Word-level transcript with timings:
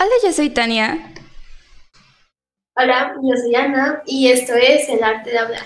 Hola, 0.00 0.12
yo 0.22 0.32
soy 0.32 0.50
Tania. 0.50 0.96
Hola, 2.76 3.16
yo 3.20 3.36
soy 3.36 3.52
Ana 3.56 4.00
y 4.06 4.28
esto 4.28 4.54
es 4.54 4.88
El 4.88 5.02
Arte 5.02 5.30
de 5.30 5.38
Hablar. 5.38 5.62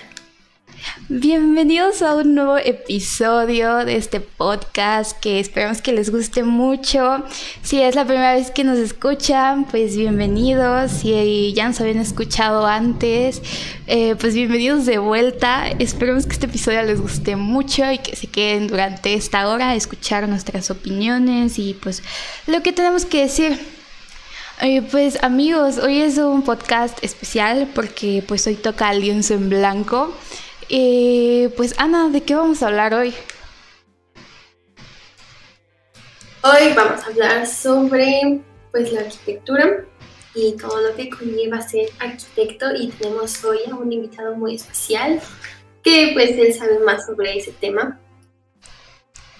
Bienvenidos 1.07 2.01
a 2.01 2.15
un 2.15 2.33
nuevo 2.33 2.57
episodio 2.57 3.85
de 3.85 3.95
este 3.95 4.21
podcast 4.21 5.19
que 5.19 5.39
esperamos 5.39 5.83
que 5.83 5.93
les 5.93 6.09
guste 6.09 6.41
mucho. 6.41 7.23
Si 7.61 7.79
es 7.79 7.93
la 7.93 8.05
primera 8.05 8.33
vez 8.33 8.49
que 8.49 8.63
nos 8.63 8.79
escuchan, 8.79 9.65
pues 9.65 9.95
bienvenidos. 9.95 10.89
Si 10.89 11.53
ya 11.53 11.67
nos 11.67 11.79
habían 11.79 11.99
escuchado 11.99 12.65
antes, 12.65 13.39
eh, 13.85 14.15
pues 14.15 14.33
bienvenidos 14.33 14.87
de 14.87 14.97
vuelta. 14.97 15.67
Esperemos 15.77 16.25
que 16.25 16.33
este 16.33 16.47
episodio 16.47 16.81
les 16.81 16.99
guste 16.99 17.35
mucho 17.35 17.91
y 17.91 17.99
que 17.99 18.15
se 18.15 18.25
queden 18.25 18.65
durante 18.65 19.13
esta 19.13 19.47
hora 19.47 19.69
a 19.69 19.75
escuchar 19.75 20.27
nuestras 20.27 20.71
opiniones 20.71 21.59
y 21.59 21.75
pues 21.75 22.01
lo 22.47 22.63
que 22.63 22.73
tenemos 22.73 23.05
que 23.05 23.21
decir. 23.21 23.82
Pues 24.91 25.21
amigos, 25.21 25.77
hoy 25.77 26.01
es 26.01 26.17
un 26.17 26.41
podcast 26.41 27.03
especial 27.03 27.69
porque 27.75 28.23
pues 28.25 28.47
hoy 28.47 28.55
toca 28.55 28.89
el 28.93 29.01
lienzo 29.01 29.33
en 29.33 29.49
blanco. 29.49 30.15
Eh, 30.69 31.53
pues 31.57 31.75
Ana, 31.77 32.07
¿de 32.07 32.21
qué 32.21 32.33
vamos 32.33 32.63
a 32.63 32.67
hablar 32.67 32.93
hoy? 32.93 33.13
Hoy 36.43 36.73
vamos 36.73 37.03
a 37.03 37.07
hablar 37.07 37.45
sobre 37.45 38.39
pues 38.71 38.93
la 38.93 39.01
arquitectura 39.01 39.83
y 40.33 40.53
todo 40.53 40.79
lo 40.79 40.95
que 40.95 41.09
conlleva 41.09 41.59
ser 41.59 41.89
arquitecto 41.99 42.73
y 42.73 42.87
tenemos 42.87 43.43
hoy 43.43 43.57
a 43.69 43.75
un 43.75 43.91
invitado 43.91 44.33
muy 44.37 44.55
especial 44.55 45.19
que 45.83 46.11
pues 46.13 46.37
él 46.37 46.53
sabe 46.53 46.79
más 46.79 47.05
sobre 47.05 47.37
ese 47.37 47.51
tema. 47.51 47.99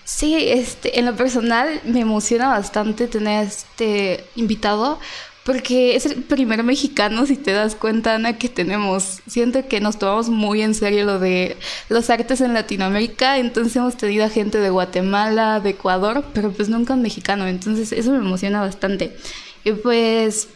Sí, 0.06 0.36
este, 0.36 1.00
en 1.00 1.06
lo 1.06 1.16
personal 1.16 1.82
me 1.86 2.02
emociona 2.02 2.50
bastante 2.50 3.08
tener 3.08 3.48
este 3.48 4.26
invitado 4.36 5.00
porque 5.44 5.96
es 5.96 6.06
el 6.06 6.24
primer 6.24 6.64
mexicano, 6.64 7.26
si 7.26 7.36
te 7.36 7.52
das 7.52 7.76
cuenta, 7.76 8.16
Ana, 8.16 8.38
que 8.38 8.48
tenemos. 8.48 9.22
Siento 9.28 9.68
que 9.68 9.82
nos 9.82 10.00
tomamos 10.00 10.30
muy 10.30 10.62
en 10.62 10.74
serio 10.74 11.06
lo 11.06 11.20
de 11.20 11.58
los 11.90 12.10
artes 12.10 12.40
en 12.40 12.54
Latinoamérica. 12.54 13.38
Entonces 13.38 13.76
hemos 13.76 13.98
tenido 13.98 14.24
a 14.24 14.30
gente 14.30 14.60
de 14.60 14.70
Guatemala, 14.70 15.60
de 15.60 15.72
Ecuador, 15.72 16.24
pero 16.34 16.52
pues 16.52 16.70
nunca 16.70 16.94
un 16.94 17.02
mexicano. 17.02 17.46
Entonces 17.48 17.92
eso 17.92 18.12
me 18.12 18.20
emociona 18.20 18.62
bastante. 18.62 19.18
Y 19.66 19.74
pues 19.74 20.48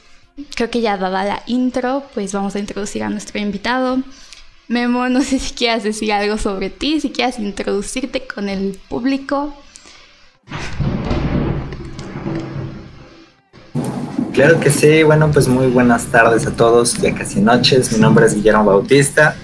creo 0.55 0.69
que 0.69 0.79
ya 0.79 0.97
dada 0.97 1.25
la 1.25 1.43
intro, 1.47 2.03
pues 2.13 2.31
vamos 2.31 2.55
a 2.55 2.59
introducir 2.59 3.03
a 3.03 3.09
nuestro 3.09 3.39
invitado. 3.39 4.01
Memo, 4.69 5.07
no 5.07 5.21
sé 5.21 5.39
si 5.39 5.53
quieras 5.53 5.83
decir 5.83 6.11
algo 6.11 6.37
sobre 6.37 6.69
ti, 6.69 6.99
si 6.99 7.09
quieras 7.09 7.39
introducirte 7.39 8.27
con 8.27 8.49
el 8.49 8.77
público. 8.89 9.53
Claro 14.33 14.59
que 14.59 14.69
sí, 14.69 15.03
bueno, 15.03 15.31
pues 15.31 15.47
muy 15.47 15.67
buenas 15.67 16.07
tardes 16.07 16.45
a 16.45 16.51
todos, 16.51 16.95
ya 16.97 17.15
casi 17.15 17.39
noches. 17.39 17.93
Mi 17.93 17.99
nombre 17.99 18.25
es 18.25 18.35
Guillermo 18.35 18.65
Bautista, 18.65 19.37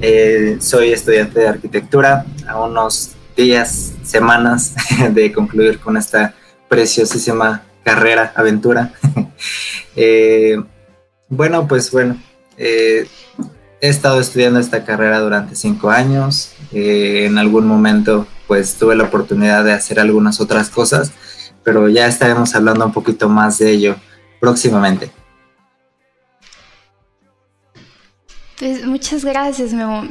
eh, 0.00 0.56
soy 0.58 0.92
estudiante 0.92 1.40
de 1.40 1.48
arquitectura, 1.48 2.24
a 2.48 2.58
unos 2.58 3.12
días, 3.36 3.92
semanas 4.02 4.74
de 5.12 5.32
concluir 5.32 5.80
con 5.80 5.98
esta 5.98 6.34
preciosísima 6.68 7.62
carrera, 7.84 8.32
aventura. 8.34 8.92
Eh, 9.94 10.56
bueno, 11.28 11.68
pues 11.68 11.90
bueno, 11.90 12.16
eh, 12.56 13.06
he 13.82 13.88
estado 13.88 14.20
estudiando 14.20 14.60
esta 14.60 14.84
carrera 14.84 15.18
durante 15.18 15.56
cinco 15.56 15.90
años. 15.90 16.52
en 16.72 17.36
algún 17.36 17.66
momento, 17.66 18.26
pues 18.46 18.76
tuve 18.76 18.94
la 18.96 19.04
oportunidad 19.04 19.64
de 19.64 19.72
hacer 19.72 19.98
algunas 19.98 20.40
otras 20.40 20.70
cosas, 20.70 21.12
pero 21.64 21.88
ya 21.88 22.06
estaremos 22.06 22.54
hablando 22.54 22.86
un 22.86 22.92
poquito 22.92 23.28
más 23.28 23.58
de 23.58 23.72
ello 23.72 23.96
próximamente. 24.40 25.10
Pues 28.58 28.86
muchas 28.86 29.24
gracias, 29.24 29.72
Memo. 29.74 30.04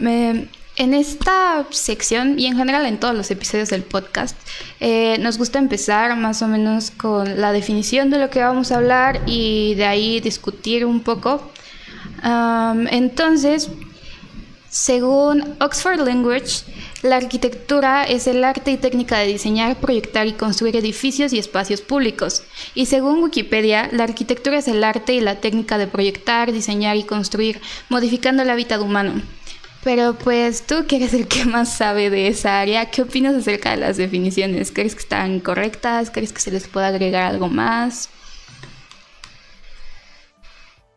en 0.75 0.93
esta 0.93 1.65
sección 1.69 2.37
y 2.37 2.47
en 2.47 2.57
general 2.57 2.85
en 2.85 2.99
todos 2.99 3.15
los 3.15 3.31
episodios 3.31 3.69
del 3.69 3.83
podcast, 3.83 4.35
eh, 4.81 5.17
nos 5.19 5.37
gusta 5.37 5.59
empezar 5.59 6.17
más 6.17 6.41
o 6.41 6.47
menos 6.47 6.91
con 6.91 7.39
la 7.39 7.53
definición 7.53 8.09
de 8.09 8.17
lo 8.17 8.29
que 8.29 8.41
vamos 8.41 8.71
a 8.73 8.77
hablar 8.77 9.21
y 9.25 9.75
de 9.75 9.85
ahí 9.85 10.19
discutir 10.19 10.85
un 10.85 10.99
poco. 10.99 11.51
Entonces, 12.23 13.69
según 14.69 15.55
Oxford 15.59 15.99
Language, 15.99 16.63
la 17.01 17.17
arquitectura 17.17 18.03
es 18.03 18.27
el 18.27 18.43
arte 18.43 18.71
y 18.71 18.77
técnica 18.77 19.17
de 19.17 19.27
diseñar, 19.27 19.79
proyectar 19.79 20.27
y 20.27 20.33
construir 20.33 20.77
edificios 20.77 21.33
y 21.33 21.39
espacios 21.39 21.81
públicos. 21.81 22.43
Y 22.73 22.85
según 22.85 23.21
Wikipedia, 23.21 23.89
la 23.91 24.03
arquitectura 24.03 24.59
es 24.59 24.67
el 24.67 24.83
arte 24.83 25.13
y 25.13 25.19
la 25.19 25.41
técnica 25.41 25.77
de 25.77 25.87
proyectar, 25.87 26.51
diseñar 26.51 26.95
y 26.95 27.03
construir, 27.03 27.59
modificando 27.89 28.43
el 28.43 28.49
hábitat 28.49 28.79
humano. 28.81 29.21
Pero 29.83 30.13
pues 30.13 30.65
tú 30.65 30.85
que 30.87 30.97
eres 30.97 31.13
el 31.15 31.27
que 31.27 31.43
más 31.43 31.75
sabe 31.75 32.09
de 32.09 32.27
esa 32.27 32.61
área, 32.61 32.85
¿qué 32.91 33.01
opinas 33.01 33.35
acerca 33.35 33.71
de 33.71 33.77
las 33.77 33.97
definiciones? 33.97 34.71
¿Crees 34.71 34.93
que 34.93 35.01
están 35.01 35.39
correctas? 35.39 36.11
¿Crees 36.11 36.31
que 36.31 36.39
se 36.39 36.51
les 36.51 36.67
puede 36.67 36.85
agregar 36.85 37.23
algo 37.23 37.49
más? 37.49 38.09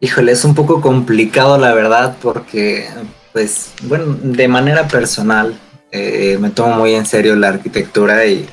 Híjole, 0.00 0.32
es 0.32 0.44
un 0.44 0.55
poco 0.55 0.81
complicado 0.81 1.56
la 1.56 1.72
verdad 1.72 2.16
porque 2.21 2.88
pues 3.32 3.72
bueno, 3.82 4.16
de 4.22 4.47
manera 4.49 4.87
personal 4.87 5.59
eh, 5.91 6.38
me 6.41 6.50
tomo 6.50 6.77
muy 6.77 6.94
en 6.94 7.05
serio 7.05 7.34
la 7.37 7.49
arquitectura 7.49 8.25
y, 8.27 8.49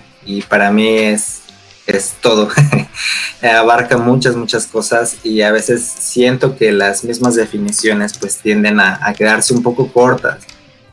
para 0.47 0.72
mí 0.72 0.97
es, 0.97 1.41
es 1.88 2.16
todo. 2.22 2.50
Abarca 3.41 3.97
muchas, 3.97 4.35
muchas 4.35 4.68
cosas 4.68 5.18
y 5.24 5.41
a 5.41 5.51
veces 5.51 5.84
siento 5.84 6.56
que 6.56 6.72
las 6.72 7.03
mismas 7.03 7.35
definiciones 7.35 8.18
pues 8.18 8.38
tienden 8.38 8.80
a, 8.80 9.13
quedarse 9.16 9.53
un 9.53 9.63
poco 9.63 9.91
cortas, 9.91 10.44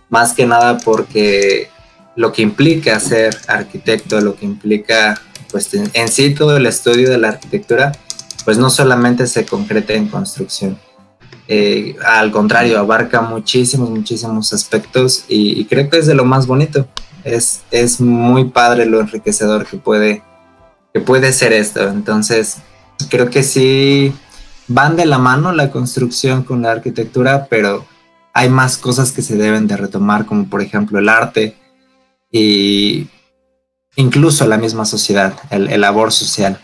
más 0.08 0.32
que 0.32 0.46
nada 0.46 0.78
porque 0.78 1.70
lo 2.16 2.32
que 2.32 2.42
implica 2.42 2.98
ser 3.00 3.36
arquitecto, 3.46 4.20
lo 4.20 4.36
que 4.36 4.44
implica 4.44 5.20
pues 5.50 5.68
en 5.72 6.08
sí 6.08 6.34
todo 6.34 6.56
el 6.56 6.66
estudio 6.66 7.10
de 7.10 7.18
la 7.18 7.28
arquitectura, 7.28 7.92
pues 8.44 8.58
no 8.58 8.70
solamente 8.70 9.26
se 9.26 9.44
concreta 9.44 9.92
en 9.94 10.08
construcción 10.08 10.78
eh, 11.50 11.96
al 12.04 12.30
contrario, 12.30 12.78
abarca 12.78 13.22
muchísimos, 13.22 13.88
muchísimos 13.88 14.52
aspectos 14.52 15.24
y, 15.28 15.64
creo 15.64 15.88
que 15.88 15.98
es 15.98 16.06
de 16.06 16.14
lo 16.14 16.26
más 16.26 16.46
bonito. 16.46 16.86
Es, 17.24 17.62
es 17.70 18.00
muy 18.00 18.44
padre 18.44 18.84
lo 18.86 19.00
enriquecedor 19.00 19.66
que 19.66 19.78
puede, 19.78 20.22
que 20.92 21.00
puede 21.00 21.32
ser 21.32 21.54
esto. 21.54 21.88
Entonces, 21.88 22.58
creo 23.08 23.30
que 23.30 23.42
sí 23.42 24.12
van 24.68 24.96
de 24.96 25.06
la 25.06 25.18
mano 25.18 25.52
la 25.52 25.70
construcción 25.70 26.42
con 26.42 26.62
la 26.62 26.72
arquitectura, 26.72 27.46
pero 27.48 27.86
hay 28.34 28.50
más 28.50 28.76
cosas 28.76 29.10
que 29.10 29.22
se 29.22 29.36
deben 29.36 29.66
de 29.66 29.78
retomar, 29.78 30.26
como 30.26 30.48
por 30.48 30.60
ejemplo 30.60 30.98
el 30.98 31.08
arte 31.08 31.56
y 32.30 33.08
incluso 33.96 34.46
la 34.46 34.58
misma 34.58 34.84
sociedad, 34.84 35.34
el, 35.50 35.80
labor 35.80 36.12
social. 36.12 36.60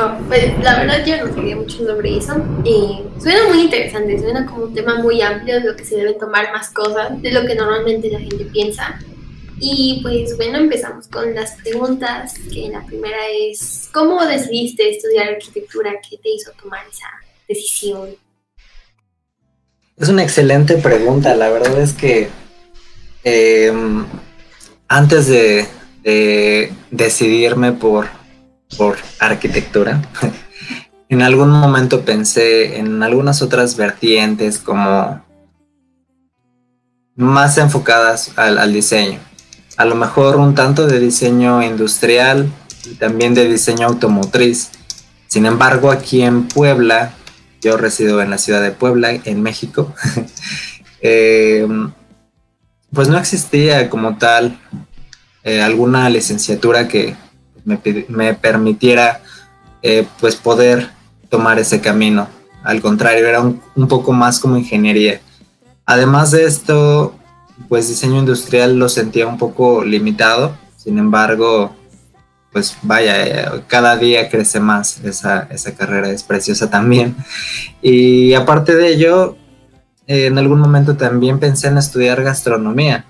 Ah, 0.00 0.16
pues 0.28 0.56
la 0.62 0.78
verdad 0.78 1.04
yo 1.04 1.26
no 1.26 1.34
sabía 1.34 1.56
mucho 1.56 1.78
sobre 1.78 2.18
eso 2.18 2.34
y 2.64 3.00
suena 3.20 3.48
muy 3.48 3.62
interesante, 3.62 4.16
suena 4.16 4.46
como 4.46 4.66
un 4.66 4.72
tema 4.72 5.02
muy 5.02 5.20
amplio 5.22 5.56
de 5.56 5.64
lo 5.66 5.74
que 5.74 5.84
se 5.84 5.96
deben 5.96 6.16
tomar 6.16 6.52
más 6.52 6.70
cosas 6.70 7.20
de 7.20 7.32
lo 7.32 7.44
que 7.44 7.56
normalmente 7.56 8.08
la 8.08 8.20
gente 8.20 8.44
piensa. 8.44 8.96
Y 9.58 9.98
pues 10.00 10.36
bueno, 10.36 10.58
empezamos 10.58 11.08
con 11.08 11.34
las 11.34 11.56
preguntas, 11.62 12.34
que 12.52 12.68
la 12.68 12.86
primera 12.86 13.18
es, 13.40 13.88
¿cómo 13.92 14.24
decidiste 14.24 14.88
estudiar 14.88 15.30
arquitectura? 15.30 15.90
¿Qué 16.08 16.16
te 16.18 16.30
hizo 16.30 16.52
tomar 16.62 16.86
esa 16.88 17.08
decisión? 17.48 18.10
Es 19.96 20.08
una 20.08 20.22
excelente 20.22 20.76
pregunta, 20.76 21.34
la 21.34 21.50
verdad 21.50 21.76
es 21.80 21.92
que 21.92 22.28
em, 23.24 24.06
antes 24.86 25.26
de 25.26 25.66
decidirme 26.92 27.72
por 27.72 28.17
por 28.76 28.98
arquitectura, 29.18 30.02
en 31.08 31.22
algún 31.22 31.50
momento 31.50 32.04
pensé 32.04 32.78
en 32.78 33.02
algunas 33.02 33.40
otras 33.40 33.76
vertientes 33.76 34.58
como 34.58 35.22
más 37.16 37.58
enfocadas 37.58 38.32
al, 38.36 38.72
diseño. 38.72 39.18
A 39.76 39.84
lo 39.84 39.94
mejor 39.94 40.36
un 40.36 40.54
tanto 40.54 40.86
de 40.86 41.00
diseño 41.00 41.62
industrial 41.62 42.50
y 42.84 42.94
también 42.94 43.34
de 43.34 43.48
diseño 43.48 43.86
automotriz. 43.86 44.70
Sin 45.26 45.46
embargo, 45.46 45.90
aquí 45.90 46.22
en 46.22 46.46
Puebla, 46.46 47.14
yo 47.60 47.76
resido 47.76 48.22
en 48.22 48.30
la 48.30 48.38
ciudad 48.38 48.62
de 48.62 48.70
Puebla, 48.70 49.10
en 49.12 49.42
México, 49.42 49.94
em, 51.00 51.92
pues 52.92 53.08
no 53.08 53.18
existía 53.18 53.90
como 53.90 54.16
tal 54.16 54.58
eh, 55.42 55.60
alguna 55.60 56.08
licenciatura 56.10 56.86
que, 56.86 57.16
me, 58.08 58.34
permitiera 58.34 59.20
eh, 59.82 60.06
pues 60.20 60.36
poder 60.36 60.90
tomar 61.28 61.58
ese 61.58 61.80
camino. 61.80 62.28
Al 62.62 62.80
contrario, 62.80 63.26
era 63.26 63.40
un, 63.40 63.60
poco 63.88 64.12
más 64.12 64.40
como 64.40 64.56
ingeniería. 64.56 65.20
Además 65.86 66.30
de 66.30 66.44
esto, 66.44 67.14
pues 67.68 67.88
diseño 67.88 68.18
industrial 68.18 68.78
lo 68.78 68.88
sentía 68.88 69.26
un 69.26 69.38
poco 69.38 69.84
limitado. 69.84 70.56
Sin 70.76 70.98
embargo, 70.98 71.74
pues 72.52 72.76
vaya, 72.82 73.62
cada 73.66 73.96
día 73.96 74.28
crece 74.28 74.60
más 74.60 74.98
esa, 75.04 75.48
esa 75.50 75.74
carrera, 75.74 76.10
es 76.10 76.22
preciosa 76.22 76.70
también. 76.70 77.16
Y 77.82 78.34
aparte 78.34 78.74
de 78.74 78.88
ello, 78.88 79.36
en 80.06 80.38
algún 80.38 80.58
momento 80.58 80.96
también 80.96 81.38
pensé 81.38 81.68
en 81.68 81.78
estudiar 81.78 82.22
gastronomía. 82.22 83.04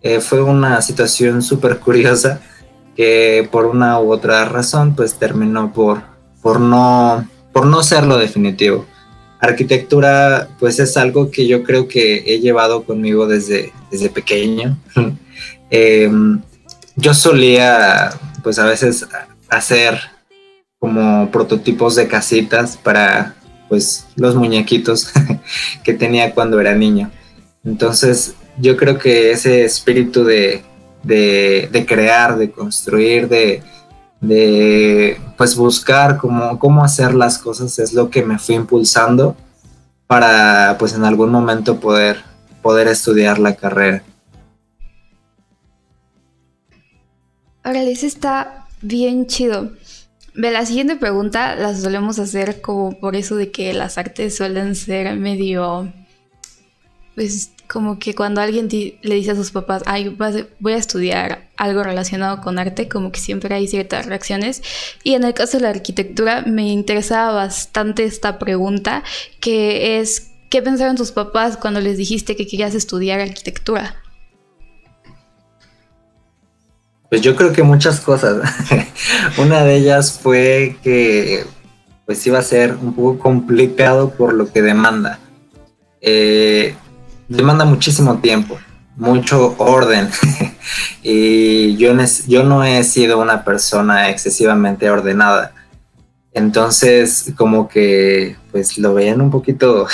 Eh, 0.00 0.20
fue 0.20 0.42
una 0.42 0.80
situación 0.82 1.42
súper 1.42 1.78
curiosa 1.78 2.40
que 2.96 3.48
por 3.50 3.66
una 3.66 4.00
u 4.00 4.12
otra 4.12 4.44
razón 4.44 4.94
pues 4.94 5.14
terminó 5.14 5.72
por, 5.72 6.02
por, 6.42 6.60
no, 6.60 7.28
por 7.52 7.66
no 7.66 7.82
ser 7.82 8.04
lo 8.04 8.16
definitivo. 8.16 8.86
Arquitectura 9.40 10.48
pues 10.58 10.78
es 10.78 10.96
algo 10.96 11.30
que 11.30 11.46
yo 11.46 11.62
creo 11.64 11.88
que 11.88 12.24
he 12.26 12.40
llevado 12.40 12.84
conmigo 12.84 13.26
desde, 13.26 13.72
desde 13.90 14.10
pequeño. 14.10 14.78
Em, 15.70 16.40
yo 16.94 17.14
solía 17.14 18.10
pues 18.44 18.60
a 18.60 18.64
veces 18.66 19.08
hacer 19.48 19.98
como 20.78 21.30
prototipos 21.32 21.96
de 21.96 22.06
casitas 22.06 22.76
para 22.76 23.34
pues 23.68 24.06
los 24.14 24.36
muñequitos 24.36 25.10
que 25.82 25.94
tenía 25.94 26.32
cuando 26.32 26.60
era 26.60 26.74
niño. 26.74 27.10
Entonces 27.64 28.34
yo 28.58 28.76
creo 28.76 28.98
que 28.98 29.32
ese 29.32 29.64
espíritu 29.64 30.24
de, 30.24 30.62
de, 31.04 31.84
crear, 31.86 32.36
de 32.36 32.50
construir, 32.50 33.28
de, 33.28 33.62
de 34.20 35.20
pues 35.36 35.56
buscar 35.56 36.16
cómo, 36.18 36.58
cómo 36.58 36.84
hacer 36.84 37.14
las 37.14 37.38
cosas 37.38 37.78
es 37.78 37.92
lo 37.92 38.10
que 38.10 38.22
me 38.22 38.38
fue 38.38 38.56
impulsando 38.56 39.36
para 40.06 40.76
pues 40.78 40.94
en 40.94 41.04
algún 41.04 41.30
momento 41.30 41.80
poder, 41.80 42.22
poder 42.62 42.88
estudiar 42.88 43.38
la 43.38 43.54
carrera. 43.54 44.02
Ahora, 47.62 47.82
eso 47.82 48.06
está 48.06 48.66
bien 48.82 49.26
chido. 49.26 49.72
De 50.34 50.50
la 50.50 50.66
siguiente 50.66 50.96
pregunta 50.96 51.54
la 51.56 51.74
solemos 51.74 52.18
hacer 52.18 52.60
como 52.60 52.98
por 52.98 53.16
eso 53.16 53.36
de 53.36 53.50
que 53.50 53.72
las 53.72 53.96
artes 53.96 54.36
suelen 54.36 54.74
ser 54.74 55.16
medio 55.16 55.92
pues 57.14 57.52
como 57.68 57.98
que 57.98 58.14
cuando 58.14 58.40
alguien 58.40 58.68
le 58.70 59.14
dice 59.14 59.32
a 59.32 59.34
sus 59.34 59.50
papás, 59.50 59.82
ay, 59.86 60.16
voy 60.60 60.72
a 60.72 60.76
estudiar 60.76 61.48
algo 61.56 61.82
relacionado 61.82 62.40
con 62.40 62.58
arte, 62.58 62.88
como 62.88 63.12
que 63.12 63.20
siempre 63.20 63.54
hay 63.54 63.68
ciertas 63.68 64.06
reacciones. 64.06 64.62
Y 65.02 65.14
en 65.14 65.24
el 65.24 65.34
caso 65.34 65.58
de 65.58 65.64
la 65.64 65.70
arquitectura 65.70 66.42
me 66.46 66.68
interesaba 66.68 67.32
bastante 67.32 68.04
esta 68.04 68.38
pregunta, 68.38 69.02
que 69.40 70.00
es, 70.00 70.30
¿qué 70.50 70.62
pensaron 70.62 70.96
tus 70.96 71.12
papás 71.12 71.56
cuando 71.56 71.80
les 71.80 71.98
dijiste 71.98 72.36
que 72.36 72.46
querías 72.46 72.74
estudiar 72.74 73.20
arquitectura? 73.20 73.96
Pues 77.08 77.22
yo 77.22 77.36
creo 77.36 77.52
que 77.52 77.62
muchas 77.62 78.00
cosas. 78.00 78.42
Una 79.38 79.64
de 79.64 79.76
ellas 79.76 80.18
fue 80.20 80.76
que 80.82 81.44
pues 82.06 82.26
iba 82.26 82.38
a 82.38 82.42
ser 82.42 82.74
un 82.74 82.94
poco 82.94 83.18
complicado 83.18 84.10
por 84.10 84.34
lo 84.34 84.52
que 84.52 84.62
demanda. 84.62 85.18
Eh, 86.00 86.74
demanda 87.28 87.64
muchísimo 87.64 88.18
tiempo, 88.18 88.58
mucho 88.96 89.54
orden. 89.58 90.08
y 91.02 91.76
yo, 91.76 91.94
no 92.44 92.64
he 92.64 92.84
sido 92.84 93.20
una 93.20 93.44
persona 93.44 94.10
excesivamente 94.10 94.90
ordenada. 94.90 95.52
Entonces, 96.32 97.32
como 97.36 97.68
que, 97.68 98.36
pues 98.50 98.76
lo 98.78 98.94
veían 98.94 99.20
un 99.20 99.30
poquito 99.30 99.86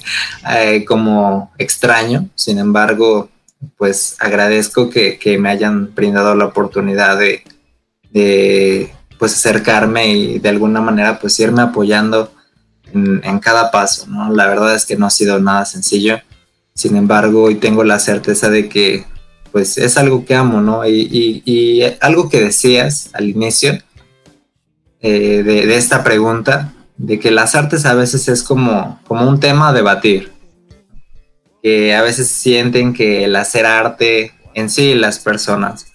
eh, 0.50 0.84
como 0.84 1.52
extraño. 1.58 2.28
Sin 2.34 2.58
embargo, 2.58 3.30
pues 3.76 4.16
agradezco 4.20 4.88
que, 4.90 5.38
me 5.40 5.50
hayan 5.50 5.94
brindado 5.94 6.34
la 6.34 6.46
oportunidad 6.46 7.18
de, 7.18 7.42
de, 8.10 8.92
pues 9.18 9.34
acercarme 9.34 10.08
y 10.12 10.38
de 10.38 10.48
alguna 10.48 10.80
manera 10.80 11.18
pues 11.18 11.38
irme 11.40 11.62
apoyando 11.62 12.32
en, 12.92 13.20
en 13.24 13.40
cada 13.40 13.72
paso, 13.72 14.06
¿no? 14.06 14.32
La 14.32 14.46
verdad 14.46 14.76
es 14.76 14.86
que 14.86 14.96
no 14.96 15.06
ha 15.06 15.10
sido 15.10 15.40
nada 15.40 15.64
sencillo 15.64 16.20
sin 16.78 16.96
embargo, 16.96 17.42
hoy 17.42 17.56
tengo 17.56 17.82
la 17.82 17.98
certeza 17.98 18.48
de 18.50 18.68
que 18.68 19.04
pues 19.50 19.78
es 19.78 19.98
algo 19.98 20.24
que 20.24 20.36
amo, 20.36 20.60
¿no? 20.60 20.86
Y, 20.86 21.82
algo 22.00 22.28
que 22.28 22.40
decías 22.40 23.10
al 23.14 23.28
inicio 23.28 23.76
eh, 25.00 25.42
de, 25.42 25.76
esta 25.76 26.04
pregunta, 26.04 26.72
de 26.96 27.18
que 27.18 27.32
las 27.32 27.56
artes 27.56 27.84
a 27.84 27.94
veces 27.94 28.28
es 28.28 28.44
como, 28.44 29.00
como 29.08 29.28
un 29.28 29.40
tema 29.40 29.70
a 29.70 29.72
debatir, 29.72 30.30
que 31.64 31.96
a 31.96 32.02
veces 32.02 32.28
sienten 32.28 32.94
que 32.94 33.24
el 33.24 33.34
hacer 33.34 33.66
arte 33.66 34.32
en 34.54 34.70
sí, 34.70 34.94
las 34.94 35.18
personas, 35.18 35.86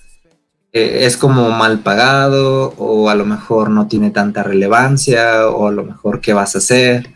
eh, 0.73 1.05
es 1.05 1.15
como 1.15 1.49
mal 1.51 1.79
pagado 1.79 2.73
o 2.77 3.09
a 3.09 3.15
lo 3.15 3.23
mejor 3.23 3.69
no 3.69 3.87
tiene 3.87 4.11
tanta 4.11 4.43
relevancia 4.43 5.47
o 5.47 5.69
a 5.69 5.71
lo 5.71 5.85
mejor 5.85 6.19
qué 6.19 6.33
vas 6.33 6.55
a 6.55 6.57
hacer 6.57 7.07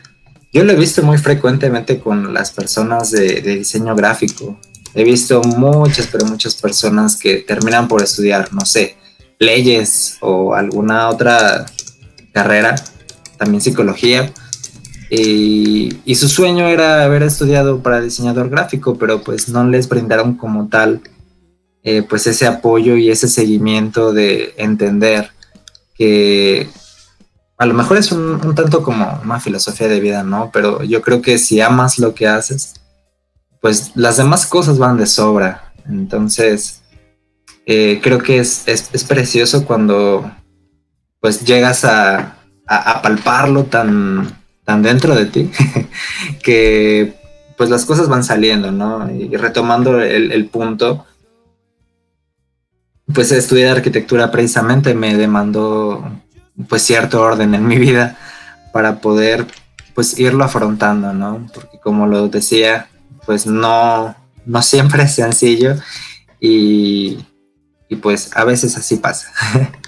yo 0.53 0.63
lo 0.63 0.71
he 0.71 0.75
visto 0.75 1.03
muy 1.03 1.17
frecuentemente 1.17 1.99
con 1.99 2.33
las 2.33 2.51
personas 2.51 3.11
de, 3.11 3.41
diseño 3.41 3.95
gráfico. 3.95 4.59
He 4.93 5.03
visto 5.03 5.41
muchas, 5.41 6.07
pero 6.07 6.25
muchas 6.25 6.55
personas 6.55 7.17
que 7.17 7.37
terminan 7.37 7.87
por 7.87 8.01
estudiar, 8.01 8.53
no 8.53 8.65
sé, 8.65 8.97
leyes 9.39 10.17
o 10.21 10.55
alguna 10.55 11.09
otra 11.09 11.65
carrera, 12.31 12.75
también 13.37 13.61
psicología. 13.61 14.31
Y, 15.09 16.15
su 16.15 16.27
sueño 16.27 16.67
era 16.67 17.03
haber 17.03 17.23
estudiado 17.23 17.83
para 17.83 18.01
diseñador 18.01 18.49
gráfico, 18.49 18.97
pero 18.97 19.21
pues 19.21 19.49
no 19.49 19.67
les 19.67 19.87
brindaron 19.87 20.35
como 20.35 20.67
tal 20.67 21.01
eh, 21.83 22.01
pues 22.01 22.25
ese 22.27 22.47
apoyo 22.47 22.97
y 22.97 23.11
ese 23.11 23.27
seguimiento 23.27 24.11
de 24.11 24.53
entender 24.57 25.29
que 25.93 26.67
a 27.57 27.65
lo 27.65 27.73
mejor 27.73 27.97
es 27.97 28.11
un, 28.11 28.53
tanto 28.55 28.83
como 28.83 29.19
una 29.23 29.39
filosofía 29.39 29.87
de 29.87 29.99
vida, 29.99 30.23
¿no? 30.23 30.51
Pero 30.53 30.83
yo 30.83 31.01
creo 31.01 31.21
que 31.21 31.39
si 31.39 31.59
amas 31.59 31.97
lo 31.97 32.13
que 32.13 32.27
haces, 32.27 32.75
pues 33.61 33.91
las 33.95 34.17
demás 34.17 34.45
cosas 34.45 34.77
van 34.77 34.97
de 34.97 35.07
sobra. 35.07 35.73
Entonces, 35.87 36.83
eh, 37.65 37.99
creo 38.03 38.19
que 38.19 38.37
es, 38.39 38.63
precioso 39.07 39.65
cuando 39.65 40.31
pues 41.19 41.43
llegas 41.43 41.83
a, 41.83 42.35
palparlo 43.01 43.63
tan, 43.63 44.37
tan 44.65 44.83
dentro 44.83 45.15
de 45.15 45.25
ti 45.25 45.49
que 46.43 47.15
pues 47.57 47.69
las 47.69 47.85
cosas 47.85 48.07
van 48.07 48.23
saliendo, 48.23 48.71
¿no? 48.71 49.09
Y 49.09 49.35
retomando 49.35 49.99
el, 49.99 50.31
el 50.31 50.47
punto, 50.47 51.05
pues 53.11 53.31
estudiar 53.31 53.77
arquitectura 53.77 54.29
precisamente 54.29 54.93
me 54.93 55.15
demandó 55.15 56.03
pues 56.67 56.81
cierto 56.81 57.21
orden 57.21 57.53
en 57.53 57.67
mi 57.67 57.77
vida 57.77 58.17
para 58.73 58.99
poder 58.99 59.47
pues 59.93 60.19
irlo 60.19 60.43
afrontando, 60.43 61.13
¿no? 61.13 61.47
Porque 61.53 61.79
como 61.79 62.07
lo 62.07 62.27
decía, 62.27 62.89
pues 63.25 63.45
no, 63.45 64.15
no 64.45 64.61
siempre 64.61 65.03
es 65.03 65.15
sencillo 65.15 65.75
y, 66.39 67.17
pues 68.01 68.29
a 68.35 68.43
veces 68.43 68.77
así 68.77 68.97
pasa. 68.97 69.31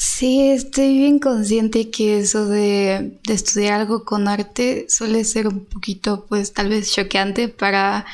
Sí, 0.00 0.50
estoy 0.50 0.96
bien 0.98 1.18
consciente 1.18 1.90
que 1.90 2.18
eso 2.18 2.46
de, 2.46 3.18
de, 3.24 3.34
estudiar 3.34 3.80
algo 3.80 4.04
con 4.04 4.28
arte 4.28 4.86
suele 4.88 5.24
ser 5.24 5.48
un 5.48 5.64
poquito, 5.64 6.26
pues 6.28 6.52
tal 6.52 6.68
vez 6.68 6.92
choqueante 6.92 7.48
para, 7.48 8.04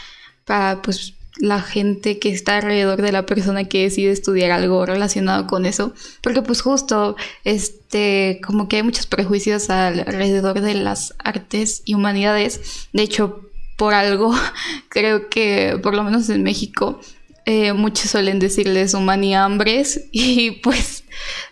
para 0.47 0.81
pues 0.81 1.15
la 1.37 1.61
gente 1.61 2.19
que 2.19 2.31
está 2.31 2.57
alrededor 2.57 3.03
de 3.03 3.13
la 3.13 3.27
persona 3.27 3.65
que 3.65 3.83
decide 3.83 4.13
estudiar 4.13 4.51
algo 4.51 4.87
relacionado 4.87 5.47
con 5.47 5.67
eso, 5.67 5.93
porque 6.21 6.43
pues 6.43 6.61
justo, 6.61 7.17
este, 7.45 8.41
como 8.47 8.69
que 8.69 8.77
hay 8.77 8.83
muchos 8.83 9.07
prejuicios 9.07 9.71
alrededor 9.71 10.61
de 10.61 10.75
las 10.75 11.15
artes 11.19 11.83
y 11.85 11.95
humanidades, 11.95 12.89
de 12.93 13.03
hecho, 13.03 13.41
por 13.77 13.95
algo, 13.95 14.35
creo 14.89 15.29
que 15.29 15.79
por 15.83 15.95
lo 15.95 16.05
menos 16.05 16.29
en 16.29 16.43
México, 16.43 17.01
eh, 17.47 17.73
muchos 17.75 18.11
suelen 18.11 18.39
decirles 18.39 18.95
humaniambres 18.95 20.07
y 20.13 20.53
pues 20.63 21.05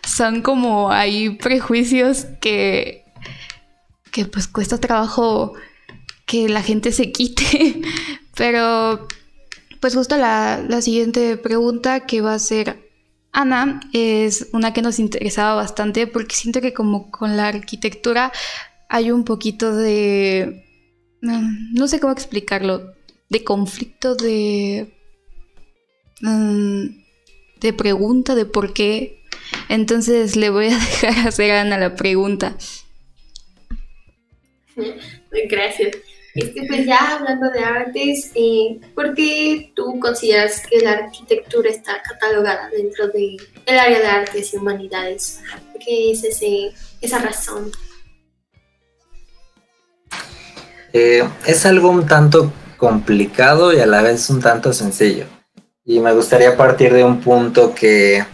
son 0.07 0.41
como 0.41 0.91
hay 0.91 1.31
prejuicios 1.31 2.25
que, 2.41 3.03
que 4.11 4.25
pues 4.25 4.47
cuesta 4.47 4.79
trabajo 4.79 5.53
que 6.25 6.47
la 6.47 6.63
gente 6.63 6.91
se 6.91 7.11
quite, 7.11 7.81
pero 8.35 9.07
pues 9.83 9.95
justo 9.95 10.15
la, 10.15 10.81
siguiente 10.81 11.35
pregunta 11.35 12.05
que 12.05 12.21
va 12.21 12.35
a 12.35 12.39
ser 12.39 12.89
Ana 13.33 13.81
es 13.91 14.47
una 14.53 14.71
que 14.71 14.81
nos 14.81 14.97
interesaba 14.97 15.55
bastante 15.55 16.07
porque 16.07 16.37
siento 16.37 16.61
que 16.61 16.73
como 16.73 17.11
con 17.11 17.35
la 17.35 17.49
arquitectura 17.49 18.31
hay 18.87 19.11
un 19.11 19.25
poquito 19.25 19.75
de... 19.75 20.63
Mm, 21.21 21.73
no 21.73 21.89
sé 21.89 21.99
cómo 21.99 22.13
explicarlo, 22.13 22.93
de 23.27 23.43
conflicto, 23.43 24.15
de... 24.15 24.95
Mm, 26.21 26.85
de 27.59 27.73
pregunta, 27.73 28.35
de 28.35 28.45
por 28.45 28.71
qué. 28.71 29.21
Entonces 29.67 30.37
le 30.37 30.49
voy 30.49 30.67
a 30.67 30.79
dejar 31.01 31.27
hacer 31.27 31.51
a 31.51 31.59
Ana 31.59 31.77
la 31.77 31.95
pregunta. 31.97 32.55
Gracias. 35.49 35.97
Este, 36.35 36.65
pues 36.67 36.85
ya 36.87 37.15
hablando 37.15 37.51
de 37.51 37.59
artes, 37.59 38.31
eh, 38.33 38.79
¿por 38.95 39.13
qué 39.13 39.71
tú 39.75 39.99
consideras 39.99 40.65
que 40.67 40.79
la 40.79 40.93
arquitectura 40.93 41.69
está 41.69 42.01
catalogada 42.01 42.69
dentro 42.69 43.07
del 43.09 43.37
área 43.67 43.99
de 43.99 44.07
artes 44.07 44.53
y 44.53 44.57
humanidades? 44.57 45.41
¿Qué 45.85 46.11
es 46.11 46.23
ese, 46.23 46.71
esa 47.01 47.19
razón? 47.19 47.71
Eh, 50.91 51.23
es 51.45 51.65
algo 51.67 51.89
un 51.89 52.07
tanto 52.07 52.51
complicado 52.77 53.71
y 53.71 53.79
a 53.79 53.85
la 53.85 54.01
vez 54.01 54.29
un 54.31 54.41
tanto 54.41 54.73
sencillo. 54.73 55.25
Y 55.85 55.99
me 55.99 56.13
gustaría 56.13 56.57
partir 56.57 56.93
de 56.93 57.03
un 57.03 57.21
punto 57.21 57.75
que 57.75 58.25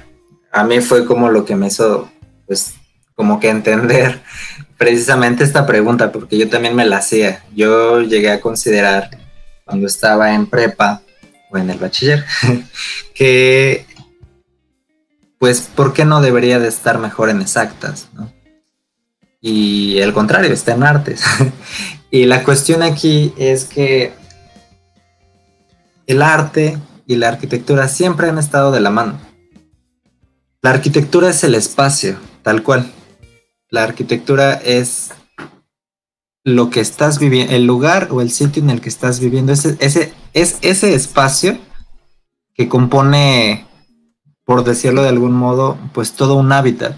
a 0.52 0.64
mí 0.64 0.80
fue 0.80 1.06
como 1.06 1.30
lo 1.30 1.44
que 1.44 1.56
me 1.56 1.68
hizo, 1.68 2.10
pues, 2.48 2.76
como 3.16 3.40
que 3.42 3.50
entender 3.50 4.22
precisamente 4.80 5.44
esta 5.44 5.68
pregunta, 5.68 6.12
porque 6.12 6.38
yo 6.38 6.50
también 6.50 6.74
me 6.74 6.86
la 6.86 6.98
hacía. 6.98 7.44
Yo 7.54 8.02
llegué 8.02 8.32
a 8.32 8.40
considerar 8.40 9.10
cuando 9.66 9.86
estaba 9.86 10.34
en 10.34 10.48
prepa 10.48 11.02
o 11.52 11.58
en 11.58 11.70
el 11.70 11.78
bachiller, 11.78 12.26
que, 13.14 13.86
pues, 15.38 15.70
¿por 15.76 15.94
qué 15.94 16.06
no 16.06 16.22
debería 16.22 16.60
de 16.60 16.70
estar 16.70 16.98
mejor 16.98 17.30
en 17.30 17.42
exactas? 17.42 18.08
Y 19.42 20.00
el 20.00 20.14
contrario, 20.14 20.54
está 20.54 20.74
en 20.74 20.84
artes. 20.84 21.24
y 22.10 22.26
la 22.26 22.44
cuestión 22.44 22.82
aquí 22.82 23.34
es 23.38 23.66
que 23.66 24.14
el 26.08 26.22
arte 26.22 26.78
y 27.06 27.18
la 27.18 27.28
arquitectura 27.28 27.90
siempre 27.90 28.30
han 28.30 28.38
estado 28.38 28.72
de 28.72 28.80
la 28.80 28.92
mano. 28.92 29.20
La 30.62 30.70
arquitectura 30.70 31.30
es 31.30 31.44
el 31.44 31.56
espacio, 31.56 32.18
tal 32.44 32.64
cual. 32.64 32.90
La 33.70 33.84
arquitectura 33.84 34.54
es 34.54 35.12
lo 36.44 36.70
que 36.70 36.80
estás 36.80 37.20
viviendo, 37.20 37.54
el 37.54 37.66
lugar 37.66 38.08
o 38.12 38.22
el 38.22 38.32
sitio 38.32 38.64
en 38.64 38.70
el 38.70 38.82
que 38.82 38.90
estás 38.90 39.20
viviendo. 39.20 39.52
Ese, 39.54 39.78
ese, 39.80 40.14
es 40.34 40.58
ese 40.62 40.96
espacio 40.96 41.58
que 42.56 42.68
compone, 42.68 43.68
por 44.44 44.64
decirlo 44.64 45.04
de 45.04 45.10
algún 45.10 45.34
modo, 45.34 45.78
pues 45.94 46.14
todo 46.14 46.36
un 46.36 46.52
hábitat. 46.52 46.98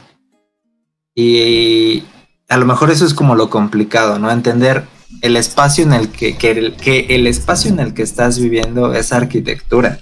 Y 1.13 2.03
a 2.47 2.57
lo 2.57 2.65
mejor 2.65 2.89
eso 2.89 3.05
es 3.05 3.13
como 3.13 3.35
lo 3.35 3.49
complicado, 3.49 4.17
¿no? 4.17 4.31
Entender 4.31 4.85
el 5.21 5.35
espacio 5.35 5.83
en 5.83 5.93
el 5.93 6.09
que, 6.09 6.37
que, 6.37 6.51
el, 6.51 6.75
que 6.77 7.07
el 7.09 7.27
espacio 7.27 7.69
en 7.69 7.79
el 7.79 7.93
que 7.93 8.03
estás 8.03 8.39
viviendo 8.39 8.93
es 8.93 9.11
arquitectura 9.11 9.99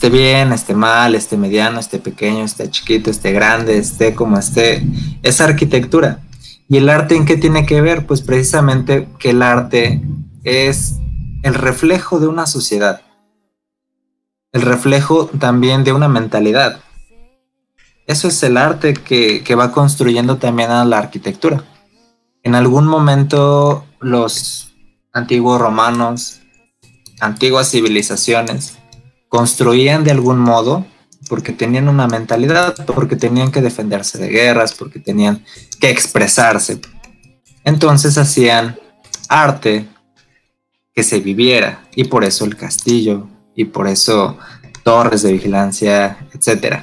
esté 0.00 0.08
bien, 0.08 0.50
esté 0.54 0.74
mal, 0.74 1.14
esté 1.14 1.36
mediano, 1.36 1.78
esté 1.78 1.98
pequeño, 1.98 2.42
esté 2.42 2.70
chiquito, 2.70 3.10
esté 3.10 3.32
grande, 3.32 3.76
esté 3.76 4.14
como 4.14 4.38
esté, 4.38 4.82
es 5.22 5.42
arquitectura. 5.42 6.20
¿Y 6.70 6.78
el 6.78 6.88
arte 6.88 7.16
en 7.16 7.26
qué 7.26 7.36
tiene 7.36 7.66
que 7.66 7.82
ver? 7.82 8.06
Pues 8.06 8.22
precisamente 8.22 9.08
que 9.18 9.32
el 9.32 9.42
arte 9.42 10.00
es 10.42 10.94
el 11.42 11.52
reflejo 11.52 12.18
de 12.18 12.28
una 12.28 12.46
sociedad, 12.46 13.02
el 14.52 14.62
reflejo 14.62 15.26
también 15.38 15.84
de 15.84 15.92
una 15.92 16.08
mentalidad. 16.08 16.80
Eso 18.06 18.28
es 18.28 18.42
el 18.42 18.56
arte 18.56 18.94
que, 18.94 19.44
que 19.44 19.54
va 19.54 19.70
construyendo 19.70 20.38
también 20.38 20.70
a 20.70 20.86
la 20.86 20.96
arquitectura. 20.96 21.62
En 22.42 22.54
algún 22.54 22.86
momento 22.86 23.84
los 24.00 24.72
antiguos 25.12 25.60
romanos, 25.60 26.40
antiguas 27.20 27.70
civilizaciones, 27.70 28.79
construían 29.30 30.04
de 30.04 30.10
algún 30.10 30.38
modo 30.40 30.84
porque 31.28 31.52
tenían 31.52 31.88
una 31.88 32.08
mentalidad, 32.08 32.74
porque 32.84 33.14
tenían 33.16 33.52
que 33.52 33.62
defenderse 33.62 34.18
de 34.18 34.28
guerras, 34.28 34.74
porque 34.74 34.98
tenían 34.98 35.44
que 35.80 35.88
expresarse. 35.88 36.80
Entonces 37.64 38.18
hacían 38.18 38.76
arte 39.28 39.86
que 40.92 41.04
se 41.04 41.20
viviera 41.20 41.84
y 41.94 42.04
por 42.04 42.24
eso 42.24 42.44
el 42.44 42.56
castillo 42.56 43.28
y 43.54 43.66
por 43.66 43.86
eso 43.86 44.36
torres 44.82 45.22
de 45.22 45.32
vigilancia, 45.32 46.18
etc. 46.34 46.82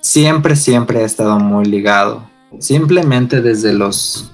siempre, 0.00 0.54
siempre 0.54 1.00
ha 1.00 1.04
estado 1.04 1.40
muy 1.40 1.64
ligado. 1.64 2.30
Simplemente 2.60 3.40
desde 3.40 3.72
los, 3.72 4.30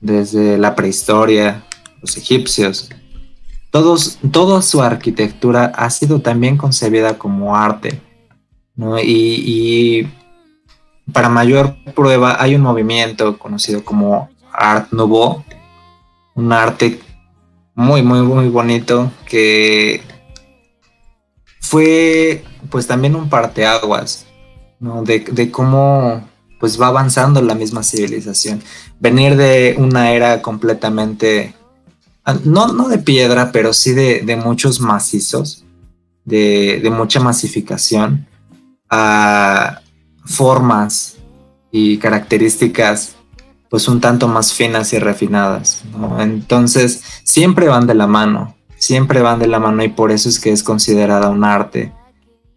desde 0.00 0.58
la 0.58 0.76
prehistoria, 0.76 1.64
los 2.00 2.16
egipcios, 2.16 2.88
todos, 3.72 4.18
toda 4.30 4.60
su 4.60 4.82
arquitectura 4.82 5.72
ha 5.74 5.88
sido 5.90 6.20
también 6.20 6.58
concebida 6.58 7.18
como 7.18 7.56
arte. 7.56 8.00
Y, 9.02 10.06
para 11.12 11.28
mayor 11.28 11.74
prueba 11.94 12.40
hay 12.40 12.54
un 12.54 12.62
movimiento 12.62 13.38
conocido 13.38 13.84
como 13.84 14.30
Art 14.52 14.92
Nouveau, 14.92 15.42
un 16.34 16.52
arte 16.52 17.00
muy, 17.74 18.02
muy, 18.02 18.22
muy 18.22 18.48
bonito 18.48 19.10
que 19.26 20.02
fue 21.60 22.44
pues 22.70 22.86
también 22.86 23.16
un 23.16 23.28
parteaguas 23.28 24.26
¿no? 24.78 25.02
de, 25.02 25.20
de 25.20 25.50
cómo 25.50 26.22
pues 26.60 26.80
va 26.80 26.86
avanzando 26.86 27.42
la 27.42 27.54
misma 27.54 27.82
civilización. 27.82 28.62
Venir 29.00 29.36
de 29.36 29.74
una 29.78 30.12
era 30.12 30.40
completamente 30.40 31.54
no, 32.44 32.68
no 32.68 32.88
de 32.88 32.98
piedra, 32.98 33.52
pero 33.52 33.72
sí 33.72 33.92
de, 33.92 34.40
muchos 34.42 34.80
macizos, 34.80 35.64
de, 36.24 36.90
mucha 36.94 37.20
masificación, 37.20 38.26
a 38.88 39.80
formas 40.24 41.16
y 41.70 41.96
características 41.98 43.16
pues 43.68 43.88
un 43.88 44.02
tanto 44.02 44.28
más 44.28 44.52
finas 44.52 44.92
y 44.92 44.98
refinadas. 44.98 45.82
Entonces, 46.18 47.02
siempre 47.24 47.68
van 47.68 47.86
de 47.86 47.94
la 47.94 48.06
mano, 48.06 48.54
siempre 48.76 49.22
van 49.22 49.38
de 49.38 49.46
la 49.46 49.58
mano 49.58 49.82
y 49.82 49.88
por 49.88 50.12
eso 50.12 50.28
es 50.28 50.38
que 50.38 50.52
es 50.52 50.62
considerada 50.62 51.30
un 51.30 51.42
arte, 51.42 51.90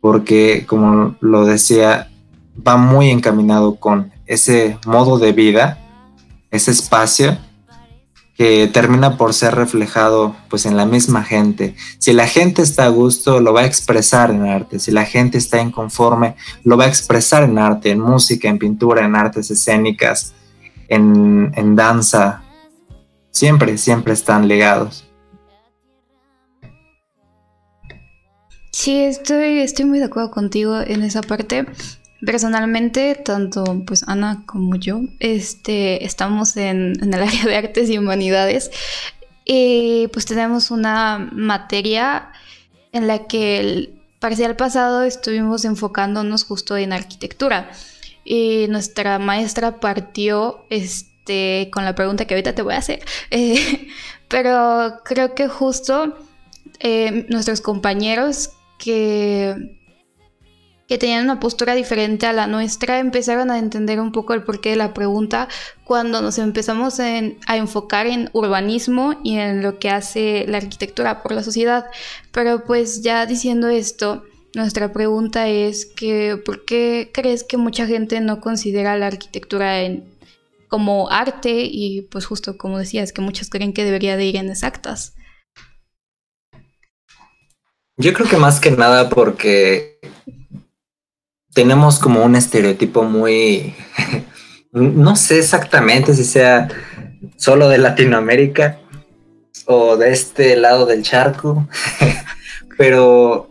porque 0.02 0.66
como 0.68 1.16
lo 1.22 1.46
decía, 1.46 2.12
va 2.68 2.76
muy 2.76 3.12
encaminado 3.12 3.76
con 3.76 4.12
ese 4.26 4.78
modo 4.86 5.18
de 5.18 5.32
vida, 5.32 5.80
ese 6.52 6.72
espacio 6.72 7.38
que 8.36 8.68
termina 8.68 9.18
por 9.18 9.34
ser 9.34 9.56
reflejado 9.56 10.36
pues 10.50 10.66
en 10.66 10.76
la 10.76 10.86
misma 10.86 11.24
gente. 11.24 11.76
Si 12.00 12.12
la 12.12 12.28
gente 12.28 12.62
está 12.62 12.86
a 12.86 12.90
gusto, 12.90 13.40
lo 13.40 13.54
va 13.54 13.62
a 13.62 13.66
expresar 13.66 14.30
en 14.30 14.46
arte. 14.46 14.80
Si 14.80 14.92
la 14.92 15.06
gente 15.06 15.38
está 15.38 15.62
inconforme, 15.62 16.36
lo 16.64 16.76
va 16.76 16.86
a 16.86 16.90
expresar 16.90 17.44
en 17.44 17.58
arte, 17.58 17.92
en 17.92 18.02
música, 18.02 18.50
en 18.50 18.60
pintura, 18.60 19.06
en 19.06 19.16
artes 19.16 19.50
escénicas, 19.52 20.34
en, 20.90 21.52
en 21.56 21.76
danza. 21.76 22.44
Siempre, 23.32 23.78
siempre 23.78 24.14
están 24.14 24.48
ligados. 24.48 25.06
Sí, 28.72 29.04
estoy, 29.04 29.60
estoy 29.60 29.86
muy 29.86 30.00
de 30.00 30.06
acuerdo 30.06 30.32
contigo 30.32 30.82
en 30.82 31.04
esa 31.04 31.22
parte. 31.22 31.66
Personalmente, 32.24 33.16
tanto 33.16 33.84
pues 33.86 34.04
Ana 34.08 34.44
como 34.46 34.76
yo, 34.76 35.02
este, 35.20 36.06
estamos 36.06 36.56
en, 36.56 36.94
el 37.02 37.14
área 37.14 37.44
de 37.44 37.56
artes 37.56 37.90
y 37.90 37.98
humanidades. 37.98 38.72
Y 39.44 40.08
pues 40.14 40.26
tenemos 40.26 40.72
una 40.72 41.30
materia 41.34 42.32
en 42.92 43.08
la 43.08 43.28
que 43.28 43.60
el 43.60 43.94
parcial 44.20 44.56
pasado 44.56 45.04
estuvimos 45.04 45.66
enfocándonos 45.66 46.46
justo 46.46 46.78
en 46.78 46.94
arquitectura. 46.94 47.70
Y 48.24 48.66
nuestra 48.70 49.20
maestra 49.20 49.80
partió 49.80 50.66
este, 50.70 51.70
con 51.72 51.86
la 51.86 51.94
pregunta 51.94 52.26
que 52.26 52.34
ahorita 52.34 52.56
te 52.56 52.62
voy 52.62 52.74
a 52.74 52.80
hacer. 52.80 53.04
Eh, 53.32 53.88
pero 54.28 55.02
creo 55.04 55.36
que 55.36 55.48
justo 55.48 56.18
eh, 56.80 57.26
nuestros 57.30 57.62
compañeros 57.62 58.52
que 58.80 59.76
que 60.88 60.98
tenían 60.98 61.24
una 61.24 61.40
postura 61.40 61.74
diferente 61.74 62.28
a 62.28 62.34
la 62.34 62.48
nuestra, 62.48 63.00
empezaron 63.00 63.50
a 63.50 63.58
entender 63.58 64.00
un 64.00 64.12
poco 64.12 64.34
el 64.34 64.44
porqué 64.44 64.72
de 64.72 64.76
la 64.76 64.94
pregunta 64.94 65.48
cuando 65.84 66.22
nos 66.22 66.38
empezamos 66.38 67.00
a 67.00 67.56
enfocar 67.56 68.06
en 68.08 68.30
urbanismo 68.34 69.20
y 69.24 69.38
en 69.38 69.64
lo 69.64 69.80
que 69.80 69.90
hace 69.90 70.46
la 70.48 70.58
arquitectura 70.58 71.24
por 71.24 71.32
la 71.32 71.44
sociedad. 71.44 71.86
Pero 72.32 72.66
pues 72.66 73.02
ya 73.02 73.26
diciendo 73.26 73.68
esto, 73.68 74.24
nuestra 74.54 74.94
pregunta 74.94 75.48
es 75.48 75.86
que 75.86 76.42
¿por 76.44 76.66
qué 76.66 77.10
crees 77.14 77.44
que 77.44 77.58
mucha 77.58 77.88
gente 77.88 78.22
no 78.22 78.40
considera 78.40 78.98
la 78.98 79.08
arquitectura 79.08 79.80
como 80.68 81.10
arte 81.10 81.64
y 81.64 82.04
pues 82.04 82.26
justo 82.26 82.58
como 82.58 82.78
decías 82.78 83.12
que 83.12 83.22
muchos 83.22 83.50
creen 83.50 83.74
que 83.74 83.84
debería 83.84 84.18
de 84.18 84.26
ir 84.26 84.36
en 84.36 84.50
exactas? 84.50 85.14
Yo 87.98 88.14
creo 88.14 88.28
que 88.28 88.38
más 88.38 88.60
que 88.60 88.72
nada 88.72 89.10
porque 89.10 90.00
tenemos 91.56 92.00
como 92.00 92.24
un 92.24 92.36
estereotipo 92.36 93.04
muy, 93.04 93.74
no 94.72 95.16
sé 95.16 95.40
exactamente 95.40 96.14
si 96.14 96.26
sea 96.26 96.68
solo 97.38 97.70
de 97.70 97.78
Latinoamérica 97.78 98.78
o 99.66 99.96
de 99.96 100.12
este 100.12 100.58
lado 100.58 100.86
del 100.86 101.02
charco, 101.02 101.68
pero 102.78 103.50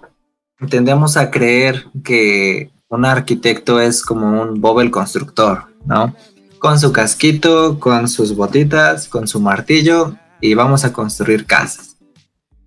tendemos 0.69 1.17
a 1.17 1.31
creer 1.31 1.87
que 2.05 2.71
un 2.89 3.07
arquitecto 3.07 3.81
es 3.81 4.03
como 4.03 4.43
un 4.43 4.61
Bob 4.61 4.81
el 4.81 4.91
constructor, 4.91 5.65
¿no? 5.87 6.15
con 6.59 6.79
su 6.79 6.93
casquito, 6.93 7.81
con 7.81 8.07
sus 8.09 8.37
botitas, 8.37 9.09
con 9.09 9.27
su 9.27 9.41
martillo 9.41 10.17
y 10.41 10.53
vamos 10.53 10.85
a 10.85 10.93
construir 10.93 11.47
casas. 11.47 11.97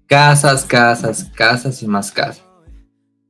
Casas, 0.07 0.65
casas, 0.65 1.31
casas 1.35 1.81
y 1.83 1.87
más 1.87 2.11
casas. 2.11 2.43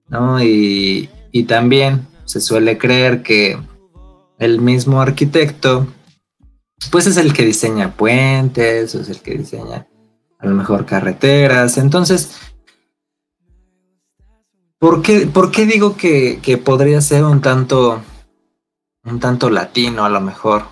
¿no? 0.10 0.42
Y, 0.42 1.10
y 1.32 1.44
también 1.44 2.08
se 2.26 2.42
suele 2.42 2.78
creer 2.78 3.24
que 3.24 3.58
el 4.38 4.62
mismo 4.62 5.02
arquitecto, 5.02 5.88
pues 6.92 7.08
es 7.08 7.18
el 7.18 7.34
que 7.34 7.46
diseña 7.46 7.96
puentes, 7.96 8.94
o 8.96 9.02
es 9.02 9.10
el 9.10 9.22
que 9.22 9.38
diseña 9.38 9.88
a 10.40 10.46
lo 10.46 10.56
mejor 10.56 10.86
carreteras. 10.86 11.78
Entonces, 11.78 12.38
¿por 14.80 15.02
qué, 15.02 15.26
por 15.26 15.52
qué 15.52 15.66
digo 15.66 15.96
que, 15.98 16.40
que, 16.42 16.58
podría 16.58 17.02
ser 17.02 17.24
un 17.24 17.42
tanto, 17.42 18.02
un 19.06 19.20
tanto 19.20 19.50
latino 19.50 20.06
a 20.06 20.10
lo 20.10 20.22
mejor 20.22 20.66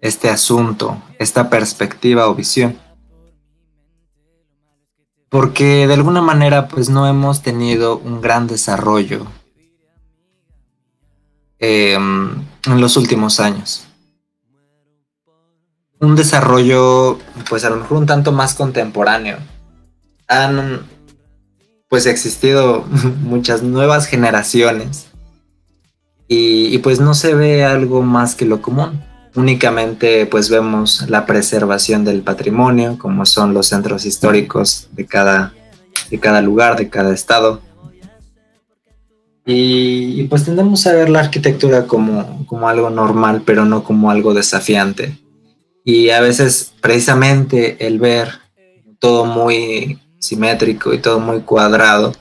este 0.00 0.30
asunto, 0.30 1.02
esta 1.18 1.50
perspectiva 1.50 2.28
o 2.28 2.34
visión? 2.34 2.78
Porque 5.28 5.86
de 5.86 5.94
alguna 5.94 6.22
manera 6.22 6.66
pues 6.68 6.88
no 6.88 7.06
hemos 7.06 7.42
tenido 7.42 7.98
un 7.98 8.20
gran 8.20 8.46
desarrollo 8.46 9.26
em, 11.60 12.30
en 12.66 12.80
los 12.80 12.96
últimos 12.96 13.38
años 13.38 13.86
un 16.00 16.16
desarrollo, 16.16 17.18
pues 17.48 17.64
a 17.64 17.70
lo 17.70 17.76
mejor 17.76 17.98
un 17.98 18.06
tanto 18.06 18.32
más 18.32 18.54
contemporáneo. 18.54 19.36
Han, 20.28 20.80
pues, 21.88 22.06
existido 22.06 22.84
muchas 23.22 23.62
nuevas 23.62 24.06
generaciones 24.06 25.06
y, 26.26 26.78
pues 26.78 27.00
no 27.00 27.14
se 27.14 27.34
ve 27.34 27.64
algo 27.64 28.02
más 28.02 28.34
que 28.34 28.46
lo 28.46 28.62
común. 28.62 29.02
Únicamente, 29.34 30.26
pues, 30.26 30.48
vemos 30.48 31.08
la 31.08 31.26
preservación 31.26 32.04
del 32.04 32.22
patrimonio, 32.22 32.96
como 32.98 33.26
son 33.26 33.52
los 33.52 33.68
centros 33.68 34.06
históricos 34.06 34.88
de 34.92 35.06
cada, 35.06 35.52
de 36.10 36.18
cada 36.18 36.40
lugar, 36.40 36.76
de 36.76 36.88
cada 36.88 37.12
estado. 37.12 37.60
Y, 39.46 40.24
pues 40.24 40.44
tendemos 40.44 40.86
a 40.86 40.92
ver 40.92 41.08
la 41.08 41.20
arquitectura 41.20 41.86
como, 41.86 42.46
como 42.46 42.68
algo 42.68 42.90
normal, 42.90 43.42
pero 43.44 43.64
no 43.64 43.82
como 43.82 44.10
algo 44.10 44.34
desafiante 44.34 45.18
y 45.84 46.10
a 46.10 46.20
veces 46.20 46.72
precisamente 46.80 47.86
el 47.86 47.98
ver 47.98 48.40
todo 48.98 49.24
muy 49.24 49.98
simétrico 50.18 50.92
y 50.92 50.98
todo 50.98 51.20
muy 51.20 51.40
cuadrado, 51.40 52.12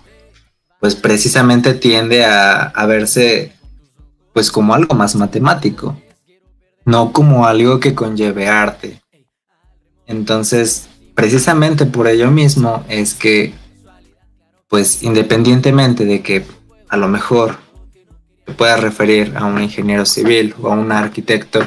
pues 0.79 0.95
precisamente 0.95 1.73
tiende 1.73 2.25
a, 2.25 2.71
verse 2.88 3.53
pues 4.33 4.51
como 4.51 4.73
algo 4.73 4.95
más 4.95 5.15
matemático, 5.15 6.01
no 6.85 7.11
como 7.11 7.45
algo 7.45 7.79
que 7.79 7.93
conlleve 7.93 8.47
arte. 8.47 9.01
Entonces, 10.07 10.88
precisamente 11.13 11.85
por 11.85 12.07
ello 12.07 12.31
mismo 12.31 12.83
es 12.88 13.13
que, 13.13 13.53
pues 14.69 15.03
independientemente 15.03 16.05
de 16.05 16.21
que 16.21 16.45
a 16.89 16.98
lo 16.98 17.08
mejor 17.08 17.58
te 18.46 18.53
puedas 18.53 18.79
referir 18.79 19.34
a 19.38 19.46
un 19.46 19.62
ingeniero 19.62 20.05
civil 20.05 20.55
o 20.62 20.69
a 20.69 20.74
un 20.74 20.91
arquitecto, 20.91 21.62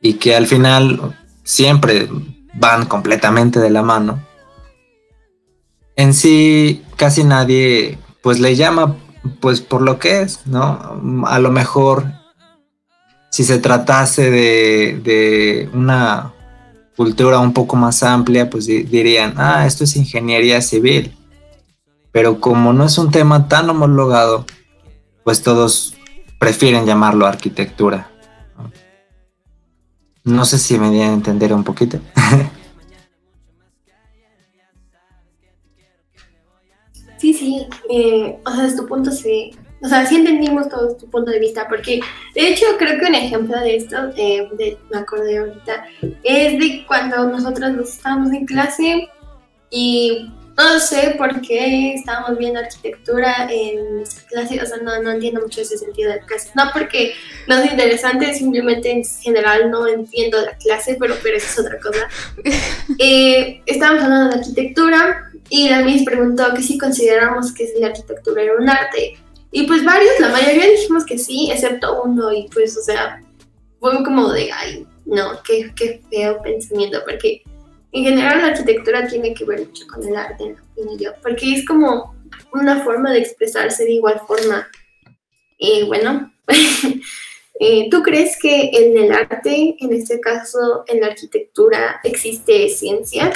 y 0.00 0.14
que 0.14 0.36
al 0.36 0.46
final 0.46 1.16
siempre 1.42 2.08
van 2.54 2.86
completamente 2.86 3.60
de 3.60 3.70
la 3.70 3.82
mano. 3.82 4.22
En 5.96 6.12
sí, 6.14 6.82
casi 6.96 7.24
nadie 7.24 7.98
pues 8.22 8.38
le 8.40 8.54
llama 8.54 8.96
pues 9.40 9.60
por 9.60 9.82
lo 9.82 9.98
que 9.98 10.22
es, 10.22 10.46
¿no? 10.46 11.24
A 11.26 11.38
lo 11.38 11.50
mejor 11.50 12.04
si 13.30 13.44
se 13.44 13.58
tratase 13.58 14.30
de, 14.30 15.00
de 15.02 15.68
una 15.72 16.32
cultura 16.96 17.38
un 17.38 17.52
poco 17.52 17.76
más 17.76 18.02
amplia, 18.02 18.48
pues 18.48 18.66
dirían, 18.66 19.34
ah, 19.36 19.66
esto 19.66 19.84
es 19.84 19.96
ingeniería 19.96 20.62
civil. 20.62 21.14
Pero 22.16 22.40
como 22.40 22.72
no 22.72 22.86
es 22.86 22.96
un 22.96 23.10
tema 23.10 23.46
tan 23.46 23.68
homologado, 23.68 24.46
pues 25.22 25.42
todos 25.42 25.94
prefieren 26.38 26.86
llamarlo 26.86 27.26
arquitectura. 27.26 28.10
No 30.24 30.46
sé 30.46 30.58
si 30.58 30.78
me 30.78 30.90
di 30.90 31.02
a 31.02 31.12
entender 31.12 31.52
un 31.52 31.62
poquito. 31.62 31.98
sí, 37.18 37.34
sí, 37.34 37.66
eh, 37.90 38.38
o 38.46 38.50
sea, 38.50 38.62
desde 38.62 38.78
tu 38.78 38.86
punto 38.86 39.12
sí, 39.12 39.50
o 39.82 39.86
sea, 39.86 40.06
sí 40.06 40.16
entendimos 40.16 40.70
todo 40.70 40.96
tu 40.96 41.10
punto 41.10 41.30
de 41.30 41.38
vista, 41.38 41.68
porque 41.68 42.00
de 42.34 42.48
hecho 42.48 42.64
creo 42.78 42.98
que 42.98 43.04
un 43.04 43.14
ejemplo 43.14 43.60
de 43.60 43.76
esto, 43.76 43.94
eh, 44.16 44.48
de, 44.56 44.78
me 44.90 45.00
acordé 45.00 45.36
ahorita, 45.36 45.84
es 46.22 46.58
de 46.58 46.82
cuando 46.88 47.28
nosotros 47.28 47.90
estábamos 47.90 48.32
en 48.32 48.46
clase 48.46 49.06
y 49.68 50.30
no 50.56 50.80
sé 50.80 51.14
por 51.18 51.40
qué 51.42 51.94
estábamos 51.94 52.38
viendo 52.38 52.60
arquitectura 52.60 53.48
en 53.50 54.04
clase, 54.28 54.60
o 54.60 54.66
sea, 54.66 54.78
no, 54.78 55.02
no 55.02 55.10
entiendo 55.10 55.42
mucho 55.42 55.60
ese 55.60 55.76
sentido 55.76 56.12
de 56.12 56.20
clase. 56.20 56.50
No 56.54 56.64
porque 56.72 57.12
no 57.46 57.56
es 57.56 57.70
interesante, 57.70 58.32
simplemente 58.34 58.90
en 58.90 59.04
general 59.04 59.70
no 59.70 59.86
entiendo 59.86 60.40
la 60.40 60.56
clase, 60.56 60.96
pero, 60.98 61.14
pero 61.22 61.36
eso 61.36 61.46
es 61.46 61.58
otra 61.58 61.78
cosa. 61.78 62.08
Eh, 62.98 63.60
estábamos 63.66 64.04
hablando 64.04 64.30
de 64.30 64.40
arquitectura 64.40 65.30
y 65.50 65.68
la 65.68 65.82
Miss 65.82 66.04
preguntó 66.04 66.54
que 66.54 66.62
si 66.62 66.78
consideramos 66.78 67.52
que 67.52 67.68
la 67.78 67.88
arquitectura 67.88 68.42
era 68.42 68.56
un 68.56 68.68
arte. 68.68 69.18
Y 69.50 69.66
pues 69.66 69.84
varios, 69.84 70.18
la 70.18 70.30
mayoría 70.30 70.70
dijimos 70.70 71.04
que 71.04 71.18
sí, 71.18 71.50
excepto 71.52 72.02
uno, 72.02 72.32
y 72.32 72.48
pues, 72.52 72.76
o 72.76 72.82
sea, 72.82 73.22
fue 73.80 74.02
como 74.02 74.32
de, 74.32 74.50
ay, 74.52 74.86
no, 75.04 75.40
qué, 75.42 75.72
qué 75.76 76.00
feo 76.10 76.40
pensamiento, 76.42 77.00
porque 77.04 77.42
en 77.96 78.04
general 78.04 78.42
la 78.42 78.48
arquitectura 78.48 79.06
tiene 79.06 79.32
que 79.32 79.44
ver 79.44 79.66
mucho 79.66 79.86
con 79.86 80.06
el 80.06 80.16
arte, 80.16 80.56
opino 80.72 80.98
yo, 80.98 81.10
porque 81.22 81.54
es 81.54 81.64
como 81.64 82.14
una 82.52 82.82
forma 82.82 83.10
de 83.12 83.20
expresarse 83.20 83.84
de 83.84 83.92
igual 83.92 84.20
forma. 84.26 84.68
Y 85.58 85.84
bueno, 85.84 86.30
eh, 87.60 87.88
¿tú 87.90 88.02
crees 88.02 88.36
que 88.40 88.70
en 88.72 88.98
el 88.98 89.12
arte, 89.12 89.76
en 89.78 89.92
este 89.92 90.20
caso 90.20 90.84
en 90.86 91.00
la 91.00 91.08
arquitectura, 91.08 92.00
existe 92.04 92.68
ciencia? 92.68 93.32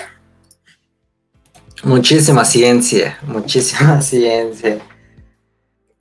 Muchísima 1.83 2.45
ciencia, 2.45 3.19
muchísima 3.23 4.03
ciencia. 4.03 4.79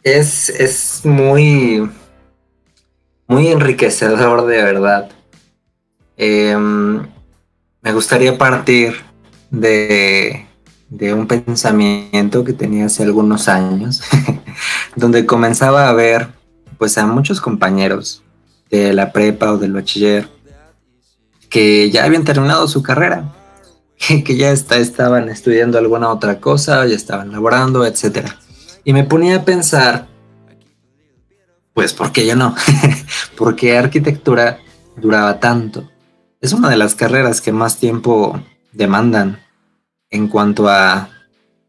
Es, 0.04 0.50
es 0.50 1.06
muy, 1.06 1.90
muy 3.28 3.48
enriquecedor 3.48 4.46
de 4.46 4.64
verdad. 4.64 5.10
Eh, 6.18 6.58
me 7.82 7.94
gustaría 7.94 8.38
partir 8.38 8.96
de, 9.52 10.46
un 11.14 11.28
pensamiento 11.28 12.44
que 12.44 12.54
tenía 12.54 12.86
hace 12.86 13.04
algunos 13.04 13.48
años, 13.48 14.02
donde 14.96 15.26
comenzaba 15.26 15.90
a 15.90 15.94
ver 15.94 16.28
pues 16.78 16.98
a 16.98 17.06
muchos 17.06 17.42
compañeros 17.42 18.24
de 18.70 18.94
la 18.94 19.12
prepa 19.12 19.52
o 19.52 19.58
del 19.58 19.74
bachiller 19.74 20.30
que 21.50 21.90
ya 21.90 22.06
habían 22.06 22.24
terminado 22.24 22.68
su 22.68 22.84
carrera, 22.84 23.34
que, 23.98 24.38
ya 24.38 24.52
está, 24.52 24.78
estaban 24.78 25.30
estudiando 25.30 25.78
alguna 25.78 26.10
otra 26.10 26.40
cosa, 26.40 26.86
ya 26.86 26.96
estaban 26.96 27.32
laborando, 27.32 27.86
etc. 27.86 28.28
Y 28.84 28.94
me 28.94 29.04
ponía 29.04 29.38
a 29.38 29.46
pensar, 29.46 30.08
pues, 31.74 31.94
¿por 31.94 32.12
qué 32.12 32.26
yo 32.26 32.36
no? 32.36 32.56
¿Por 33.38 33.56
qué 33.56 33.78
arquitectura 33.78 34.60
duraba 34.96 35.40
tanto? 35.40 35.90
Es 36.42 36.54
una 36.54 36.70
de 36.70 36.78
las 36.78 36.96
carreras 36.96 37.42
que 37.42 37.52
más 37.52 37.78
tiempo 37.78 38.42
demandan 38.72 39.42
en 40.10 40.28
cuanto 40.28 40.70
a 40.70 41.10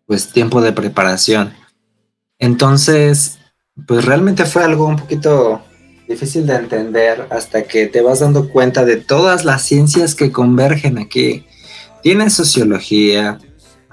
pues 0.07 0.33
tiempo 0.33 0.61
de 0.61 0.73
preparación. 0.73 1.53
Entonces, 2.39 3.39
pues 3.87 4.05
realmente 4.05 4.45
fue 4.45 4.65
algo 4.65 4.87
un 4.87 4.97
poquito 4.97 5.63
difícil 6.09 6.47
de 6.47 6.57
entender 6.57 7.27
hasta 7.31 7.63
que 7.63 7.87
te 7.87 8.01
vas 8.01 8.21
dando 8.21 8.49
cuenta 8.49 8.85
de 8.85 8.97
todas 8.97 9.45
las 9.45 9.63
ciencias 9.63 10.15
que 10.15 10.33
convergen 10.33 10.99
aquí. 10.99 11.47
Tienes 12.03 12.33
sociología, 12.33 13.39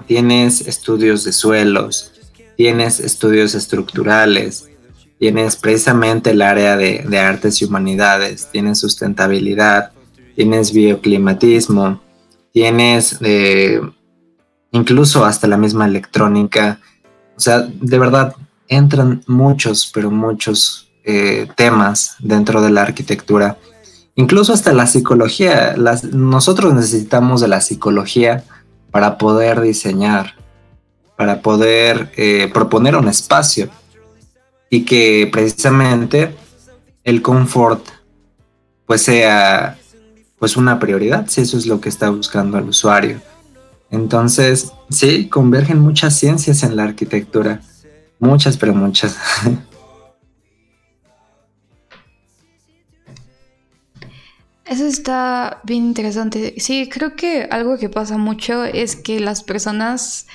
tienes 0.06 0.66
estudios 0.66 1.24
de 1.24 1.32
suelos, 1.32 2.12
tienes 2.56 2.98
estudios 2.98 3.54
estructurales, 3.54 4.68
tienes 5.18 5.56
precisamente 5.56 6.30
el 6.30 6.42
área 6.42 6.76
de, 6.76 7.04
de 7.08 7.18
artes 7.18 7.60
y 7.62 7.66
humanidades, 7.66 8.48
tienes 8.50 8.78
sustentabilidad, 8.78 9.92
tienes 10.38 10.72
bioclimatismo, 10.72 12.00
tienes 12.52 13.18
eh, 13.22 13.80
incluso 14.70 15.24
hasta 15.24 15.48
la 15.48 15.56
misma 15.56 15.84
electrónica. 15.84 16.78
O 17.36 17.40
sea, 17.40 17.62
de 17.62 17.98
verdad, 17.98 18.36
entran 18.68 19.24
muchos, 19.26 19.90
pero 19.92 20.12
muchos 20.12 20.92
eh, 21.02 21.48
temas 21.56 22.14
dentro 22.20 22.62
de 22.62 22.70
la 22.70 22.82
arquitectura. 22.82 23.58
Incluso 24.14 24.52
hasta 24.52 24.72
la 24.72 24.86
psicología. 24.86 25.74
nosotros 26.12 26.72
necesitamos 26.72 27.40
de 27.40 27.48
la 27.48 27.60
psicología 27.60 28.44
para 28.92 29.18
poder 29.18 29.60
diseñar, 29.60 30.36
para 31.16 31.42
poder 31.42 32.12
eh, 32.16 32.48
proponer 32.54 32.94
un 32.94 33.08
espacio 33.08 33.70
y 34.70 34.84
que 34.84 35.28
precisamente 35.32 36.32
el 37.02 37.22
confort 37.22 37.84
pues 38.86 39.02
sea 39.02 39.76
pues 40.38 40.56
una 40.56 40.78
prioridad, 40.78 41.26
si 41.28 41.40
eso 41.40 41.58
es 41.58 41.66
lo 41.66 41.80
que 41.80 41.88
está 41.88 42.10
buscando 42.10 42.58
el 42.58 42.68
usuario. 42.68 43.20
Entonces, 43.90 44.72
sí, 44.90 45.28
convergen 45.28 45.80
muchas 45.80 46.18
ciencias 46.18 46.62
en 46.62 46.76
la 46.76 46.84
arquitectura, 46.84 47.60
muchas, 48.18 48.56
pero 48.56 48.74
muchas. 48.74 49.16
Eso 54.68 54.84
está 54.84 55.62
bien 55.64 55.86
interesante. 55.86 56.54
Sí, 56.58 56.90
creo 56.92 57.16
que 57.16 57.48
algo 57.50 57.78
que 57.78 57.88
pasa 57.88 58.18
mucho 58.18 58.64
es 58.64 58.96
que 58.96 59.18
las 59.18 59.42
personas 59.42 60.26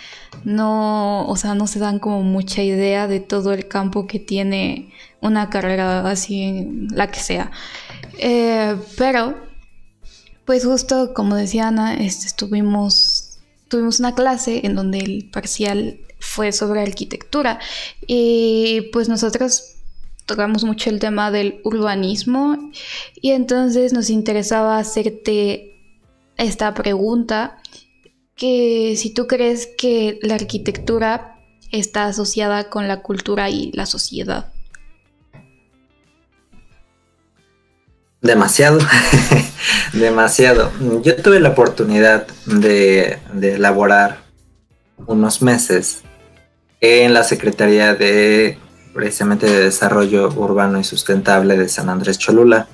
no, 0.44 1.28
o 1.28 1.36
sea, 1.36 1.54
no 1.54 1.68
se 1.68 1.78
dan 1.78 2.00
como 2.00 2.24
mucha 2.24 2.63
idea 2.63 3.08
de 3.08 3.20
todo 3.20 3.54
el 3.54 3.68
campo 3.68 4.08
que 4.08 4.18
tiene 4.18 4.92
una 5.22 5.52
carrera 5.52 6.10
así, 6.10 6.68
la 6.89 7.12
que 7.12 7.20
sea. 7.20 7.52
Eh, 8.18 8.76
pero, 8.98 9.36
pues 10.45 10.65
justo 10.65 11.13
como 11.13 11.36
decía 11.36 11.67
Ana, 11.67 11.95
este, 11.95 12.27
estuvimos, 12.27 13.39
tuvimos 13.67 13.99
una 13.99 14.15
clase 14.15 14.65
en 14.65 14.75
donde 14.75 14.99
el 14.99 15.29
parcial 15.32 15.99
fue 16.19 16.51
sobre 16.51 16.82
arquitectura 16.82 17.60
y 18.08 18.89
pues 18.93 19.10
nosotros 19.10 19.75
tocamos 20.25 20.63
mucho 20.63 20.89
el 20.89 20.99
tema 20.99 21.32
del 21.32 21.60
urbanismo 21.63 22.58
y 23.21 23.32
entonces 23.32 23.93
nos 23.93 24.10
interesaba 24.10 24.77
hacerte 24.77 25.75
esta 26.38 26.73
pregunta 26.73 27.58
que 28.36 28.95
si 28.97 29.13
tú 29.13 29.27
crees 29.27 29.67
que 29.77 30.19
la 30.21 30.36
arquitectura 30.36 31.39
está 31.71 32.06
asociada 32.06 32.69
con 32.69 32.88
la 32.88 33.01
cultura 33.01 33.49
y 33.49 33.71
la 33.73 33.86
sociedad. 33.86 34.53
Demasiado, 38.24 38.80
demasiado. 39.94 40.72
Yo 41.04 41.16
tuve 41.18 41.42
la 41.42 41.50
oportunidad 41.50 42.26
de, 42.46 43.20
de 43.34 43.56
elaborar 43.56 44.24
unos 45.06 45.42
meses 45.42 46.04
en 46.80 47.14
la 47.14 47.26
Secretaría 47.26 47.94
de 47.94 48.58
precisamente 48.94 49.46
de 49.46 49.66
Desarrollo 49.66 50.30
Urbano 50.30 50.80
y 50.80 50.86
Sustentable 50.86 51.58
de 51.58 51.68
San 51.68 51.90
Andrés 51.90 52.18
Cholula. 52.18 52.68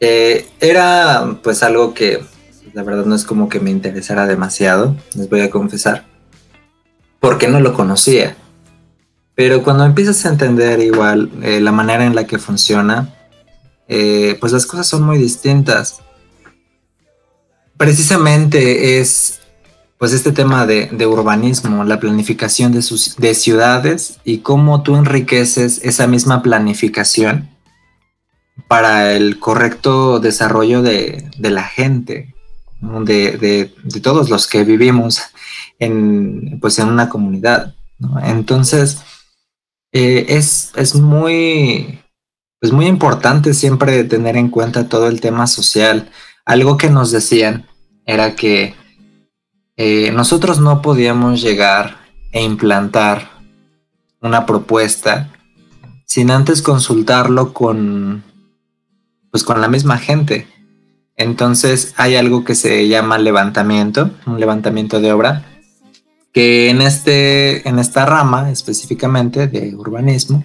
Eh, 0.00 0.46
era 0.60 1.38
pues 1.42 1.62
algo 1.62 1.94
que 1.94 2.22
la 2.74 2.82
verdad 2.82 3.06
no 3.06 3.14
es 3.14 3.24
como 3.24 3.48
que 3.48 3.58
me 3.58 3.70
interesara 3.70 4.26
demasiado, 4.26 4.94
les 5.14 5.30
voy 5.30 5.40
a 5.40 5.50
confesar, 5.50 6.04
porque 7.20 7.48
no 7.48 7.58
lo 7.58 7.72
conocía. 7.72 8.36
Pero 9.34 9.62
cuando 9.62 9.86
empiezas 9.86 10.26
a 10.26 10.28
entender 10.28 10.80
igual 10.80 11.30
eh, 11.42 11.60
la 11.60 11.72
manera 11.72 12.04
en 12.04 12.14
la 12.14 12.26
que 12.26 12.38
funciona, 12.38 13.14
eh, 13.94 14.38
pues 14.40 14.52
las 14.54 14.64
cosas 14.64 14.86
son 14.86 15.02
muy 15.02 15.18
distintas. 15.18 16.00
Precisamente 17.76 18.98
es 18.98 19.40
pues 19.98 20.14
este 20.14 20.32
tema 20.32 20.66
de, 20.66 21.06
urbanismo, 21.06 21.84
la 21.84 22.00
planificación 22.00 22.72
de, 22.72 22.80
sus, 22.80 23.16
de 23.16 23.34
ciudades 23.34 24.18
y 24.24 24.38
cómo 24.38 24.82
tú 24.82 24.96
enriqueces 24.96 25.80
esa 25.84 26.06
misma 26.06 26.42
planificación 26.42 27.50
para 28.66 29.12
el 29.12 29.38
correcto 29.38 30.20
desarrollo 30.20 30.80
de, 30.80 31.30
la 31.38 31.64
gente, 31.64 32.34
de, 32.80 33.72
todos 34.02 34.30
los 34.30 34.46
que 34.46 34.64
vivimos 34.64 35.20
en, 35.78 36.58
pues 36.62 36.78
en 36.78 36.88
una 36.88 37.10
comunidad. 37.10 37.74
Entonces, 38.24 39.02
eh, 39.92 40.24
es, 40.28 40.72
es, 40.76 40.94
muy, 40.94 42.01
pues 42.62 42.70
muy 42.70 42.86
importante 42.86 43.54
siempre 43.54 44.04
tener 44.04 44.36
en 44.36 44.48
cuenta 44.48 44.88
todo 44.88 45.08
el 45.08 45.20
tema 45.20 45.48
social. 45.48 46.08
Algo 46.44 46.76
que 46.76 46.90
nos 46.90 47.10
decían 47.10 47.66
era 48.06 48.36
que 48.36 48.76
eh, 49.76 50.12
nosotros 50.12 50.60
no 50.60 50.80
podíamos 50.80 51.42
llegar 51.42 51.96
e 52.30 52.40
implantar 52.44 53.32
una 54.20 54.46
propuesta 54.46 55.32
sin 56.06 56.30
antes 56.30 56.62
consultarlo 56.62 57.52
con, 57.52 58.22
pues 59.32 59.42
con 59.42 59.60
la 59.60 59.66
misma 59.66 59.98
gente. 59.98 60.46
Entonces 61.16 61.94
hay 61.96 62.14
algo 62.14 62.44
que 62.44 62.54
se 62.54 62.86
llama 62.86 63.18
levantamiento, 63.18 64.12
un 64.24 64.38
levantamiento 64.38 65.00
de 65.00 65.12
obra, 65.12 65.44
que 66.32 66.70
en, 66.70 66.80
este, 66.80 67.68
en 67.68 67.80
esta 67.80 68.06
rama 68.06 68.52
específicamente 68.52 69.48
de 69.48 69.74
urbanismo 69.74 70.44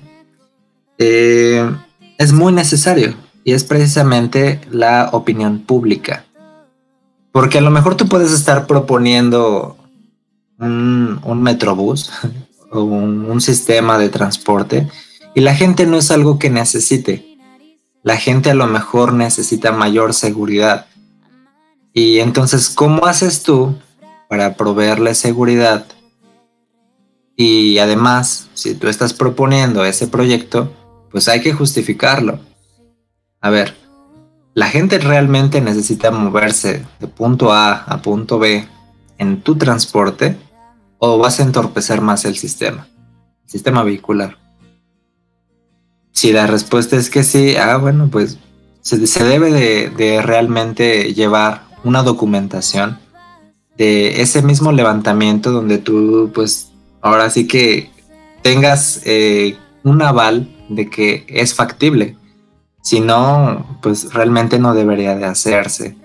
eh, 0.98 1.70
es 2.18 2.34
muy 2.34 2.54
necesario 2.54 3.16
y 3.44 3.54
es 3.54 3.64
precisamente 3.64 4.60
la 4.72 5.10
opinión 5.14 5.60
pública. 5.60 6.26
Porque 7.32 7.60
a 7.60 7.62
lo 7.62 7.72
mejor 7.72 7.96
tú 7.96 8.08
puedes 8.08 8.32
estar 8.32 8.68
proponiendo 8.68 9.78
un, 10.60 11.42
metrobús 11.42 12.12
o 12.72 12.84
un, 12.84 13.40
sistema 13.42 13.98
de 13.98 14.10
transporte 14.10 14.88
y 15.36 15.42
la 15.42 15.56
gente 15.56 15.86
no 15.86 15.98
es 15.98 16.12
algo 16.12 16.40
que 16.40 16.50
necesite. 16.50 17.38
La 18.04 18.18
gente 18.18 18.50
a 18.50 18.56
lo 18.56 18.68
mejor 18.68 19.14
necesita 19.14 19.72
mayor 19.72 20.14
seguridad. 20.14 20.88
Y 21.94 22.20
entonces, 22.20 22.70
¿cómo 22.70 23.06
haces 23.06 23.44
tú 23.44 23.76
para 24.30 24.56
proveerle 24.56 25.14
seguridad? 25.14 25.86
Y 27.36 27.78
además, 27.78 28.48
si 28.56 28.74
tú 28.74 28.88
estás 28.88 29.14
proponiendo 29.14 29.86
ese 29.86 30.08
proyecto, 30.08 30.72
pues 31.12 31.28
hay 31.28 31.42
que 31.42 31.54
justificarlo. 31.54 32.40
A 33.42 33.50
ver, 33.50 33.76
la 34.54 34.68
gente 34.68 34.98
realmente 34.98 35.62
necesita 35.62 36.12
moverse 36.12 36.86
de 37.00 37.08
punto 37.08 37.54
A 37.54 37.74
a 37.74 38.02
punto 38.02 38.40
B 38.40 38.68
en 39.18 39.42
tu 39.42 39.56
transporte 39.56 40.38
o 40.98 41.18
vas 41.18 41.40
a 41.40 41.44
entorpecer 41.44 42.02
más 42.02 42.26
el 42.26 42.38
sistema, 42.38 42.88
el 43.46 43.50
sistema 43.50 43.84
vehicular. 43.84 44.38
Si 46.12 46.32
la 46.32 46.48
respuesta 46.48 46.96
es 46.96 47.12
que 47.12 47.24
sí, 47.24 47.56
ah, 47.56 47.78
bueno, 47.78 48.10
pues 48.12 48.40
se, 48.82 49.24
debe 49.24 49.52
de, 49.52 49.90
de, 49.92 50.22
realmente 50.24 51.14
llevar 51.14 51.66
una 51.84 52.02
documentación 52.02 52.98
de 53.78 54.22
ese 54.22 54.42
mismo 54.42 54.72
levantamiento 54.72 55.52
donde 55.52 55.78
tú, 55.78 56.32
pues, 56.34 56.72
ahora 57.02 57.30
sí 57.30 57.46
que 57.46 57.92
tengas 58.42 59.02
eh, 59.06 59.58
un 59.84 60.02
aval 60.02 60.48
de 60.70 60.90
que 60.90 61.26
es 61.28 61.54
factible 61.54 62.18
si 62.88 63.02
no, 63.02 63.80
pues 63.82 64.14
realmente 64.14 64.60
no 64.60 64.74
debería 64.74 65.14
de 65.14 65.26
hacerse. 65.26 65.98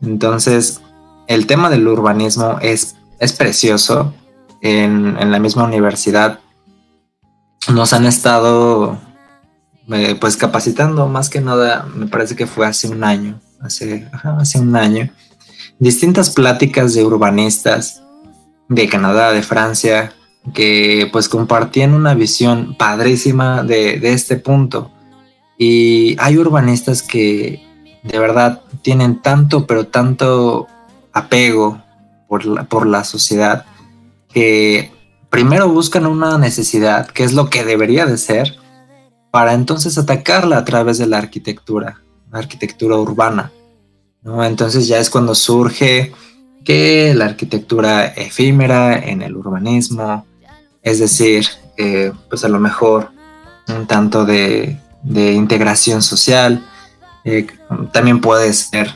Entonces, 0.00 0.80
el 1.26 1.48
tema 1.48 1.68
del 1.70 1.88
urbanismo 1.88 2.58
es, 2.62 2.94
es 3.18 3.32
precioso. 3.32 4.14
En, 4.62 5.16
la 5.28 5.40
misma 5.40 5.64
universidad 5.64 6.38
nos 7.74 7.92
han 7.92 8.06
estado 8.06 8.96
eh, 9.88 10.16
pues 10.20 10.36
capacitando 10.36 11.08
más 11.08 11.30
que 11.30 11.40
nada, 11.40 11.88
me 11.96 12.06
parece 12.06 12.36
que 12.36 12.46
fue 12.46 12.64
hace 12.64 12.86
un 12.86 13.02
año, 13.02 13.40
hace, 13.60 14.08
hace 14.22 14.60
un 14.60 14.76
año, 14.76 15.10
distintas 15.80 16.30
pláticas 16.30 16.94
de 16.94 17.04
urbanistas 17.04 18.04
de 18.68 18.88
Canadá, 18.88 19.32
de 19.32 19.42
Francia, 19.42 20.12
que 20.54 21.08
pues 21.12 21.28
compartían 21.28 21.94
una 21.94 22.14
visión 22.14 22.74
padrísima 22.76 23.62
de, 23.62 24.00
este 24.12 24.36
punto 24.36 24.90
y 25.58 26.16
hay 26.18 26.38
urbanistas 26.38 27.02
que 27.02 27.62
de 28.02 28.18
verdad 28.18 28.62
tienen 28.82 29.20
tanto, 29.20 29.66
pero 29.66 29.86
tanto 29.86 30.66
apego 31.12 31.82
por 32.28 32.46
la, 32.46 32.64
por 32.64 32.86
la 32.86 33.04
sociedad 33.04 33.66
que 34.32 34.90
primero 35.28 35.68
buscan 35.68 36.06
una 36.06 36.38
necesidad, 36.38 37.08
que 37.08 37.24
es 37.24 37.34
lo 37.34 37.50
que 37.50 37.64
debería 37.64 38.06
de 38.06 38.16
ser, 38.16 38.56
para 39.30 39.54
entonces 39.54 39.98
atacarla 39.98 40.58
a 40.58 40.64
través 40.64 40.98
de 40.98 41.06
la 41.06 41.18
arquitectura, 41.18 42.00
la 42.32 42.38
arquitectura 42.38 42.96
urbana. 42.96 43.52
¿no? 44.22 44.44
Entonces 44.44 44.88
ya 44.88 44.98
es 44.98 45.10
cuando 45.10 45.34
surge 45.34 46.12
que 46.64 47.14
la 47.14 47.26
arquitectura 47.26 48.06
efímera 48.06 48.98
en 48.98 49.22
el 49.22 49.36
urbanismo, 49.36 50.26
es 50.82 50.98
decir, 50.98 51.46
eh, 51.76 52.12
pues 52.28 52.44
a 52.44 52.48
lo 52.48 52.60
mejor 52.60 53.10
un 53.68 53.86
tanto 53.86 54.24
de 54.24 54.78
de 55.02 55.32
integración 55.32 56.02
social. 56.02 56.64
Eh, 57.24 57.46
también 57.92 58.20
puede 58.20 58.52
ser, 58.52 58.94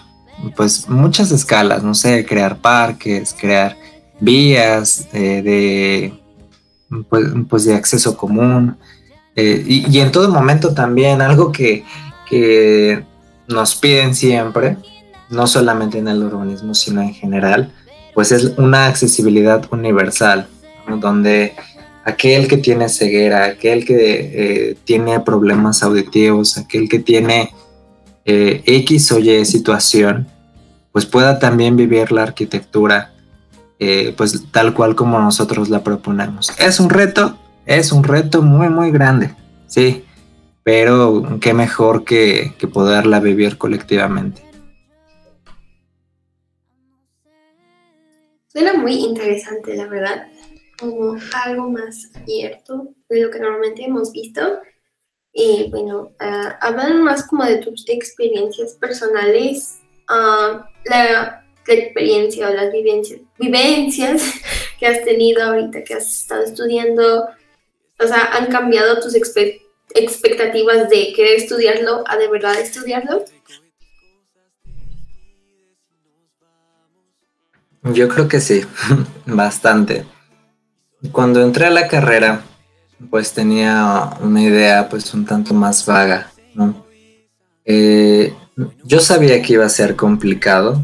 pues, 0.57 0.89
muchas 0.89 1.31
escalas, 1.31 1.83
no 1.83 1.95
sé, 1.95 2.25
crear 2.25 2.59
parques, 2.59 3.35
crear 3.39 3.77
vías 4.21 5.09
eh, 5.13 5.43
de, 5.43 7.03
pues, 7.09 7.27
pues, 7.49 7.65
de 7.65 7.75
acceso 7.75 8.17
común. 8.17 8.77
Eh, 9.37 9.65
y, 9.67 9.99
en 9.99 10.13
todo 10.13 10.29
momento 10.31 10.75
también 10.75 11.21
algo 11.21 11.51
que, 11.51 11.85
que 12.29 13.05
nos 13.49 13.75
piden 13.75 14.15
siempre, 14.15 14.77
no 15.29 15.47
solamente 15.47 15.99
en 15.99 16.09
el 16.09 16.23
urbanismo, 16.23 16.75
sino 16.75 17.03
en 17.03 17.13
general, 17.13 17.73
pues 18.15 18.31
es 18.31 18.53
una 18.57 18.87
accesibilidad 18.87 19.67
universal, 19.73 20.47
donde 21.01 21.57
aquel 22.05 22.49
que 22.49 22.57
tiene 22.59 22.89
ceguera, 22.89 23.45
aquel 23.45 23.85
que 23.85 23.97
eh, 24.71 24.77
tiene 24.85 25.21
problemas 25.21 25.83
auditivos, 25.83 26.59
aquel 26.59 26.89
que 26.89 26.99
tiene 26.99 27.51
eh, 28.25 28.63
X 28.67 29.13
o 29.13 29.19
Y 29.19 29.45
situación, 29.45 30.29
pues 30.93 31.07
pueda 31.07 31.39
también 31.39 31.77
vivir 31.77 32.13
la 32.13 32.23
arquitectura 32.23 33.15
eh, 33.81 34.15
pues 34.17 34.45
tal 34.53 34.73
cual 34.73 34.95
como 34.95 35.19
nosotros 35.19 35.69
la 35.69 35.83
proponemos. 35.83 36.53
Es 36.59 36.79
un 36.79 36.91
reto, 36.91 37.37
es 37.67 37.91
un 37.91 38.05
reto 38.05 38.41
muy, 38.41 38.69
muy 38.69 38.93
grande, 38.93 39.35
sí, 39.67 40.05
pero 40.63 41.39
qué 41.41 41.53
mejor 41.55 42.05
que, 42.05 42.55
que 42.57 42.69
poderla 42.69 43.19
vivir 43.19 43.59
colectivamente. 43.59 44.43
Suena 48.47 48.75
muy 48.75 48.95
interesante, 48.95 49.77
la 49.77 49.87
verdad, 49.89 50.29
como 50.91 51.19
algo 51.45 51.71
más 51.71 52.11
abierto 52.15 52.95
de 53.09 53.23
lo 53.23 53.31
que 53.31 53.39
normalmente 53.39 53.85
hemos 53.85 54.13
visto. 54.13 54.61
Y 55.33 55.69
bueno, 55.71 56.13
uh, 56.21 56.51
hablan 56.61 57.03
más 57.03 57.27
como 57.27 57.45
de 57.45 57.59
tus 57.59 57.89
experiencias 57.89 58.75
personales. 58.75 59.81
Uh, 60.09 60.61
la 60.85 61.45
la 61.67 61.75
experiencia 61.75 62.49
o 62.49 62.53
las 62.53 62.73
vivencias, 62.73 63.21
vivencias 63.39 64.23
que 64.79 64.87
has 64.87 65.05
tenido 65.05 65.43
ahorita 65.43 65.85
que 65.85 65.95
has 65.95 66.11
estado 66.11 66.45
estudiando, 66.45 67.27
o 67.99 68.07
sea, 68.07 68.35
han 68.35 68.47
cambiado 68.47 69.01
tus 69.01 69.15
expectativas 69.15 70.89
de 70.89 71.13
querer 71.15 71.37
estudiarlo 71.37 72.05
a 72.07 72.17
de 72.17 72.29
verdad 72.29 72.59
estudiarlo? 72.59 73.25
Yo 77.83 78.09
creo 78.09 78.29
que 78.29 78.41
sí, 78.41 78.65
bastante. 79.27 80.07
Cuando 81.13 81.43
entré 81.43 81.67
a 81.67 81.71
la 81.71 81.89
carrera, 81.89 82.43
pues 83.11 83.33
tenía 83.33 84.11
una 84.21 84.43
idea 84.43 84.89
pues 84.89 85.13
un 85.15 85.25
tanto 85.25 85.55
más 85.55 85.85
vaga. 85.87 86.31
Eh, 87.65 88.35
yo 88.85 89.01
sabía 89.01 89.43
que 89.43 89.55
iba 89.55 89.65
a 89.65 89.71
ser 89.71 89.97
complicado, 89.97 90.83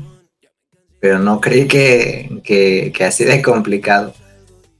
pero 1.00 1.18
no 1.18 1.40
creí 1.40 1.66
que, 1.66 2.92
así 3.04 3.24
de 3.24 3.42
complicado. 3.42 4.14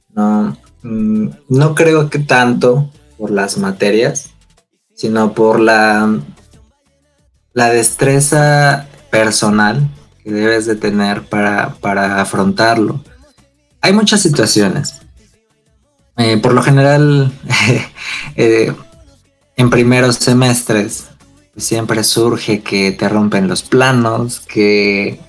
No, 0.09 0.57
mm, 0.83 1.29
no 1.49 1.75
creo 1.75 2.09
que 2.09 2.19
tanto 2.19 2.91
por 3.17 3.31
las 3.31 3.57
materias, 3.57 4.31
sino 4.93 5.33
por 5.33 5.59
la, 5.59 6.19
la 7.53 7.69
destreza 7.69 8.87
personal 9.09 9.89
que 10.23 10.31
debes 10.31 10.65
de 10.65 10.75
tener 10.75 11.23
para, 11.23 12.21
afrontarlo. 12.21 13.03
Hay 13.81 13.93
muchas 13.93 14.21
situaciones. 14.21 15.00
Eh, 16.17 16.37
por 16.37 16.53
lo 16.53 16.61
general, 16.61 17.31
eh, 18.35 18.73
en 19.55 19.69
primeros 19.69 20.15
semestres, 20.17 21.07
siempre 21.57 22.03
surge 22.03 22.61
que 22.61 22.91
te 22.91 23.09
rompen 23.09 23.47
los 23.47 23.63
planos, 23.63 24.39
que 24.39 25.19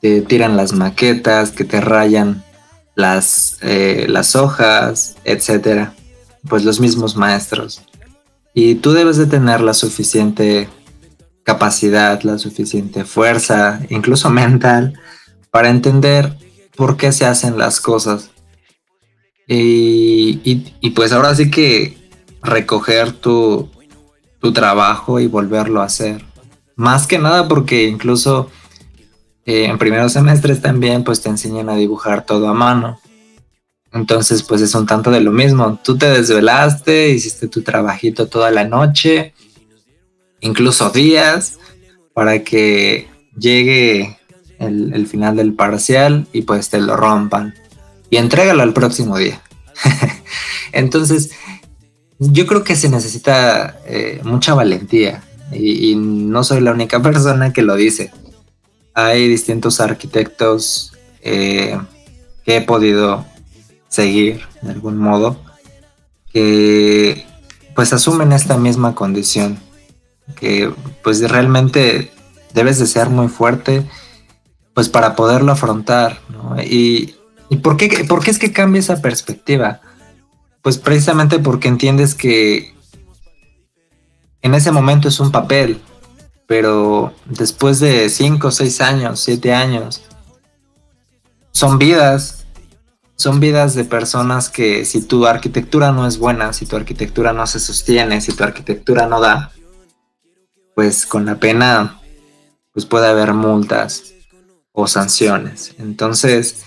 te 0.00 0.22
tiran 0.22 0.56
las 0.56 0.72
maquetas, 0.72 1.50
que 1.50 1.64
te 1.64 1.80
rayan 1.80 2.44
las, 2.94 3.58
eh, 3.62 4.06
las 4.08 4.36
hojas, 4.36 5.16
etcétera. 5.24 5.94
Pues 6.48 6.64
los 6.64 6.80
mismos 6.80 7.16
maestros. 7.16 7.82
Y 8.52 8.74
tú 8.76 8.92
debes 8.92 9.16
de 9.16 9.26
tener 9.26 9.60
la 9.60 9.74
suficiente 9.74 10.68
capacidad, 11.44 12.20
la 12.22 12.38
suficiente 12.38 13.04
fuerza, 13.04 13.80
incluso 13.88 14.28
mental, 14.42 14.94
para 15.50 15.70
entender 15.70 16.36
por 16.76 16.96
qué 16.96 17.12
se 17.12 17.26
hacen 17.26 17.58
las 17.58 17.80
cosas. 17.80 18.31
Y, 19.54 20.90
pues 20.94 21.12
ahora 21.12 21.34
sí 21.34 21.50
que 21.50 21.96
recoger 22.42 23.12
tu, 23.12 23.68
tu 24.40 24.52
trabajo 24.52 25.20
y 25.20 25.26
volverlo 25.26 25.80
a 25.80 25.86
hacer. 25.86 26.24
Más 26.76 27.06
que 27.06 27.18
nada 27.18 27.48
porque 27.48 27.84
incluso 27.84 28.50
eh, 29.44 29.64
en 29.64 29.78
primeros 29.78 30.12
semestres 30.12 30.60
también 30.62 31.04
pues 31.04 31.20
te 31.20 31.28
enseñan 31.28 31.68
a 31.68 31.76
dibujar 31.76 32.24
todo 32.24 32.48
a 32.48 32.54
mano. 32.54 33.00
Entonces 33.92 34.42
pues 34.42 34.62
es 34.62 34.74
un 34.74 34.86
tanto 34.86 35.10
de 35.10 35.20
lo 35.20 35.32
mismo. 35.32 35.78
Tú 35.82 35.98
te 35.98 36.06
desvelaste, 36.06 37.10
hiciste 37.10 37.48
tu 37.48 37.62
trabajito 37.62 38.28
toda 38.28 38.50
la 38.50 38.64
noche, 38.64 39.34
incluso 40.40 40.90
días, 40.90 41.58
para 42.14 42.42
que 42.42 43.08
llegue 43.36 44.18
el, 44.58 45.06
final 45.06 45.36
del 45.36 45.54
parcial 45.54 46.26
y 46.32 46.42
pues 46.42 46.70
te 46.70 46.80
lo 46.80 46.96
rompan. 46.96 47.54
Y 48.12 48.18
entrégalo 48.18 48.62
al 48.62 48.74
próximo 48.74 49.16
día. 49.16 49.40
Entonces, 50.72 51.30
yo 52.18 52.46
creo 52.46 52.62
que 52.62 52.76
se 52.76 52.90
necesita 52.90 53.78
eh, 53.86 54.20
mucha 54.22 54.52
valentía 54.52 55.22
y, 55.50 55.94
no 55.96 56.44
soy 56.44 56.60
la 56.60 56.72
única 56.72 57.00
persona 57.02 57.54
que 57.54 57.62
lo 57.62 57.74
dice 57.74 58.12
hay 58.92 59.28
distintos 59.28 59.80
arquitectos 59.80 60.92
eh, 61.22 61.78
que 62.44 62.56
he 62.56 62.60
podido 62.60 63.24
seguir 63.88 64.42
de 64.60 64.72
algún 64.72 64.98
modo 64.98 65.40
que 66.34 67.26
pues 67.74 67.94
asumen 67.94 68.32
esta 68.32 68.58
misma 68.58 68.94
condición 68.94 69.58
que 70.36 70.70
pues 71.02 71.26
realmente 71.30 72.12
debes 72.52 72.78
de 72.78 72.86
ser 72.86 73.08
muy 73.08 73.28
fuerte 73.28 73.86
pues 74.74 74.90
para 74.90 75.16
poderlo 75.16 75.52
afrontar 75.52 76.20
y, 76.62 77.14
y 77.52 77.56
¿por, 77.56 77.76
qué, 77.76 78.04
por 78.08 78.24
qué 78.24 78.30
es 78.30 78.38
que 78.38 78.50
cambia 78.50 78.80
esa 78.80 79.02
perspectiva 79.02 79.82
pues 80.62 80.78
precisamente 80.78 81.38
porque 81.38 81.68
entiendes 81.68 82.14
que 82.14 82.74
en 84.40 84.54
ese 84.54 84.70
momento 84.70 85.08
es 85.08 85.20
un 85.20 85.30
papel 85.30 85.80
pero 86.46 87.12
después 87.26 87.80
de 87.80 88.08
5, 88.08 88.50
6 88.50 88.80
años, 88.80 89.20
7 89.20 89.54
años, 89.54 90.02
son 91.50 91.78
vidas, 91.78 92.44
son 93.16 93.40
vidas 93.40 93.74
de 93.74 93.84
personas 93.84 94.48
que 94.48 94.84
si 94.84 95.02
tu 95.02 95.26
arquitectura 95.26 95.92
no 95.92 96.06
es 96.06 96.18
buena, 96.18 96.52
si 96.52 96.66
tu 96.66 96.76
arquitectura 96.76 97.32
no 97.32 97.46
se 97.46 97.60
sostiene, 97.60 98.20
si 98.20 98.32
tu 98.32 98.44
arquitectura 98.44 99.06
no 99.06 99.20
da, 99.20 99.50
pues 100.74 101.06
con 101.06 101.26
la 101.26 101.36
pena 101.36 102.00
pues 102.72 102.86
puede 102.86 103.06
haber 103.06 103.34
multas 103.34 104.12
o 104.72 104.86
sanciones. 104.86 105.74
Entonces, 105.78 106.64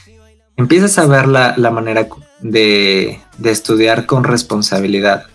empiezas 0.57 0.97
a 0.97 1.05
ver 1.05 1.27
la, 1.27 1.55
manera 1.71 2.07
de, 2.41 3.19
de 3.37 3.51
estudiar 3.51 4.05
con 4.05 4.23
responsabilidad. 4.23 5.25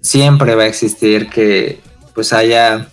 Siempre 0.00 0.54
va 0.54 0.64
a 0.64 0.68
existir 0.68 1.28
que 1.28 1.80
pues 2.14 2.32
haya 2.32 2.88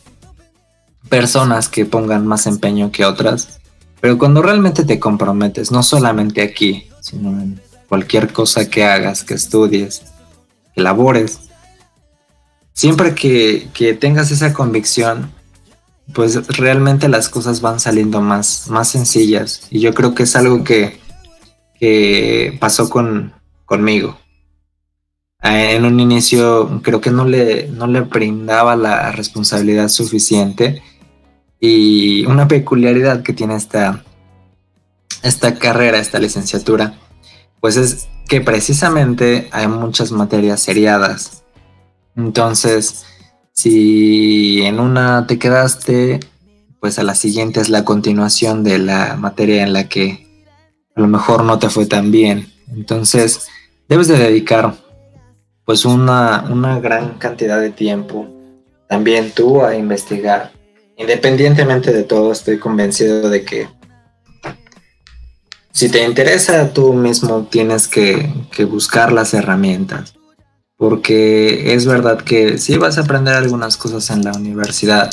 personas 1.09 1.69
que 1.69 1.85
pongan 1.85 2.25
más 2.25 2.47
empeño 2.47 2.91
que 2.91 3.05
otras, 3.05 3.59
pero 4.01 4.17
cuando 4.17 4.41
realmente 4.41 4.83
te 4.83 4.99
comprometes, 4.99 5.71
no 5.71 5.81
solamente 5.81 6.41
aquí, 6.41 6.89
sino 7.01 7.29
en 7.29 7.61
cualquier 7.87 8.33
cosa 8.33 8.69
que 8.69 8.83
hagas, 8.83 9.23
que 9.23 9.33
estudies, 9.33 10.03
que 10.73 10.81
labores, 10.81 11.39
siempre 12.73 13.15
que, 13.15 13.97
tengas 13.99 14.31
esa 14.31 14.53
convicción, 14.53 15.31
pues 16.13 16.45
realmente 16.49 17.07
las 17.07 17.29
cosas 17.29 17.61
van 17.61 17.79
saliendo 17.79 18.21
más, 18.21 18.67
más 18.69 18.89
sencillas. 18.89 19.61
Y 19.71 19.79
yo 19.79 19.93
creo 19.93 20.13
que 20.13 20.23
es 20.23 20.35
algo 20.35 20.63
que, 20.63 20.99
que 21.79 22.57
pasó 22.59 22.89
con, 22.89 23.33
conmigo. 23.65 24.17
En 25.41 25.85
un 25.85 25.99
inicio 25.99 26.81
creo 26.81 27.01
que 27.01 27.11
no 27.11 27.25
le, 27.25 27.67
no 27.67 27.85
le 27.87 28.01
brindaba 28.01 28.75
la 28.75 29.11
responsabilidad 29.11 29.89
suficiente 29.89 30.81
y 31.59 32.25
una 32.25 32.47
peculiaridad 32.47 33.21
que 33.21 33.33
tiene 33.33 33.55
esta, 33.55 34.03
esta 35.23 35.55
carrera, 35.55 35.99
esta 35.99 36.19
licenciatura, 36.19 36.97
pues 37.59 37.77
es 37.77 38.07
que 38.27 38.41
precisamente 38.41 39.47
hay 39.51 39.67
muchas 39.67 40.11
materias 40.11 40.61
seriadas. 40.61 41.43
Entonces, 42.15 43.05
si 43.51 44.63
en 44.63 44.79
una 44.79 45.27
te 45.27 45.37
quedaste, 45.37 46.19
pues 46.79 46.99
a 46.99 47.03
la 47.03 47.15
siguiente 47.15 47.61
es 47.61 47.69
la 47.69 47.85
continuación 47.85 48.63
de 48.63 48.79
la 48.79 49.15
materia 49.15 49.63
en 49.63 49.73
la 49.73 49.87
que 49.89 50.24
a 50.95 51.01
lo 51.01 51.07
mejor 51.07 51.43
no 51.43 51.59
te 51.59 51.69
fue 51.69 51.85
tan 51.85 52.11
bien. 52.11 52.51
Entonces, 52.73 53.47
debes 53.87 54.07
de 54.07 54.17
dedicar 54.17 54.75
pues 55.65 55.85
una, 55.85 56.45
una 56.49 56.79
gran 56.79 57.17
cantidad 57.17 57.59
de 57.59 57.71
tiempo 57.71 58.27
también 58.87 59.31
tú 59.31 59.63
a 59.63 59.75
investigar 59.75 60.55
independientemente 60.97 61.91
de 61.91 62.03
todo, 62.03 62.31
estoy 62.31 62.57
convencido 62.57 63.29
de 63.29 63.43
que 63.43 63.67
si 65.71 65.89
te 65.89 66.05
interesa, 66.05 66.71
tú 66.71 66.93
mismo 66.93 67.47
tienes 67.51 67.87
que, 67.89 68.29
buscar 68.69 69.11
las 69.11 69.33
herramientas. 69.33 70.13
Porque 70.77 71.73
es 71.73 71.85
verdad 71.85 72.21
que 72.21 72.57
sí 72.57 72.77
vas 72.77 72.97
a 72.97 73.01
aprender 73.01 73.33
algunas 73.33 73.75
cosas 73.75 74.09
en 74.09 74.23
la 74.23 74.31
universidad 74.31 75.09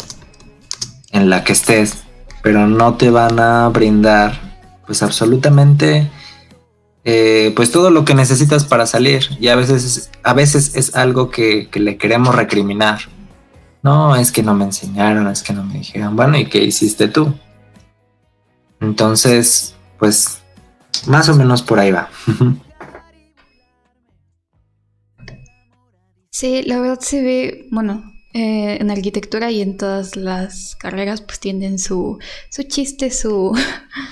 en 1.11 1.31
la 1.31 1.42
que 1.42 1.53
estés, 1.53 2.05
pero 2.42 2.68
no 2.68 2.97
te 2.97 3.11
van 3.11 3.40
a 3.40 3.68
brindar 3.68 4.51
pues 4.87 5.03
absolutamente 5.03 6.11
eh, 7.05 7.53
pues 7.57 7.71
todo 7.73 7.90
lo 7.90 8.05
que 8.05 8.14
necesitas 8.14 8.64
para 8.64 8.87
salir 8.87 9.29
y 9.40 9.49
a 9.49 9.57
veces, 9.57 10.11
a 10.23 10.35
veces 10.35 10.77
es 10.77 10.95
algo 10.95 11.31
que, 11.31 11.68
que 11.68 11.81
le 11.81 11.97
queremos 11.97 12.35
recriminar 12.35 13.01
no, 13.83 14.14
es 14.14 14.31
que 14.31 14.42
no 14.42 14.55
me 14.55 14.64
enseñaron, 14.64 15.27
es 15.27 15.42
que 15.42 15.53
no 15.53 15.64
me 15.64 15.75
dijeron, 15.75 16.14
bueno, 16.14 16.38
¿y 16.38 16.47
qué 16.47 16.62
hiciste 16.62 17.09
tú? 17.09 17.35
Entonces, 18.81 19.75
pues, 19.99 20.40
más 21.07 21.29
o 21.29 21.35
menos 21.35 21.62
por 21.62 21.79
ahí 21.79 21.90
va. 21.90 22.09
Sí, 26.35 26.62
la 26.62 26.81
verdad 26.81 26.99
se 26.99 27.23
ve, 27.23 27.68
bueno, 27.71 28.12
eh, 28.35 28.79
en 28.81 28.90
arquitectura 28.90 29.51
y 29.51 29.61
en 29.61 29.77
todas 29.77 30.16
las 30.16 30.75
carreras 30.77 31.21
pues 31.21 31.38
tienen 31.38 31.79
su, 31.79 32.18
su 32.51 32.62
chiste, 32.62 33.11
su, 33.11 33.53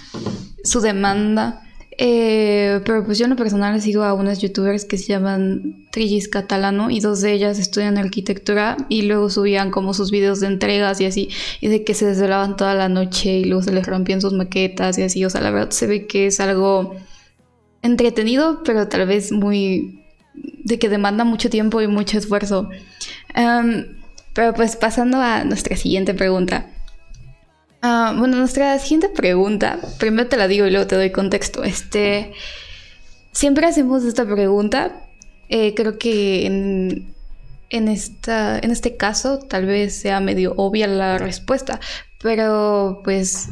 su 0.64 0.80
demanda. 0.80 1.62
Eh, 2.02 2.80
pero 2.86 3.04
pues 3.04 3.18
yo 3.18 3.24
en 3.24 3.30
lo 3.30 3.36
personal 3.36 3.80
sigo 3.82 4.04
a 4.04 4.14
unas 4.14 4.40
youtubers 4.40 4.86
que 4.86 4.96
se 4.96 5.08
llaman 5.08 5.86
Trillis 5.90 6.28
Catalano 6.28 6.90
y 6.90 7.00
dos 7.00 7.20
de 7.20 7.32
ellas 7.32 7.58
estudian 7.58 7.98
arquitectura 7.98 8.78
y 8.88 9.02
luego 9.02 9.28
subían 9.28 9.70
como 9.70 9.92
sus 9.92 10.10
videos 10.10 10.40
de 10.40 10.46
entregas 10.46 10.98
y 11.02 11.04
así, 11.04 11.28
y 11.60 11.68
de 11.68 11.84
que 11.84 11.92
se 11.92 12.06
desvelaban 12.06 12.56
toda 12.56 12.74
la 12.74 12.88
noche 12.88 13.38
y 13.38 13.44
luego 13.44 13.62
se 13.62 13.72
les 13.72 13.86
rompían 13.86 14.22
sus 14.22 14.32
maquetas 14.32 14.96
y 14.96 15.02
así, 15.02 15.24
o 15.26 15.30
sea, 15.30 15.42
la 15.42 15.50
verdad 15.50 15.70
se 15.70 15.86
ve 15.86 16.06
que 16.06 16.26
es 16.26 16.40
algo 16.40 16.96
entretenido, 17.82 18.62
pero 18.64 18.88
tal 18.88 19.06
vez 19.06 19.30
muy... 19.30 20.02
de 20.34 20.78
que 20.78 20.88
demanda 20.88 21.24
mucho 21.24 21.50
tiempo 21.50 21.82
y 21.82 21.86
mucho 21.86 22.16
esfuerzo. 22.16 22.70
Em, 23.34 23.99
pero 24.34 24.54
pues 24.54 24.76
pasando 24.76 25.20
a 25.20 25.44
nuestra 25.44 25.76
siguiente 25.76 26.14
pregunta. 26.14 26.66
Ah, 27.82 28.14
bueno, 28.16 28.36
nuestra 28.36 28.78
siguiente 28.78 29.08
pregunta, 29.08 29.78
primero 29.98 30.28
te 30.28 30.36
la 30.36 30.48
digo 30.48 30.66
y 30.66 30.70
luego 30.70 30.86
te 30.86 30.96
doy 30.96 31.10
contexto. 31.10 31.64
Este, 31.64 32.32
siempre 33.32 33.66
hacemos 33.66 34.04
esta 34.04 34.26
pregunta. 34.26 34.92
Eh, 35.48 35.74
creo 35.74 35.98
que 35.98 36.46
en, 36.46 37.14
en, 37.70 37.88
esta, 37.88 38.58
en 38.58 38.70
este 38.70 38.96
caso 38.96 39.38
tal 39.38 39.66
vez 39.66 39.96
sea 39.96 40.20
medio 40.20 40.54
obvia 40.56 40.86
la 40.86 41.18
respuesta, 41.18 41.80
pero 42.22 43.00
pues, 43.02 43.48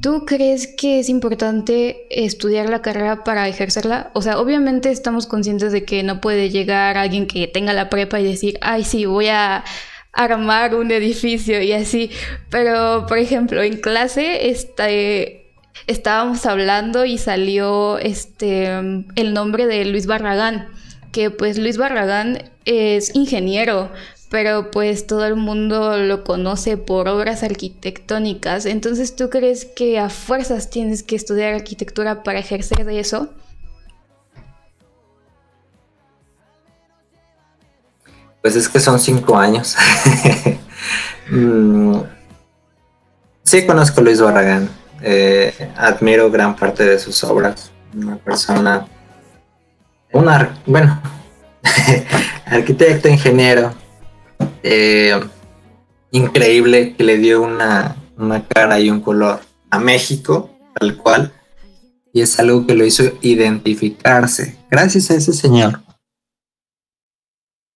¿tú 0.00 0.24
crees 0.26 0.66
que 0.66 1.00
es 1.00 1.08
importante 1.08 2.06
estudiar 2.10 2.68
la 2.68 2.82
carrera 2.82 3.24
para 3.24 3.48
ejercerla? 3.48 4.10
O 4.14 4.22
sea, 4.22 4.38
obviamente 4.38 4.90
estamos 4.90 5.26
conscientes 5.26 5.72
de 5.72 5.84
que 5.84 6.02
no 6.02 6.20
puede 6.20 6.50
llegar 6.50 6.96
alguien 6.96 7.26
que 7.26 7.46
tenga 7.46 7.72
la 7.72 7.88
prepa 7.90 8.20
y 8.20 8.24
decir, 8.24 8.58
ay, 8.60 8.84
sí, 8.84 9.06
voy 9.06 9.28
a 9.28 9.64
armar 10.12 10.74
un 10.74 10.90
edificio 10.90 11.60
y 11.62 11.72
así. 11.72 12.10
Pero, 12.50 13.06
por 13.06 13.18
ejemplo, 13.18 13.62
en 13.62 13.78
clase 13.78 14.48
este, 14.48 15.46
estábamos 15.86 16.46
hablando 16.46 17.04
y 17.04 17.18
salió 17.18 17.98
este, 17.98 18.66
el 19.16 19.34
nombre 19.34 19.66
de 19.66 19.84
Luis 19.84 20.06
Barragán, 20.06 20.68
que 21.12 21.30
pues 21.30 21.58
Luis 21.58 21.76
Barragán 21.76 22.50
es 22.64 23.14
ingeniero, 23.14 23.90
pero 24.34 24.72
pues 24.72 25.06
todo 25.06 25.24
el 25.26 25.36
mundo 25.36 25.96
lo 25.96 26.24
conoce 26.24 26.76
por 26.76 27.06
obras 27.06 27.44
arquitectónicas. 27.44 28.66
Entonces, 28.66 29.14
¿tú 29.14 29.30
crees 29.30 29.64
que 29.64 30.00
a 30.00 30.10
fuerzas 30.10 30.70
tienes 30.70 31.04
que 31.04 31.14
estudiar 31.14 31.54
arquitectura 31.54 32.24
para 32.24 32.40
ejercer 32.40 32.84
de 32.84 32.98
eso? 32.98 33.28
Pues 38.42 38.56
es 38.56 38.68
que 38.68 38.80
son 38.80 38.98
cinco 38.98 39.38
años. 39.38 39.76
Mm, 41.30 42.02
sí 43.44 43.64
conozco 43.64 44.02
a 44.02 44.04
Luis 44.04 44.20
Barragán. 44.20 44.68
Eh, 45.00 45.54
admiro 45.74 46.30
gran 46.30 46.54
parte 46.54 46.84
de 46.84 46.98
sus 46.98 47.24
obras. 47.24 47.70
Una 47.96 48.16
persona, 48.16 48.86
una, 50.12 50.58
bueno, 50.66 51.00
arquitecto, 52.44 53.08
ingeniero, 53.08 53.72
eh, 54.64 55.20
increíble 56.10 56.96
que 56.96 57.04
le 57.04 57.18
dio 57.18 57.42
una, 57.42 57.94
una 58.18 58.44
cara 58.44 58.80
y 58.80 58.90
un 58.90 59.00
color 59.00 59.38
a 59.70 59.78
México, 59.78 60.50
tal 60.74 60.96
cual. 60.96 61.32
Y 62.12 62.22
es 62.22 62.40
algo 62.40 62.66
que 62.66 62.74
lo 62.74 62.84
hizo 62.84 63.04
identificarse. 63.20 64.58
Gracias 64.68 65.12
a 65.12 65.14
ese 65.14 65.32
señor 65.32 65.84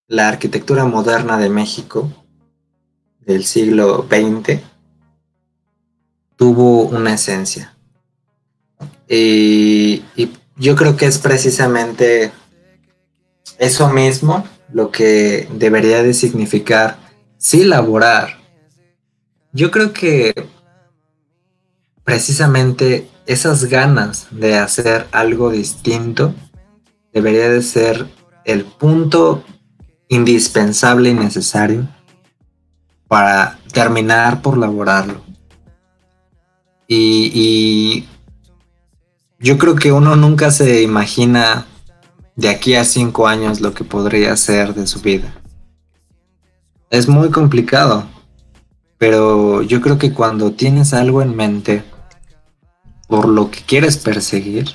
la 0.09 0.29
arquitectura 0.29 0.87
moderna 0.87 1.39
de 1.39 1.51
México 1.51 2.11
del 3.21 3.45
siglo 3.45 4.07
XX 4.09 4.63
tuvo 6.37 6.85
una 6.85 7.15
esencia. 7.15 7.77
Y, 9.07 10.03
yo 10.57 10.75
creo 10.75 10.97
que 10.97 11.07
es 11.07 11.19
precisamente 11.19 12.33
eso 13.59 13.89
mismo 13.91 14.45
lo 14.73 14.91
que 14.91 15.49
debería 15.53 16.03
de 16.03 16.15
significar 16.15 16.99
sí 17.39 17.65
laborar. 17.65 18.39
Yo 19.53 19.71
creo 19.71 19.93
que 19.93 20.35
precisamente 22.05 23.09
esas 23.27 23.65
ganas 23.65 24.29
de 24.31 24.57
hacer 24.57 25.07
algo 25.13 25.51
distinto 25.51 26.35
debería 27.13 27.49
de 27.49 27.63
ser 27.63 28.07
el 28.45 28.65
punto 28.65 29.45
indispensable 30.09 31.11
y 31.11 31.15
necesario 31.15 31.89
para 33.07 33.59
terminar 33.73 34.43
por 34.43 34.57
laborarlo. 34.57 35.23
Y, 36.87 38.07
yo 39.41 39.57
creo 39.57 39.77
que 39.77 39.93
uno 39.93 40.17
nunca 40.17 40.51
se 40.51 40.83
imagina 40.83 41.67
de 42.39 42.49
aquí 42.49 42.77
a 42.77 42.85
cinco 42.85 43.27
años 43.27 43.61
lo 43.61 43.75
que 43.75 43.83
podría 43.83 44.37
ser 44.37 44.73
de 44.73 44.87
su 44.87 45.01
vida. 45.01 45.35
Es 46.89 47.09
muy 47.09 47.31
complicado, 47.31 48.07
pero 48.97 49.63
yo 49.63 49.81
creo 49.81 49.99
que 49.99 50.13
cuando 50.13 50.53
tienes 50.53 50.95
algo 50.95 51.21
en 51.21 51.35
mente 51.35 51.83
por 53.09 53.27
lo 53.27 53.51
que 53.51 53.63
quieres 53.63 53.97
perseguir, 53.97 54.69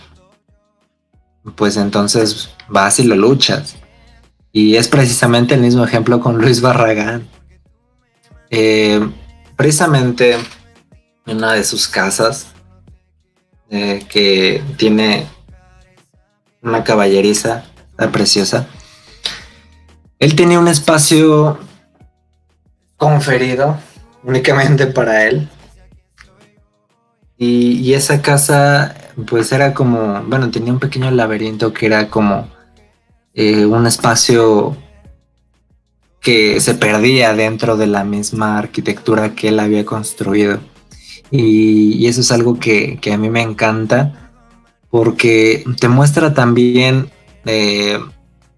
pues 1.56 1.78
entonces 1.78 2.50
vas 2.68 3.00
y 3.00 3.06
lo 3.06 3.16
luchas. 3.16 3.78
Y 4.52 4.76
es 4.76 4.90
precisamente 4.90 5.56
el 5.56 5.62
mismo 5.62 5.86
ejemplo 5.86 6.20
con 6.20 6.40
Luis 6.40 6.60
Barragán. 6.60 7.30
Eh, 8.50 9.10
precisamente 9.56 10.36
en 11.26 11.38
una 11.38 11.54
de 11.54 11.64
sus 11.64 11.88
casas, 11.88 12.48
eh, 13.70 14.06
que 14.10 14.62
tiene 14.76 15.28
una 16.64 16.84
caballeriza 16.84 17.66
preciosa, 18.12 18.68
él 20.20 20.36
tiene 20.36 20.58
un 20.58 20.68
espacio 20.68 21.60
conferido 22.98 23.78
únicamente 24.24 24.88
para 24.88 25.26
él. 25.26 25.50
Y, 27.38 27.94
esa 27.94 28.22
casa, 28.22 28.96
pues 29.28 29.52
era 29.52 29.74
como, 29.74 30.24
bueno, 30.24 30.50
tenía 30.50 30.72
un 30.72 30.80
pequeño 30.80 31.12
laberinto 31.12 31.74
que 31.74 31.88
era 31.88 32.10
como 32.10 32.48
eh, 33.34 33.66
un 33.66 33.86
espacio 33.86 34.78
que 36.22 36.62
se 36.62 36.74
perdía 36.76 37.34
dentro 37.34 37.76
de 37.76 37.88
la 37.88 38.06
misma 38.06 38.58
arquitectura 38.58 39.36
que 39.36 39.50
él 39.50 39.60
había 39.60 39.84
construido. 39.84 40.62
Y, 41.30 42.08
eso 42.08 42.22
es 42.22 42.32
algo 42.32 42.60
que, 42.60 42.98
a 43.12 43.18
mí 43.18 43.30
me 43.30 43.42
encanta 43.42 44.23
porque 44.94 45.66
te 45.80 45.88
muestra 45.88 46.36
también 46.36 47.10
eh, 47.46 48.00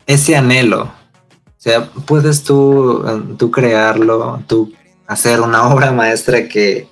ese 0.05 0.35
anhelo. 0.35 0.81
O 0.81 1.55
sea, 1.55 1.89
puedes 1.89 2.43
tú, 2.43 3.05
tú 3.37 3.51
crearlo, 3.51 4.43
tú 4.45 4.73
hacer 5.07 5.39
una 5.39 5.65
obra 5.73 5.93
maestra 5.93 6.49
que 6.49 6.89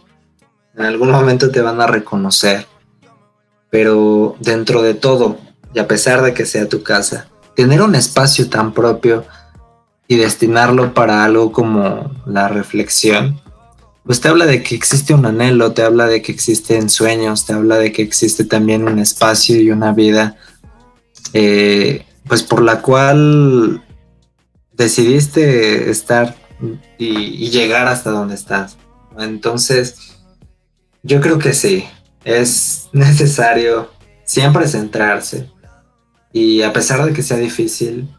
en 0.78 0.86
algún 0.86 1.12
momento 1.12 1.52
te 1.52 1.60
van 1.60 1.82
a 1.82 1.88
reconocer. 1.88 2.68
Pero 3.70 4.38
dentro 4.40 4.82
de 4.82 4.94
todo, 4.94 5.38
y 5.74 5.80
a 5.80 5.90
pesar 5.90 6.22
de 6.22 6.34
que 6.34 6.46
sea 6.46 6.70
tu 6.70 6.82
casa, 6.82 7.28
tener 7.54 7.82
un 7.82 7.96
espacio 7.96 8.50
tan 8.50 8.72
propio 8.72 9.26
y 10.08 10.16
destinarlo 10.16 10.94
para 10.94 11.26
algo 11.26 11.52
como 11.52 12.14
la 12.26 12.48
reflexión, 12.48 13.42
pues 14.06 14.20
te 14.20 14.28
habla 14.28 14.46
de 14.46 14.64
que 14.64 14.76
existe 14.76 15.14
un 15.14 15.26
anhelo, 15.26 15.74
te 15.74 15.82
habla 15.82 16.08
de 16.08 16.22
que 16.22 16.32
existen 16.32 16.90
sueños, 16.90 17.46
te 17.46 17.54
habla 17.54 17.78
de 17.78 17.92
que 17.92 18.02
existe 18.02 18.44
también 18.44 18.88
un 18.88 19.00
espacio 19.00 19.60
y 19.62 19.72
una 19.72 19.94
vida, 19.94 20.36
eh, 21.34 22.06
pues 22.28 22.44
por 22.44 22.62
la 22.62 22.82
cual 22.82 23.84
decidiste 24.74 25.90
estar 25.90 26.36
y, 26.98 27.46
y 27.46 27.50
llegar 27.50 27.88
hasta 27.88 28.12
donde 28.12 28.36
estás. 28.36 28.78
Entonces, 29.18 30.18
yo 31.02 31.22
creo 31.22 31.38
que 31.40 31.54
sí, 31.54 31.86
es 32.24 32.90
necesario 32.94 33.92
siempre 34.26 34.68
centrarse, 34.68 35.50
y 36.34 36.64
a 36.64 36.74
pesar 36.74 37.06
de 37.06 37.14
que 37.14 37.22
sea 37.22 37.38
difícil 37.38 38.10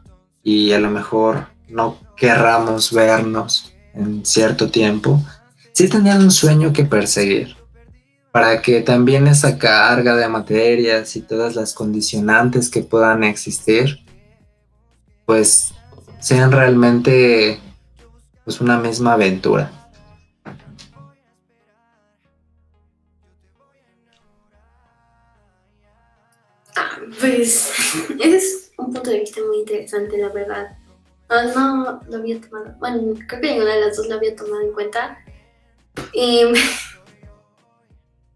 y 0.43 0.73
a 0.73 0.79
lo 0.79 0.89
mejor 0.89 1.49
no 1.69 1.99
querramos 2.17 2.93
vernos 2.93 3.75
en 3.93 4.25
cierto 4.25 4.71
tiempo, 4.71 5.21
sí 5.75 5.89
tenían 5.89 6.23
un 6.23 6.31
sueño 6.31 6.73
que 6.73 6.85
perseguir 6.85 7.57
para 8.33 8.63
que 8.63 8.81
también 8.81 9.27
esa 9.27 9.59
carga 9.59 10.17
de 10.17 10.29
materias 10.29 11.15
y 11.17 11.21
todas 11.21 11.55
las 11.55 11.73
condicionantes 11.73 12.69
que 12.69 12.83
puedan 12.83 13.23
existir, 13.23 14.01
pues 15.25 15.73
sean 16.21 16.51
realmente 16.51 17.61
pues 18.45 18.61
una 18.61 18.79
misma 18.79 19.13
aventura. 19.13 19.71
Ah, 26.77 26.99
pues 27.21 27.71
es 28.21 28.73
un 28.79 28.93
punto 28.93 29.11
de 29.11 29.21
vista 29.21 29.41
muy 29.47 29.59
interesante, 29.59 30.19
la 30.19 30.29
verdad. 30.31 30.77
No, 31.55 32.01
lo 32.09 32.17
había 32.17 32.41
tomado, 32.41 32.75
bueno, 32.79 33.15
creo 33.29 33.41
que 33.41 33.51
ninguna 33.53 33.75
de 33.75 33.81
las 33.81 33.97
dos 33.97 34.09
lo 34.09 34.17
había 34.17 34.37
tomado 34.37 34.61
en 34.61 34.73
cuenta. 34.73 35.19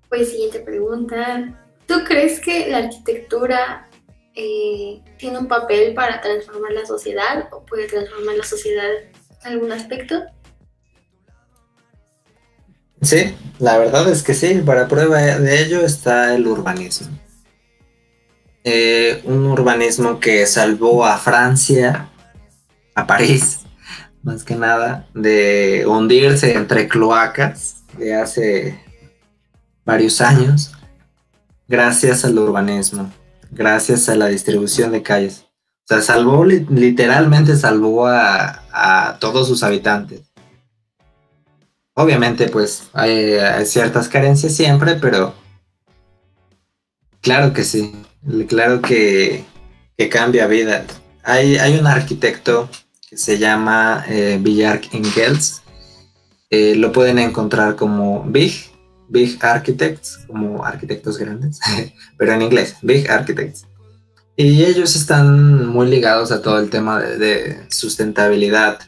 Pues 0.08 0.30
siguiente 0.30 0.60
pregunta. 0.60 1.54
¿Tú 1.86 1.96
crees 2.06 2.40
que 2.40 2.68
la 2.68 2.78
arquitectura 2.78 3.90
eh, 4.34 5.02
tiene 5.18 5.38
un 5.38 5.48
papel 5.48 5.92
para 5.92 6.20
transformar 6.20 6.72
la 6.72 6.86
sociedad 6.86 7.48
o 7.52 7.64
puede 7.64 7.88
transformar 7.88 8.36
la 8.36 8.44
sociedad 8.44 8.88
en 9.44 9.52
algún 9.52 9.70
aspecto? 9.70 10.22
Sí, 13.02 13.36
la 13.58 13.78
verdad 13.78 14.08
es 14.08 14.22
que 14.22 14.34
sí. 14.34 14.62
Para 14.64 14.88
prueba 14.88 15.20
de 15.20 15.62
ello 15.62 15.82
está 15.82 16.34
el 16.34 16.46
urbanismo. 16.46 17.08
Eh, 18.64 19.20
un 19.24 19.46
urbanismo 19.46 20.20
que 20.20 20.46
salvó 20.46 21.04
a 21.04 21.16
Francia, 21.16 22.10
a 22.94 23.06
París, 23.06 23.57
más 24.22 24.44
que 24.44 24.54
nada, 24.54 25.08
de 25.14 25.84
hundirse 25.86 26.54
entre 26.54 26.88
cloacas 26.88 27.84
de 27.96 28.14
hace 28.14 28.80
varios 29.84 30.20
años, 30.20 30.72
gracias 31.66 32.24
al 32.24 32.38
urbanismo, 32.38 33.10
gracias 33.50 34.08
a 34.08 34.14
la 34.14 34.26
distribución 34.26 34.92
de 34.92 35.02
calles. 35.02 35.44
O 35.84 35.88
sea, 35.88 36.02
salvó, 36.02 36.44
literalmente 36.44 37.56
salvó 37.56 38.06
a, 38.06 38.62
a 38.70 39.18
todos 39.18 39.48
sus 39.48 39.62
habitantes. 39.62 40.28
Obviamente, 42.00 42.48
pues 42.48 42.90
hay, 42.92 43.34
ciertas 43.66 44.08
carencias 44.08 44.54
siempre, 44.54 44.94
pero 44.94 45.34
claro 47.20 47.52
que 47.52 47.64
sí, 47.64 47.92
claro 48.48 48.80
que, 48.80 49.44
que 49.96 50.08
cambia 50.08 50.46
vida. 50.46 50.84
Hay, 51.24 51.56
hay 51.56 51.76
un 51.76 51.88
arquitecto 51.88 52.68
que 53.08 53.16
se 53.16 53.38
llama 53.38 54.04
eh, 54.08 54.38
Villar 54.40 54.80
Ingels. 54.92 55.62
Eh, 56.50 56.74
lo 56.76 56.92
pueden 56.92 57.18
encontrar 57.18 57.76
como 57.76 58.22
Big, 58.24 58.70
Big 59.08 59.38
Architects, 59.42 60.20
como 60.26 60.64
arquitectos 60.64 61.18
grandes, 61.18 61.60
pero 62.18 62.32
en 62.32 62.42
inglés, 62.42 62.76
Big 62.82 63.10
Architects. 63.10 63.66
Y 64.36 64.64
ellos 64.64 64.94
están 64.94 65.66
muy 65.66 65.88
ligados 65.88 66.30
a 66.30 66.42
todo 66.42 66.58
el 66.60 66.70
tema 66.70 67.00
de, 67.00 67.66
sustentabilidad. 67.70 68.78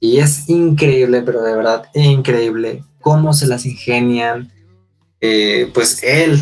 Y 0.00 0.18
es 0.18 0.48
increíble, 0.48 1.22
pero 1.22 1.42
de 1.42 1.54
verdad 1.54 1.84
increíble 1.94 2.82
cómo 3.00 3.34
se 3.34 3.46
las 3.46 3.66
ingenian. 3.66 4.50
Eh, 5.20 5.70
pues 5.72 6.02
él 6.02 6.40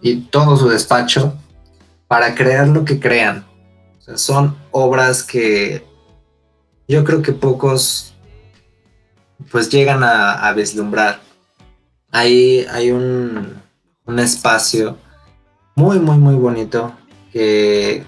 y 0.00 0.20
todo 0.20 0.56
su 0.56 0.68
despacho 0.68 1.34
para 2.06 2.34
crear 2.36 2.68
lo 2.68 2.84
que 2.84 3.00
crean 3.00 3.44
son 4.14 4.56
obras 4.70 5.22
que 5.22 5.84
yo 6.86 7.04
creo 7.04 7.22
que 7.22 7.32
pocos 7.32 8.14
pues 9.50 9.70
llegan 9.70 10.02
a, 10.02 10.52
vislumbrar. 10.52 11.20
Hay 12.10 12.90
un, 12.90 13.62
espacio 14.18 14.98
muy, 15.74 15.98
muy, 15.98 16.18
muy 16.18 16.34
bonito 16.34 16.94
que 17.32 18.04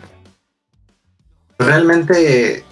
realmente 1.59 2.65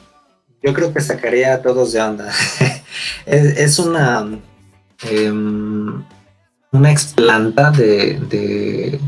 yo 0.63 0.73
creo 0.73 0.93
que 0.93 1.01
sacaría 1.01 1.55
a 1.55 1.63
todos 1.63 1.93
de 1.93 2.01
onda. 2.01 2.33
es, 3.27 3.79
una, 3.79 4.27
em, 5.03 6.05
una 6.73 6.91
explanta 6.91 7.71
de, 7.71 9.01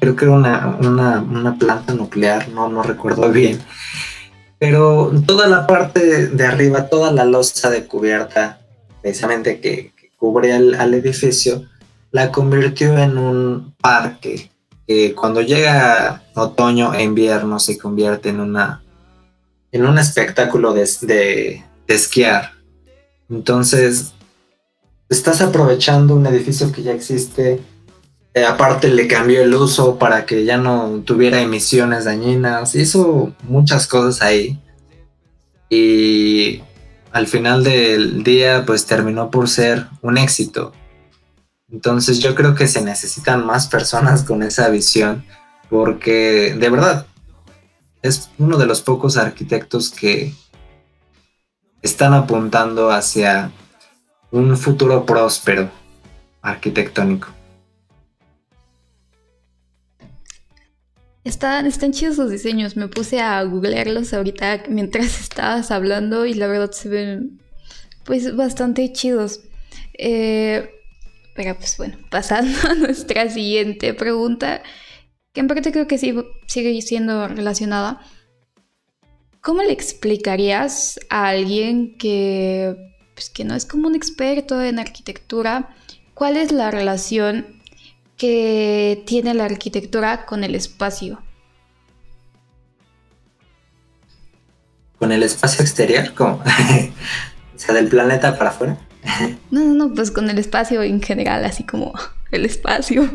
creo 0.00 0.16
que 0.16 0.24
era 0.24 0.34
una, 0.34 1.56
planta 1.58 1.94
nuclear, 1.94 2.48
no, 2.48 2.68
no 2.68 2.82
recuerdo 2.82 3.30
bien. 3.30 3.60
Pero 4.58 5.12
toda 5.26 5.46
la 5.46 5.66
parte 5.66 6.28
de 6.28 6.46
arriba, 6.46 6.88
toda 6.88 7.12
la 7.12 7.24
losa 7.24 7.70
de 7.70 7.86
cubierta, 7.86 8.60
precisamente 9.02 9.60
que, 9.60 9.92
cubre 10.16 10.52
al, 10.52 10.94
edificio, 10.94 11.64
la 12.10 12.32
convirtió 12.32 12.98
en 12.98 13.18
un 13.18 13.74
parque 13.80 14.50
que 14.86 15.14
cuando 15.14 15.42
llega 15.42 16.22
otoño 16.34 16.92
e 16.94 17.04
invierno 17.04 17.60
se 17.60 17.78
convierte 17.78 18.30
en 18.30 18.40
una 18.40 18.82
en 19.70 19.84
un 19.84 19.98
espectáculo 19.98 20.72
de, 20.72 20.88
de 21.02 21.94
esquiar. 21.94 22.52
Entonces, 23.28 24.12
estás 25.08 25.40
aprovechando 25.40 26.14
un 26.14 26.26
edificio 26.26 26.72
que 26.72 26.82
ya 26.82 26.92
existe, 26.92 27.60
eh, 28.34 28.44
aparte 28.44 28.88
le 28.88 29.08
cambió 29.08 29.42
el 29.42 29.54
uso 29.54 29.98
para 29.98 30.26
que 30.26 30.44
ya 30.44 30.58
no 30.58 31.02
tuviera 31.04 31.40
emisiones 31.40 32.04
dañinas. 32.04 32.74
Hizo 32.74 33.32
muchas 33.42 33.86
cosas 33.86 34.22
ahí. 34.22 34.60
Y 35.70 36.62
al 37.12 37.26
final 37.26 37.64
del 37.64 38.22
día 38.22 38.64
pues 38.66 38.86
terminó 38.86 39.30
por 39.30 39.48
ser 39.48 39.86
un 40.02 40.18
éxito. 40.18 40.72
Entonces 41.70 42.20
yo 42.20 42.34
creo 42.34 42.54
que 42.54 42.68
se 42.68 42.82
necesitan 42.82 43.44
más 43.44 43.66
personas 43.66 44.22
con 44.22 44.42
esa 44.42 44.68
visión 44.68 45.24
porque 45.68 46.54
de 46.58 46.70
verdad 46.70 47.06
es 48.02 48.30
uno 48.38 48.56
de 48.56 48.66
los 48.66 48.80
pocos 48.80 49.16
arquitectos 49.16 49.90
que 49.90 50.34
están 51.82 52.14
apuntando 52.14 52.90
hacia 52.90 53.50
un 54.30 54.56
futuro 54.56 55.04
próspero 55.04 55.70
arquitectónico. 56.42 57.37
Están, 61.28 61.66
están 61.66 61.92
chidos 61.92 62.16
sus 62.16 62.30
diseños. 62.30 62.74
Me 62.78 62.88
puse 62.88 63.20
a 63.20 63.42
googlearlos 63.42 64.14
ahorita 64.14 64.62
mientras 64.70 65.20
estabas 65.20 65.70
hablando 65.70 66.24
y 66.24 66.32
la 66.32 66.46
verdad 66.46 66.70
se 66.70 66.88
ven 66.88 67.38
pues 68.04 68.34
bastante 68.34 68.90
chidos. 68.94 69.42
Eh, 69.98 70.70
pero 71.34 71.54
pues 71.58 71.76
bueno, 71.76 71.98
pasando 72.10 72.56
a 72.70 72.74
nuestra 72.74 73.28
siguiente 73.28 73.92
pregunta, 73.92 74.62
que 75.34 75.40
en 75.40 75.48
parte 75.48 75.70
creo 75.70 75.86
que 75.86 75.98
sí 75.98 76.14
sigue 76.46 76.80
siendo 76.80 77.28
relacionada. 77.28 78.00
¿Cómo 79.42 79.62
le 79.62 79.72
explicarías 79.72 80.98
a 81.10 81.28
alguien 81.28 81.98
que, 81.98 82.74
pues, 83.14 83.28
que 83.28 83.44
no 83.44 83.54
es 83.54 83.66
como 83.66 83.88
un 83.88 83.94
experto 83.94 84.62
en 84.62 84.78
arquitectura 84.78 85.76
cuál 86.14 86.38
es 86.38 86.52
la 86.52 86.70
relación 86.70 87.57
que 88.18 89.02
tiene 89.06 89.32
la 89.32 89.44
arquitectura 89.44 90.26
con 90.26 90.44
el 90.44 90.54
espacio. 90.54 91.22
¿Con 94.98 95.12
el 95.12 95.22
espacio 95.22 95.62
exterior? 95.62 96.12
¿Cómo? 96.14 96.42
o 97.54 97.58
sea, 97.58 97.74
del 97.74 97.88
planeta 97.88 98.36
para 98.36 98.50
afuera. 98.50 98.78
no, 99.50 99.60
no, 99.64 99.74
no, 99.74 99.94
pues 99.94 100.10
con 100.10 100.28
el 100.28 100.38
espacio 100.38 100.82
en 100.82 101.00
general, 101.00 101.44
así 101.44 101.64
como 101.64 101.94
el 102.32 102.44
espacio. 102.44 103.08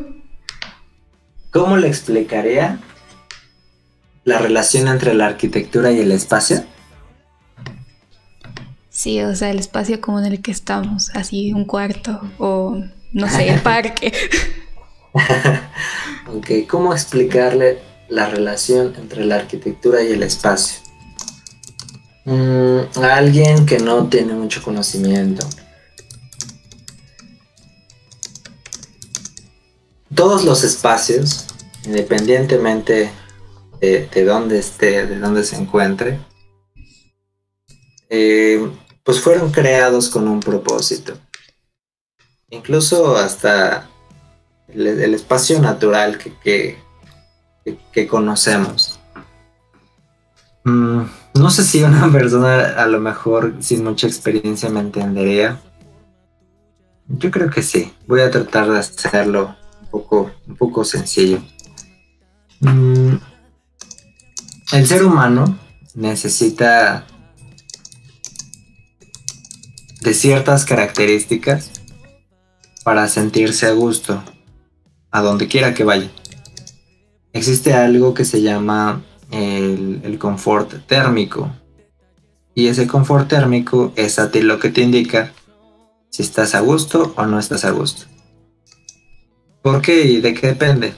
¿Cómo 1.52 1.78
le 1.78 1.88
explicaría 1.90 2.80
la 4.24 4.40
relación 4.40 4.88
entre 4.88 5.14
la 5.14 5.28
arquitectura 5.28 5.92
y 5.92 6.00
el 6.00 6.14
espacio? 6.14 6.64
Sí, 8.90 9.22
o 9.22 9.36
sea, 9.36 9.50
el 9.50 9.60
espacio 9.60 10.00
como 10.00 10.20
en 10.20 10.26
el 10.26 10.42
que 10.42 10.52
estamos, 10.52 11.10
así 11.14 11.52
un 11.52 11.66
cuarto 11.66 12.22
o 12.38 12.82
no 13.12 13.30
sé, 13.30 13.60
parque. 13.64 14.14
ok, 16.28 16.68
¿cómo 16.68 16.94
explicarle 16.94 17.80
la 18.10 18.30
relación 18.30 18.94
entre 18.98 19.26
la 19.26 19.36
arquitectura 19.36 20.02
y 20.02 20.12
el 20.12 20.24
espacio? 20.24 20.82
Mm, 22.26 22.80
a 23.02 23.16
alguien 23.16 23.66
que 23.66 23.80
no 23.80 24.08
tiene 24.08 24.34
mucho 24.34 24.64
conocimiento. 24.64 25.48
Todos 30.16 30.44
los 30.46 30.64
espacios, 30.64 31.48
independientemente 31.86 33.12
de, 33.82 34.26
dónde 34.26 34.60
esté, 34.60 35.06
de 35.06 35.20
dónde 35.20 35.44
se 35.44 35.58
encuentre, 35.58 36.20
eh, 38.10 38.72
pues 39.04 39.20
fueron 39.20 39.52
creados 39.52 40.10
con 40.10 40.28
un 40.28 40.40
propósito. 40.40 41.18
Incluso 42.50 43.18
hasta 43.18 43.90
el, 44.68 45.14
espacio 45.14 45.60
natural 45.60 46.18
que, 46.18 46.78
que, 47.92 48.08
conocemos. 48.08 49.00
Mm, 50.64 51.04
no 51.36 51.50
sé 51.50 51.64
si 51.64 51.84
una 51.84 52.10
persona 52.12 52.82
a 52.82 52.88
lo 52.88 53.00
mejor 53.00 53.56
sin 53.60 53.84
mucha 53.84 54.08
experiencia 54.08 54.70
me 54.70 54.80
entendería. 54.80 55.60
Yo 57.08 57.32
creo 57.32 57.50
que 57.50 57.62
sí. 57.62 57.94
Voy 58.08 58.22
a 58.22 58.32
tratar 58.32 58.70
de 58.70 58.80
hacerlo 58.80 59.56
un 59.82 59.88
poco, 59.90 60.32
un 60.48 60.56
poco 60.56 60.84
sencillo. 60.84 61.42
Mm, 62.62 63.16
el 64.72 64.88
ser 64.88 65.04
humano 65.04 65.60
necesita 65.96 67.06
de 70.02 70.14
ciertas 70.14 70.66
características 70.66 71.72
para 72.84 73.08
sentirse 73.08 73.68
a 73.68 73.72
gusto 73.72 74.24
a 75.14 75.22
donde 75.22 75.48
quiera 75.48 75.74
que 75.74 75.84
vaya. 75.86 76.10
Existe 77.32 77.74
algo 77.74 78.14
que 78.14 78.26
se 78.26 78.42
llama 78.42 79.04
el, 79.32 80.18
confort 80.20 80.86
térmico. 80.88 81.52
Y 82.56 82.68
ese 82.68 82.88
confort 82.88 83.30
térmico 83.30 83.94
es 83.96 84.20
a 84.20 84.32
ti 84.32 84.42
lo 84.42 84.60
que 84.60 84.70
te 84.70 84.82
indica 84.82 85.32
si 86.10 86.24
estás 86.24 86.56
a 86.56 86.60
gusto 86.60 87.14
o 87.16 87.26
no 87.26 87.40
estás 87.40 87.64
a 87.64 87.72
gusto. 87.72 88.06
¿Por 89.62 89.82
qué 89.82 90.04
y 90.04 90.20
de 90.20 90.34
qué 90.34 90.48
depende? 90.48 90.94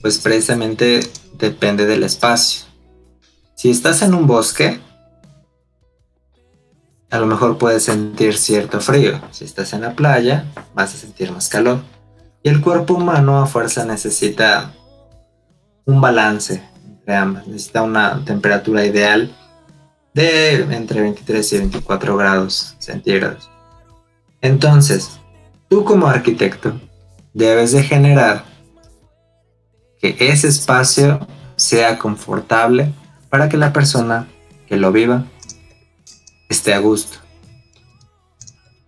Pues 0.00 0.18
precisamente 0.18 1.00
depende 1.36 1.84
del 1.84 2.04
espacio. 2.04 2.64
Si 3.56 3.70
estás 3.70 4.02
en 4.02 4.14
un 4.14 4.28
bosque, 4.28 4.80
a 7.10 7.18
lo 7.18 7.26
mejor 7.26 7.58
puedes 7.58 7.84
sentir 7.84 8.36
cierto 8.36 8.80
frío. 8.80 9.20
Si 9.32 9.44
estás 9.44 9.72
en 9.72 9.80
la 9.80 9.96
playa, 9.96 10.44
vas 10.74 10.94
a 10.94 10.98
sentir 10.98 11.32
más 11.32 11.48
calor. 11.48 11.97
El 12.48 12.62
cuerpo 12.62 12.94
humano 12.94 13.40
a 13.40 13.46
fuerza 13.46 13.84
necesita 13.84 14.72
un 15.84 16.00
balance 16.00 16.62
entre 16.82 17.14
ambas. 17.14 17.46
Necesita 17.46 17.82
una 17.82 18.24
temperatura 18.24 18.86
ideal 18.86 19.36
de 20.14 20.62
entre 20.74 21.02
23 21.02 21.52
y 21.52 21.58
24 21.58 22.16
grados 22.16 22.74
centígrados. 22.78 23.50
Entonces, 24.40 25.20
tú 25.68 25.84
como 25.84 26.06
arquitecto 26.06 26.80
debes 27.34 27.72
de 27.72 27.82
generar 27.82 28.44
que 30.00 30.16
ese 30.18 30.48
espacio 30.48 31.20
sea 31.56 31.98
confortable 31.98 32.94
para 33.28 33.50
que 33.50 33.58
la 33.58 33.74
persona 33.74 34.26
que 34.66 34.78
lo 34.78 34.90
viva 34.90 35.26
esté 36.48 36.72
a 36.72 36.78
gusto. 36.78 37.18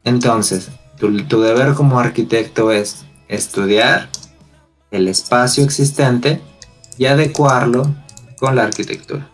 Entonces, 0.02 0.70
tu 0.96 1.42
deber 1.42 1.74
como 1.74 2.00
arquitecto 2.00 2.72
es 2.72 3.04
estudiar 3.30 4.10
el 4.90 5.08
espacio 5.08 5.64
existente 5.64 6.42
y 6.98 7.06
adecuarlo 7.06 7.94
con 8.38 8.56
la 8.56 8.64
arquitectura. 8.64 9.30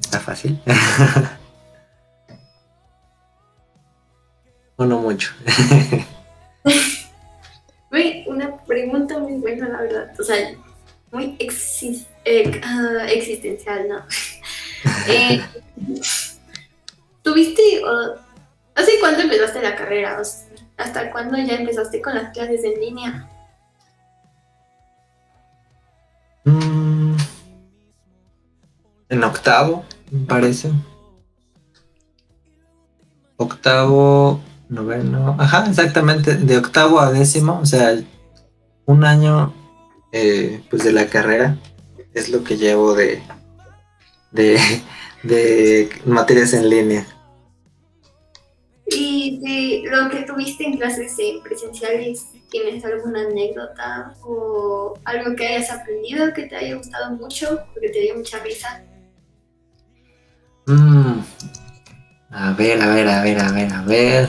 ¿Está 0.00 0.20
fácil? 0.20 0.62
o 4.76 4.84
no 4.84 5.00
mucho. 5.00 5.32
una 8.26 8.56
pregunta 8.64 9.18
muy 9.18 9.34
buena, 9.34 9.68
la 9.68 9.82
verdad. 9.82 10.10
O 10.18 10.24
sea, 10.24 10.54
muy 11.10 11.36
eh, 12.24 12.60
ah, 12.64 13.06
existencial, 13.08 13.88
¿no? 13.88 14.06
Eh, 15.08 15.40
¿Tuviste, 17.22 17.62
hace 18.74 18.98
cuánto 18.98 19.22
empezaste 19.22 19.62
la 19.62 19.76
carrera? 19.76 20.20
¿Hasta 20.76 21.10
cuándo 21.10 21.36
ya 21.38 21.56
empezaste 21.56 22.00
con 22.00 22.14
las 22.14 22.32
clases 22.32 22.64
en 22.64 22.80
línea? 22.80 23.28
Mm, 26.44 27.16
en 29.08 29.24
octavo, 29.24 29.84
me 30.10 30.26
parece. 30.26 30.72
Octavo, 33.36 34.40
noveno. 34.68 35.36
Ajá, 35.38 35.66
exactamente. 35.68 36.36
De 36.36 36.58
octavo 36.58 37.00
a 37.00 37.12
décimo, 37.12 37.60
o 37.60 37.66
sea, 37.66 37.96
un 38.86 39.04
año 39.04 39.52
eh, 40.12 40.62
pues 40.70 40.84
de 40.84 40.92
la 40.92 41.06
carrera 41.06 41.56
es 42.14 42.28
lo 42.28 42.44
que 42.44 42.56
llevo 42.56 42.94
de, 42.94 43.22
de, 44.30 44.58
de 45.22 45.90
materias 46.04 46.52
en 46.52 46.68
línea. 46.68 47.06
Lo 49.82 50.08
que 50.10 50.22
tuviste 50.22 50.64
en 50.64 50.78
clases 50.78 51.16
presenciales, 51.42 52.28
¿tienes 52.50 52.84
alguna 52.84 53.22
anécdota 53.22 54.14
o 54.22 54.94
algo 55.04 55.34
que 55.34 55.46
hayas 55.46 55.70
aprendido 55.70 56.32
que 56.32 56.44
te 56.44 56.56
haya 56.56 56.76
gustado 56.76 57.16
mucho 57.16 57.64
o 57.76 57.80
que 57.80 57.88
te 57.88 58.00
dio 58.00 58.16
mucha 58.16 58.38
risa? 58.38 58.82
Mm, 60.66 61.20
a 62.30 62.52
ver, 62.52 62.80
a 62.80 62.94
ver, 62.94 63.08
a 63.08 63.22
ver, 63.22 63.40
a 63.40 63.52
ver, 63.52 63.72
a 63.72 63.82
ver. 63.82 64.28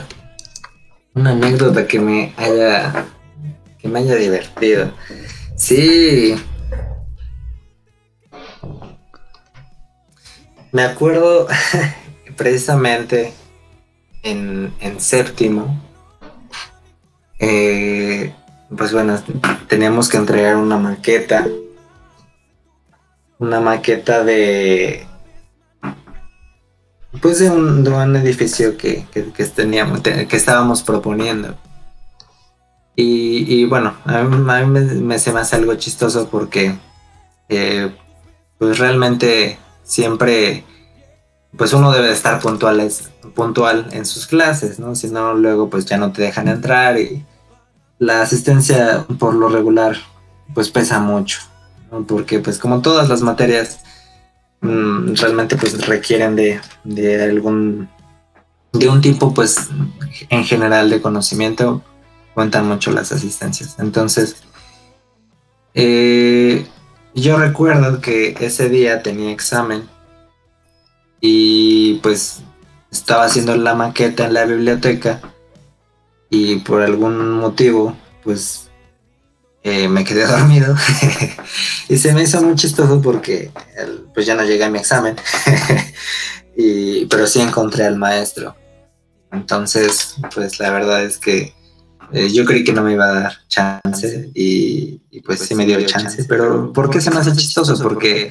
Una 1.14 1.30
anécdota 1.30 1.86
que 1.86 2.00
me 2.00 2.34
haya 2.36 3.06
que 3.78 3.88
me 3.88 4.00
haya 4.00 4.16
divertido. 4.16 4.92
Sí. 5.56 6.34
Me 10.72 10.82
acuerdo 10.82 11.46
precisamente 12.36 13.32
en, 14.24 14.72
séptimo, 14.98 15.80
eh, 17.38 18.34
pues 18.76 18.92
bueno, 18.92 19.22
teníamos 19.68 20.08
que 20.08 20.16
entregar 20.16 20.56
una 20.56 20.78
maqueta, 20.78 21.46
una 23.38 23.60
maqueta 23.60 24.24
de, 24.24 25.06
pues 27.20 27.38
de 27.38 27.50
un, 27.50 28.16
edificio 28.16 28.76
que, 28.76 29.06
teníamos, 29.54 30.00
que 30.00 30.36
estábamos 30.36 30.82
proponiendo. 30.82 31.56
Y, 32.96 33.64
bueno, 33.64 33.94
a 34.04 34.22
mí, 34.22 34.66
me, 34.66 35.18
se 35.18 35.32
me 35.32 35.40
hace 35.40 35.56
algo 35.56 35.74
chistoso 35.74 36.28
porque 36.28 36.76
eh, 37.48 37.92
pues 38.58 38.78
realmente 38.78 39.58
siempre 39.82 40.64
pues 41.56 41.72
uno 41.72 41.92
debe 41.92 42.10
estar 42.10 42.40
puntual, 42.40 42.90
puntual 43.34 43.88
en 43.92 44.04
sus 44.04 44.26
clases, 44.26 44.78
¿no? 44.78 44.94
Si 44.94 45.08
no, 45.08 45.34
luego 45.34 45.70
pues 45.70 45.86
ya 45.86 45.96
no 45.96 46.12
te 46.12 46.22
dejan 46.22 46.48
entrar 46.48 46.98
y 46.98 47.24
la 47.98 48.22
asistencia 48.22 49.06
por 49.18 49.34
lo 49.34 49.48
regular 49.48 49.96
pues 50.54 50.70
pesa 50.70 50.98
mucho. 51.00 51.40
Porque 52.08 52.40
pues 52.40 52.58
como 52.58 52.82
todas 52.82 53.08
las 53.08 53.22
materias 53.22 53.80
mm, 54.60 55.14
realmente 55.14 55.56
pues 55.56 55.86
requieren 55.86 56.34
de, 56.34 56.60
de 56.82 57.22
algún, 57.22 57.88
de 58.72 58.88
un 58.88 59.00
tipo 59.00 59.32
pues 59.32 59.68
en 60.28 60.44
general 60.44 60.90
de 60.90 61.00
conocimiento, 61.00 61.82
cuentan 62.34 62.66
mucho 62.66 62.90
las 62.90 63.12
asistencias. 63.12 63.76
Entonces, 63.78 64.36
eh, 65.74 66.66
yo 67.14 67.36
recuerdo 67.36 68.00
que 68.00 68.36
ese 68.40 68.68
día 68.68 69.02
tenía 69.02 69.30
examen 69.30 69.88
y 71.26 71.94
pues 72.02 72.40
estaba 72.92 73.24
haciendo 73.24 73.56
la 73.56 73.74
maqueta 73.74 74.26
en 74.26 74.34
la 74.34 74.44
biblioteca 74.44 75.22
y 76.28 76.56
por 76.56 76.82
algún 76.82 77.30
motivo 77.30 77.96
pues 78.22 78.68
eh, 79.62 79.88
me 79.88 80.04
quedé 80.04 80.26
dormido. 80.26 80.76
Y 81.88 81.98
se 81.98 82.12
me 82.12 82.22
hizo 82.22 82.42
muy 82.42 82.54
chistoso 82.56 83.00
porque 83.00 83.50
pues 84.12 84.26
ya 84.26 84.34
no 84.34 84.44
llegué 84.44 84.64
a 84.64 84.70
mi 84.70 84.78
examen. 84.78 85.16
Y, 86.56 87.06
pero 87.06 87.26
sí 87.26 87.40
encontré 87.40 87.84
al 87.84 87.96
maestro. 87.96 88.54
Entonces 89.32 90.16
pues 90.34 90.60
la 90.60 90.70
verdad 90.70 91.04
es 91.04 91.16
que 91.16 91.54
eh, 92.12 92.30
yo 92.30 92.44
creí 92.44 92.64
que 92.64 92.74
no 92.74 92.82
me 92.82 92.92
iba 92.92 93.06
a 93.06 93.14
dar 93.14 93.32
chance 93.48 94.30
y, 94.34 95.00
pues, 95.24 95.40
sí 95.40 95.54
me 95.54 95.64
dio 95.64 95.80
chance, 95.86 96.22
pero 96.24 96.70
¿por 96.72 96.90
qué 96.90 97.00
se 97.00 97.10
me 97.10 97.16
hace 97.16 97.32
chistoso? 97.32 97.82
Porque 97.82 98.30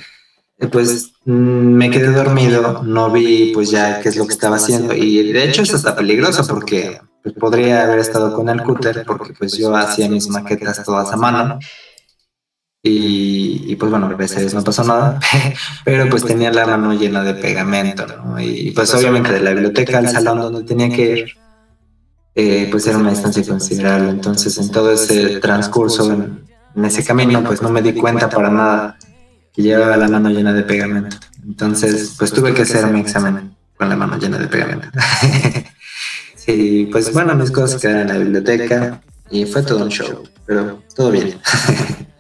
pues 0.72 1.12
mm, 1.26 1.32
me 1.32 1.90
quedé 1.90 2.12
dormido, 2.12 2.84
no 2.84 3.12
vi 3.12 3.52
pues 3.54 3.70
ya 3.70 4.00
qué 4.00 4.10
es 4.10 4.16
lo 4.16 4.26
que 4.26 4.34
estaba 4.34 4.58
haciendo. 4.58 4.94
Y 4.94 5.32
de 5.32 5.44
hecho 5.44 5.64
eso 5.64 5.76
está 5.76 5.96
peligroso 5.96 6.46
porque 6.48 7.02
pues, 7.22 7.36
podría 7.36 7.84
haber 7.84 8.00
estado 8.00 8.34
con 8.36 8.50
el 8.50 8.62
cúter 8.64 9.04
porque 9.06 9.34
pues 9.34 9.58
yo 9.58 9.76
hacía 9.76 10.10
mis 10.10 10.28
maquetas 10.30 10.84
todas 10.84 11.12
a 11.12 11.18
mano. 11.18 11.60
Y, 12.86 13.78
pues 13.78 13.90
bueno, 13.90 14.08
a 14.08 14.10
veces 14.10 14.54
no 14.54 14.62
pasó 14.62 14.84
nada, 14.84 15.18
pero 15.86 16.10
pues 16.10 16.26
tenía 16.26 16.52
la 16.52 16.68
mano 16.68 16.94
llena 16.94 17.24
de 17.24 17.34
pegamento 17.34 18.06
y 18.38 18.72
pues 18.72 18.94
obviamente 18.94 19.32
de 19.32 19.40
la 19.40 19.52
biblioteca 19.52 20.00
al 20.00 20.10
salón 20.10 20.42
donde 20.42 20.64
tenía 20.64 20.90
que 20.90 21.02
ir 21.02 21.34
eh, 22.36 22.68
pues 22.72 22.88
era 22.88 22.98
una 22.98 23.12
distancia 23.12 23.44
considerable. 23.48 24.10
Entonces, 24.10 24.58
en 24.58 24.72
todo 24.72 24.92
ese 24.92 25.40
transcurso, 25.40 26.12
en, 26.12 26.86
ese 26.86 27.04
camino, 27.04 27.44
pues 27.44 27.62
no 27.62 27.70
me 27.70 27.82
di 27.82 27.94
cuenta 27.94 28.30
para 28.30 28.50
nada 28.50 28.98
que 29.54 29.62
llevaba 29.62 29.98
la 29.98 30.08
mano 30.08 30.30
llena 30.30 30.54
de 30.54 30.64
pegamento. 30.64 31.18
Entonces, 31.44 32.16
pues 32.18 32.32
tuve 32.32 32.54
que 32.54 32.64
hacer 32.64 32.88
mi 32.88 33.00
examen 33.00 33.56
con 33.78 33.90
la 33.90 33.96
mano 33.96 34.18
llena 34.18 34.38
de 34.38 34.48
pegamento. 34.48 34.88
sí, 36.36 36.90
pues 36.92 37.14
bueno, 37.14 37.36
mis 37.36 37.52
cosas 37.52 37.82
quedaron 37.82 38.02
en 38.02 38.08
la 38.08 38.18
biblioteca 38.18 39.02
y 39.30 39.46
fue 39.46 39.64
todo 39.64 39.84
un 39.84 39.90
show, 39.90 40.24
pero 40.46 40.82
todo 40.96 41.12
bien. 41.12 41.40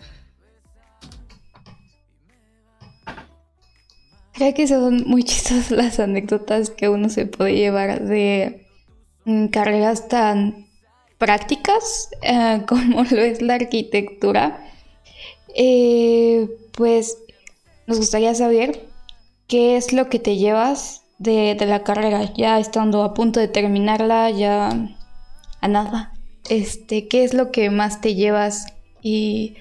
Creo 4.34 4.54
que 4.56 4.68
son 4.68 5.04
muy 5.06 5.24
chistosas 5.24 5.70
las 5.72 6.00
anécdotas 6.00 6.72
que 6.72 6.90
uno 6.90 7.10
se 7.10 7.28
puede 7.28 7.56
llevar 7.56 8.02
de 8.02 8.68
carreras 9.52 10.08
tan 10.08 10.68
prácticas 11.18 12.10
eh, 12.22 12.64
como 12.68 13.04
lo 13.04 13.22
es 13.22 13.42
la 13.42 13.56
arquitectura, 13.56 14.60
eh, 15.56 16.50
pues 16.74 17.18
nos 17.88 17.98
gustaría 17.98 18.34
saber 18.36 18.88
qué 19.48 19.78
es 19.78 19.94
lo 19.94 20.10
que 20.10 20.20
te 20.20 20.38
llevas 20.38 21.02
de, 21.20 21.56
de 21.56 21.66
la 21.66 21.84
carrera, 21.84 22.34
ya 22.34 22.60
estando 22.60 23.04
a 23.04 23.14
punto 23.14 23.40
de 23.40 23.48
terminarla, 23.48 24.30
ya 24.30 24.70
a 25.62 25.68
nada. 25.68 26.14
Este, 26.50 27.08
¿qué 27.08 27.24
es 27.24 27.34
lo 27.34 27.52
que 27.52 27.70
más 27.70 28.02
te 28.02 28.16
llevas 28.16 28.66
y 29.02 29.56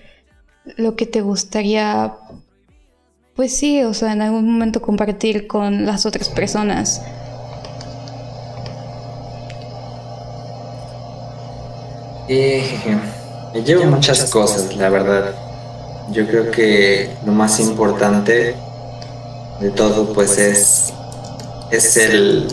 lo 0.76 0.96
que 0.96 1.06
te 1.06 1.20
gustaría, 1.20 2.14
pues 3.36 3.56
sí, 3.56 3.82
o 3.82 3.94
sea, 3.94 4.12
en 4.12 4.22
algún 4.22 4.50
momento 4.50 4.82
compartir 4.82 5.46
con 5.46 5.86
las 5.86 6.06
otras 6.06 6.28
personas? 6.28 7.02
Eh, 12.28 12.80
me 13.52 13.62
llevo 13.62 13.84
muchas 13.84 14.30
cosas, 14.30 14.74
la 14.76 14.88
verdad. 14.88 15.51
Yo 16.10 16.26
creo 16.26 16.50
que 16.50 17.16
lo 17.24 17.32
más 17.32 17.60
importante 17.60 18.56
de 19.60 19.70
todo, 19.70 20.12
pues 20.12 20.36
es, 20.38 20.92
es 21.70 21.96
el, 21.96 22.48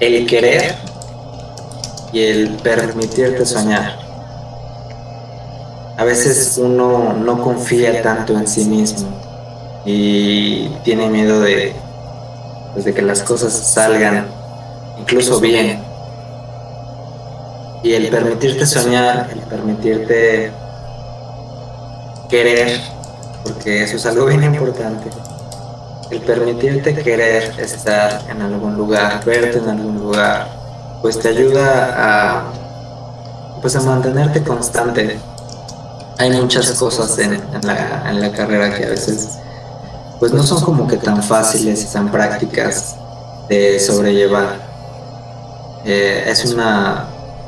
el 0.00 0.26
querer 0.26 0.74
y 2.12 2.22
el 2.22 2.56
permitirte 2.56 3.44
soñar. 3.44 3.98
A 5.96 6.04
veces 6.04 6.58
uno 6.58 7.12
no 7.12 7.40
confía 7.40 8.02
tanto 8.02 8.36
en 8.36 8.48
sí 8.48 8.64
mismo 8.64 9.08
y 9.84 10.68
tiene 10.82 11.08
miedo 11.08 11.40
de, 11.40 11.72
pues, 12.72 12.84
de 12.84 12.94
que 12.94 13.02
las 13.02 13.22
cosas 13.22 13.52
salgan 13.52 14.26
incluso 14.98 15.38
bien. 15.40 15.82
Y 17.82 17.92
el 17.92 18.08
permitirte 18.08 18.64
soñar, 18.64 19.28
el 19.30 19.40
permitirte 19.40 20.50
querer, 22.28 22.80
porque 23.42 23.84
eso 23.84 23.96
es 23.96 24.06
algo 24.06 24.26
bien 24.26 24.42
importante, 24.44 25.10
el 26.10 26.20
permitirte 26.20 26.94
querer 26.94 27.54
estar 27.58 28.22
en 28.28 28.42
algún 28.42 28.76
lugar, 28.76 29.24
verte 29.24 29.58
en 29.58 29.68
algún 29.68 29.98
lugar, 29.98 30.48
pues 31.02 31.18
te 31.18 31.28
ayuda 31.28 31.94
a, 31.96 32.44
pues 33.60 33.76
a 33.76 33.80
mantenerte 33.80 34.42
constante. 34.42 35.18
Hay 36.18 36.30
muchas 36.30 36.70
cosas 36.72 37.18
en, 37.18 37.42
la, 37.62 38.08
en 38.08 38.20
la 38.20 38.30
carrera 38.30 38.74
que 38.74 38.84
a 38.84 38.88
veces 38.90 39.38
pues 40.20 40.32
no 40.32 40.42
son 40.42 40.62
como 40.62 40.86
que 40.86 40.96
tan 40.96 41.22
fáciles 41.22 41.82
y 41.82 41.92
tan 41.92 42.10
prácticas 42.10 42.96
de 43.48 43.80
sobrellevar. 43.80 44.56
Eh, 45.84 46.24
es 46.26 46.44
una, 46.46 47.06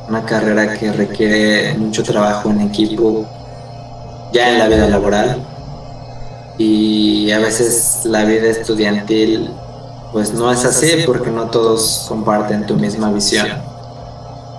una 0.08 0.22
carrera 0.24 0.76
que 0.76 0.92
requiere 0.92 1.74
mucho 1.74 2.02
trabajo 2.02 2.50
en 2.50 2.60
equipo 2.62 3.24
ya 4.32 4.50
en 4.50 4.58
la 4.58 4.68
vida 4.68 4.88
laboral 4.88 5.44
y 6.58 7.30
a 7.32 7.38
veces 7.38 8.00
la 8.04 8.24
vida 8.24 8.48
estudiantil 8.48 9.50
pues 10.12 10.32
no 10.32 10.50
es 10.50 10.64
así 10.64 11.02
porque 11.04 11.30
no 11.30 11.50
todos 11.50 12.06
comparten 12.08 12.66
tu 12.66 12.74
misma 12.76 13.12
visión. 13.12 13.48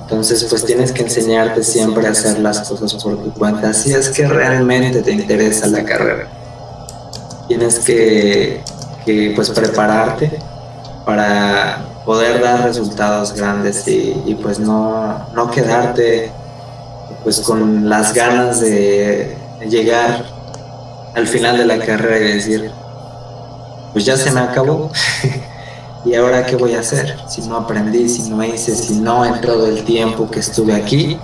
Entonces 0.02 0.44
pues 0.46 0.64
tienes 0.66 0.92
que 0.92 1.02
enseñarte 1.02 1.64
siempre 1.64 2.08
a 2.08 2.12
hacer 2.12 2.40
las 2.40 2.62
cosas 2.70 2.94
por 3.04 3.18
tu 3.18 3.34
cuenta 3.34 3.74
si 3.74 3.94
es 3.94 4.10
que 4.10 4.28
realmente 4.28 5.02
te 5.02 5.12
interesa 5.12 5.68
la 5.68 5.84
carrera. 5.84 6.28
Tienes 7.48 7.80
que, 7.80 8.62
pues 9.36 9.50
prepararte 9.50 10.38
para 11.06 11.86
poder 12.06 12.42
dar 12.42 12.66
resultados 12.66 13.34
grandes 13.34 13.88
y, 13.88 14.38
pues 14.42 14.60
no, 14.60 15.26
no 15.34 15.50
quedarte 15.50 16.32
pues 17.24 17.40
con 17.40 17.90
las 17.90 18.14
ganas 18.14 18.62
de 18.62 19.37
llegar 19.62 20.26
al 21.16 21.28
final 21.28 21.58
de 21.58 21.66
la 21.66 21.80
carrera 21.80 22.30
y 22.30 22.34
decir, 22.34 22.72
pues 23.94 24.06
ya 24.06 24.18
se 24.18 24.32
me 24.32 24.40
acabó. 24.40 24.92
¿Y 26.06 26.14
ahora 26.16 26.46
qué 26.46 26.56
voy 26.56 26.76
a 26.76 26.80
hacer? 26.80 27.18
Si 27.28 27.42
no 27.42 27.58
aprendí, 27.58 28.08
si 28.08 28.30
no 28.30 28.44
hice, 28.44 28.76
si 28.76 28.96
no 28.96 29.26
en 29.26 29.42
todo 29.42 29.68
el 29.68 29.84
tiempo 29.84 30.30
que 30.30 30.40
estuve 30.40 30.74
aquí, 30.74 31.20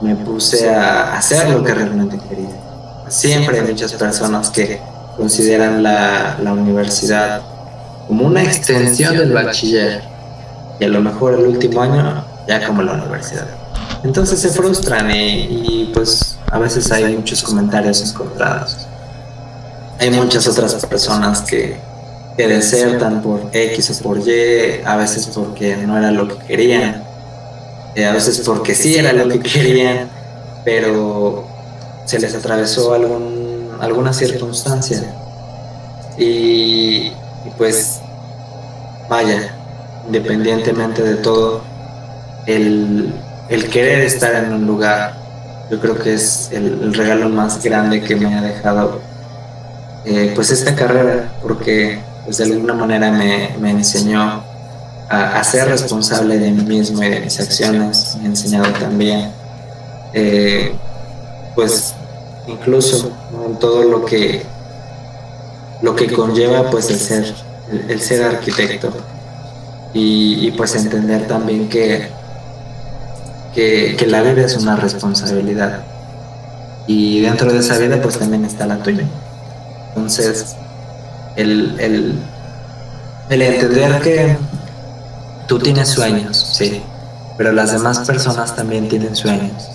me 0.00 0.14
puse 0.16 0.68
a 0.72 1.16
hacer 1.16 1.50
lo 1.50 1.62
que 1.62 1.74
realmente 1.74 2.18
quería. 2.28 2.48
Siempre 3.08 3.60
hay 3.60 3.66
muchas 3.66 3.92
personas 3.94 4.50
que 4.50 4.80
consideran 5.16 5.82
la, 5.82 6.36
la 6.42 6.52
universidad 6.52 7.42
como 8.06 8.26
una 8.26 8.42
extensión 8.42 9.16
del 9.16 9.32
bachiller 9.32 10.02
y 10.78 10.84
a 10.84 10.88
lo 10.88 11.00
mejor 11.00 11.34
el 11.34 11.46
último 11.46 11.82
año 11.82 12.24
ya 12.46 12.66
como 12.66 12.82
la 12.82 12.92
universidad. 12.92 13.46
Entonces 14.04 14.40
se 14.40 14.50
frustran 14.50 15.10
y, 15.10 15.90
pues 15.92 16.35
a 16.50 16.58
veces 16.58 16.90
hay 16.92 17.16
muchos 17.16 17.42
comentarios 17.42 18.02
encontrados. 18.08 18.86
Hay 19.98 20.10
muchas 20.10 20.46
otras 20.46 20.74
personas 20.86 21.42
que, 21.42 21.76
que 22.36 22.46
desertan 22.46 23.22
por 23.22 23.40
X 23.52 23.90
o 23.90 24.02
por 24.02 24.18
Y, 24.18 24.82
a 24.84 24.96
veces 24.96 25.26
porque 25.34 25.76
no 25.76 25.96
era 25.96 26.10
lo 26.10 26.28
que 26.28 26.36
querían, 26.46 27.02
eh, 27.94 28.04
a 28.04 28.12
veces 28.12 28.40
porque 28.40 28.74
sí 28.74 28.96
era 28.96 29.12
lo 29.14 29.26
que 29.28 29.40
querían, 29.40 30.10
pero 30.64 31.46
se 32.04 32.18
les 32.18 32.34
atravesó 32.34 32.92
algún, 32.92 33.70
alguna 33.80 34.12
circunstancia. 34.12 35.02
Y, 36.18 37.10
pues, 37.56 38.00
vaya, 39.08 39.54
independientemente 40.06 41.02
de 41.02 41.16
todo, 41.16 41.62
el, 42.46 43.14
el 43.48 43.68
querer 43.70 44.00
estar 44.02 44.34
en 44.34 44.52
un 44.52 44.66
lugar, 44.66 45.25
yo 45.70 45.80
creo 45.80 45.98
que 45.98 46.14
es 46.14 46.48
el, 46.52 46.94
regalo 46.94 47.28
más 47.28 47.62
grande 47.62 48.00
que 48.00 48.16
me 48.16 48.34
ha 48.34 48.40
dejado 48.40 49.00
eh, 50.04 50.32
pues 50.34 50.50
esta 50.50 50.74
carrera, 50.74 51.32
porque 51.42 51.98
pues 52.24 52.38
de 52.38 52.44
alguna 52.44 52.74
manera 52.74 53.10
me, 53.10 53.56
me 53.60 53.70
enseñó 53.70 54.44
a, 55.08 55.42
ser 55.44 55.68
responsable 55.68 56.38
de 56.38 56.50
mí 56.50 56.62
mismo 56.62 57.02
y 57.02 57.08
de 57.08 57.20
mis 57.20 57.40
acciones, 57.40 58.16
me 58.18 58.24
ha 58.24 58.26
enseñado 58.28 58.72
también, 58.74 59.30
eh, 60.12 60.72
pues 61.54 61.94
incluso 62.46 63.10
en 63.46 63.58
todo 63.58 63.82
lo 63.84 64.04
que 64.04 64.42
lo 65.82 65.94
que 65.94 66.10
conlleva 66.12 66.70
pues 66.70 66.90
el 66.90 66.98
ser 66.98 67.34
el, 67.88 68.00
ser 68.00 68.24
arquitecto 68.24 68.92
y, 69.92 70.46
y 70.46 70.50
pues 70.52 70.74
entender 70.76 71.26
también 71.26 71.68
que 71.68 72.08
que, 73.56 74.06
la 74.06 74.22
vida 74.22 74.42
es 74.42 74.56
una 74.56 74.76
responsabilidad. 74.76 75.80
Y 76.86 77.22
dentro 77.22 77.52
de 77.52 77.58
esa 77.58 77.78
vida 77.78 78.00
pues 78.00 78.18
también 78.18 78.44
está 78.44 78.66
la 78.66 78.76
tuya. 78.76 79.04
Entonces, 79.88 80.54
el, 81.36 81.74
el, 81.80 83.42
entender 83.42 84.00
que 84.02 84.36
tú 85.48 85.58
tienes 85.58 85.88
sueños, 85.88 86.36
sí, 86.52 86.82
pero 87.38 87.52
las 87.52 87.72
demás 87.72 88.00
personas 88.00 88.54
también 88.54 88.88
tienen 88.88 89.16
sueños, 89.16 89.70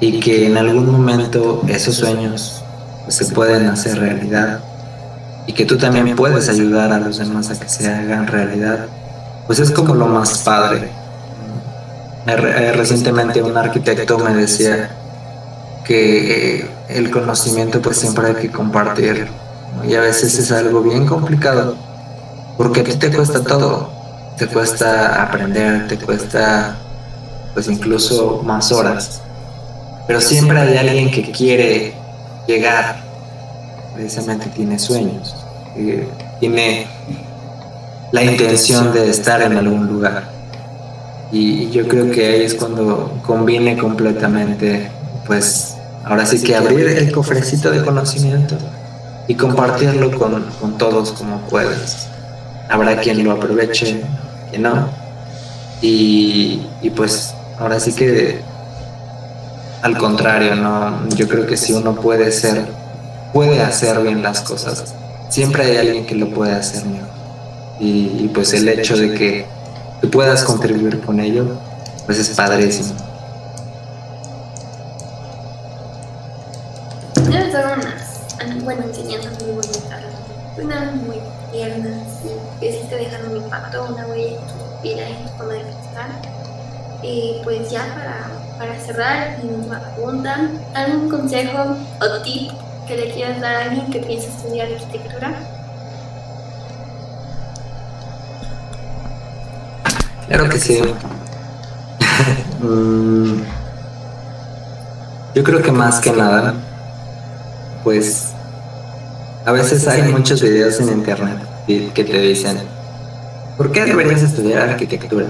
y 0.00 0.18
que 0.18 0.46
en 0.46 0.56
algún 0.58 0.90
momento 0.90 1.62
esos 1.68 1.94
sueños 1.94 2.62
pues, 3.04 3.14
se 3.14 3.26
pueden 3.26 3.68
hacer 3.68 3.98
realidad 3.98 4.60
y 5.46 5.52
que 5.52 5.64
tú 5.64 5.76
también 5.76 6.16
puedes 6.16 6.48
ayudar 6.48 6.92
a 6.92 6.98
los 6.98 7.18
demás 7.18 7.50
a 7.50 7.58
que 7.58 7.68
se 7.68 7.88
hagan 7.88 8.26
realidad, 8.26 8.86
pues 9.46 9.58
es 9.58 9.70
como 9.70 9.94
lo 9.94 10.06
más 10.06 10.38
padre 10.38 10.99
recientemente 12.26 13.42
un 13.42 13.56
arquitecto 13.56 14.18
me 14.18 14.34
decía 14.34 14.90
que 15.84 16.60
eh, 16.60 16.70
el 16.88 17.10
conocimiento 17.10 17.80
pues 17.80 17.96
siempre 17.96 18.28
hay 18.28 18.34
que 18.34 18.50
compartir 18.50 19.28
y 19.86 19.94
a 19.94 20.00
veces 20.00 20.38
es 20.38 20.52
algo 20.52 20.82
bien 20.82 21.06
complicado 21.06 21.76
porque 22.56 22.80
a 22.80 22.84
ti 22.84 22.94
te 22.94 23.10
cuesta 23.10 23.42
todo, 23.42 23.90
te 24.36 24.46
cuesta 24.46 25.22
aprender, 25.22 25.88
te 25.88 25.96
cuesta 25.98 26.76
pues 27.54 27.68
incluso 27.68 28.42
más 28.44 28.70
horas, 28.70 29.22
pero 30.06 30.20
siempre 30.20 30.60
hay 30.60 30.76
alguien 30.76 31.10
que 31.10 31.30
quiere 31.32 31.94
llegar, 32.46 33.02
precisamente 33.94 34.50
tiene 34.50 34.78
sueños, 34.78 35.34
eh, 35.76 36.06
tiene 36.38 36.86
la 38.12 38.22
intención 38.22 38.92
de 38.92 39.08
estar 39.08 39.40
en 39.42 39.56
algún 39.56 39.86
lugar. 39.86 40.39
Y, 41.32 41.70
yo 41.70 41.86
creo 41.86 42.10
que 42.10 42.26
ahí 42.26 42.42
es 42.42 42.54
cuando 42.54 43.20
conviene 43.24 43.76
completamente, 43.76 44.90
pues 45.26 45.76
ahora 46.04 46.26
sí 46.26 46.42
que 46.42 46.56
abrir 46.56 46.86
el 46.88 47.12
cofrecito 47.12 47.70
de 47.70 47.84
conocimiento 47.84 48.56
y 49.28 49.34
compartirlo 49.34 50.10
con, 50.18 50.44
con 50.60 50.76
todos 50.76 51.12
como 51.12 51.40
puedes. 51.42 52.08
Habrá 52.68 53.00
quien 53.00 53.22
lo 53.22 53.32
aproveche, 53.32 54.02
quien 54.50 54.62
no. 54.62 54.88
Y, 55.82 56.66
y 56.82 56.90
pues 56.90 57.32
ahora 57.58 57.78
sí 57.78 57.92
que 57.92 58.40
al 59.82 59.96
contrario, 59.96 60.56
no, 60.56 61.08
yo 61.08 61.26
creo 61.26 61.46
que 61.46 61.56
si 61.56 61.72
uno 61.72 61.94
puede 61.94 62.30
ser, 62.32 62.66
puede 63.32 63.62
hacer 63.62 63.98
bien 64.02 64.22
las 64.22 64.40
cosas, 64.42 64.94
siempre 65.30 65.64
hay 65.64 65.76
alguien 65.78 66.06
que 66.06 66.14
lo 66.14 66.28
puede 66.30 66.52
hacer 66.52 66.84
mejor. 66.84 67.08
Y, 67.78 68.24
y 68.24 68.30
pues 68.34 68.52
el 68.52 68.68
hecho 68.68 68.96
de 68.96 69.14
que 69.14 69.46
tú 70.00 70.10
puedas 70.10 70.44
contribuir 70.44 71.00
con 71.00 71.20
ello, 71.20 71.46
pues 72.06 72.18
es 72.18 72.30
padrísimo. 72.30 72.94
Debes 77.28 77.52
dar 77.52 77.78
unas, 77.78 78.64
bueno, 78.64 78.82
enseñanzas 78.84 79.42
muy 79.42 79.52
bonitas, 79.52 80.02
una 80.62 80.92
muy 80.92 81.16
tiernas, 81.52 82.02
que 82.58 82.72
sí 82.72 82.86
te 82.88 82.96
dejan 82.96 83.30
un 83.30 83.36
impacto, 83.38 83.86
una 83.88 84.06
huella 84.06 84.30
en 84.30 84.46
tu 84.46 84.82
vida, 84.82 85.08
en 85.08 85.22
tu 85.24 85.28
forma 85.36 85.52
de 85.54 85.60
pensar. 85.60 86.10
Y 87.02 87.40
pues 87.44 87.70
ya 87.70 87.82
para, 87.94 88.28
para 88.58 88.78
cerrar, 88.78 89.38
mi 89.42 89.54
última 89.54 89.80
pregunta, 89.80 90.50
¿algún 90.74 91.08
consejo 91.08 91.76
o 92.00 92.22
tip 92.22 92.50
que 92.86 92.96
le 92.96 93.12
quieras 93.12 93.40
dar 93.40 93.54
a 93.54 93.64
alguien 93.64 93.90
que 93.90 94.00
piensa 94.00 94.28
estudiar 94.28 94.68
arquitectura? 94.72 95.59
Claro 100.30 100.48
que 100.48 100.58
sí. 100.58 100.80
Mm, 102.60 103.40
yo 105.34 105.42
creo 105.42 105.62
que 105.62 105.72
más 105.72 105.98
que 106.00 106.12
nada, 106.12 106.52
pues 107.82 108.26
a 109.46 109.52
veces 109.52 109.88
hay 109.88 110.02
muchos 110.12 110.42
videos 110.42 110.78
en 110.78 110.90
internet 110.90 111.38
que 111.66 112.04
te 112.04 112.20
dicen, 112.20 112.58
¿por 113.56 113.72
qué 113.72 113.86
deberías 113.86 114.20
estudiar 114.20 114.68
arquitectura? 114.68 115.28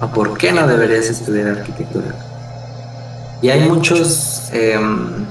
¿O 0.00 0.08
por 0.08 0.36
qué 0.36 0.50
no 0.50 0.66
deberías 0.66 1.06
estudiar 1.06 1.58
arquitectura? 1.58 2.12
Y 3.40 3.50
hay 3.50 3.68
muchos, 3.68 4.48
em, 4.52 5.24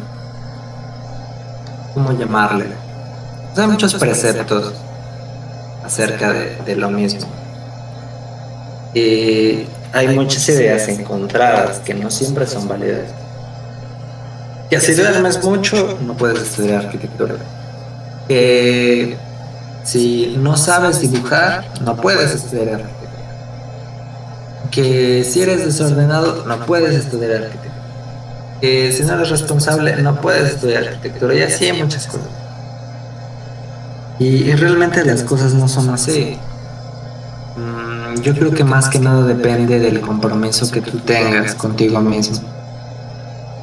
¿cómo 1.94 2.14
llamarle? 2.14 2.68
hay 3.58 3.68
muchos 3.68 3.96
preceptos 3.96 4.72
acerca 5.84 6.32
de, 6.32 6.56
de 6.66 6.76
lo 6.78 6.90
mismo. 6.90 7.43
Y 8.94 9.66
hay 9.92 10.08
muchas 10.16 10.48
ideas 10.50 10.88
encontradas 10.88 11.80
que 11.80 11.94
no 11.94 12.10
siempre 12.12 12.46
son 12.46 12.68
válidas. 12.68 13.10
Que 14.70 14.80
si 14.80 14.94
duermes 14.94 15.44
mucho, 15.44 15.98
no 16.02 16.16
puedes 16.16 16.42
estudiar 16.42 16.86
arquitectura. 16.86 17.36
Que 18.28 19.18
si 19.84 20.36
no 20.38 20.58
sabes 20.58 21.02
dibujar, 21.02 21.66
no 21.82 21.96
puedes 21.96 22.34
estudiar 22.34 22.70
arquitectura. 22.70 23.00
Que 24.72 25.24
si 25.24 25.42
eres 25.42 25.66
desordenado, 25.66 26.46
no 26.46 26.66
puedes 26.66 26.96
estudiar 26.96 27.44
arquitectura. 27.44 27.74
Que 28.62 28.92
si 28.92 29.04
no 29.04 29.14
eres 29.14 29.30
responsable, 29.30 29.96
no 29.98 30.22
puedes 30.22 30.54
estudiar 30.56 30.84
arquitectura. 30.88 31.36
Y 31.36 31.42
así 31.42 31.66
hay 31.66 31.82
muchas 31.82 32.08
cosas. 32.08 32.30
Y 34.20 34.52
realmente 34.54 35.04
las 35.04 35.24
cosas 35.24 35.54
no 35.54 35.68
son 35.68 35.90
así 35.90 36.38
yo 38.22 38.34
creo 38.34 38.52
que 38.52 38.64
más 38.64 38.90
que 38.90 39.00
nada 39.00 39.26
depende 39.26 39.80
del 39.80 40.02
compromiso 40.02 40.70
que 40.72 40.82
tú 40.82 41.00
tengas 41.00 41.56
contigo 41.56 42.00
mismo. 42.02 42.40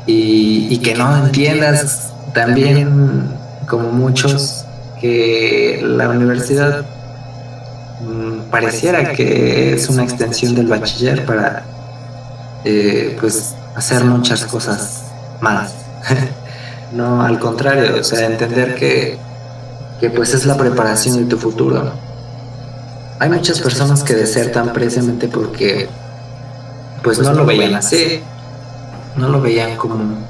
Y, 0.06 0.78
que 0.78 0.94
no 0.94 1.24
entiendas 1.24 2.12
también, 2.34 3.28
como 3.68 3.92
muchos, 3.92 4.64
que 5.00 5.80
la 5.82 6.08
universidad 6.08 6.84
mm, 8.00 8.50
pareciera 8.50 9.12
que 9.12 9.74
es 9.74 9.88
una 9.88 10.02
extensión 10.02 10.54
del 10.54 10.66
bachiller 10.66 11.24
para 11.24 11.62
eh, 12.64 13.16
pues 13.20 13.54
hacer 13.76 14.04
muchas 14.04 14.44
cosas 14.46 15.04
más. 15.40 15.74
no, 16.92 17.22
al 17.22 17.38
contrario, 17.38 18.00
o 18.00 18.04
sea, 18.04 18.26
entender 18.26 18.74
que, 18.74 19.16
que 20.00 20.10
pues 20.10 20.34
es 20.34 20.44
la 20.44 20.56
preparación 20.56 21.18
de 21.18 21.24
tu 21.26 21.38
futuro 21.38 22.09
hay 23.20 23.28
muchas 23.28 23.60
personas 23.60 24.02
que 24.02 24.14
desertan 24.14 24.72
precisamente 24.72 25.28
porque 25.28 25.88
pues 27.02 27.18
no 27.18 27.34
lo 27.34 27.44
veían 27.44 27.74
así, 27.74 28.22
no 29.16 29.28
lo 29.28 29.42
veían 29.42 29.76
como 29.76 30.26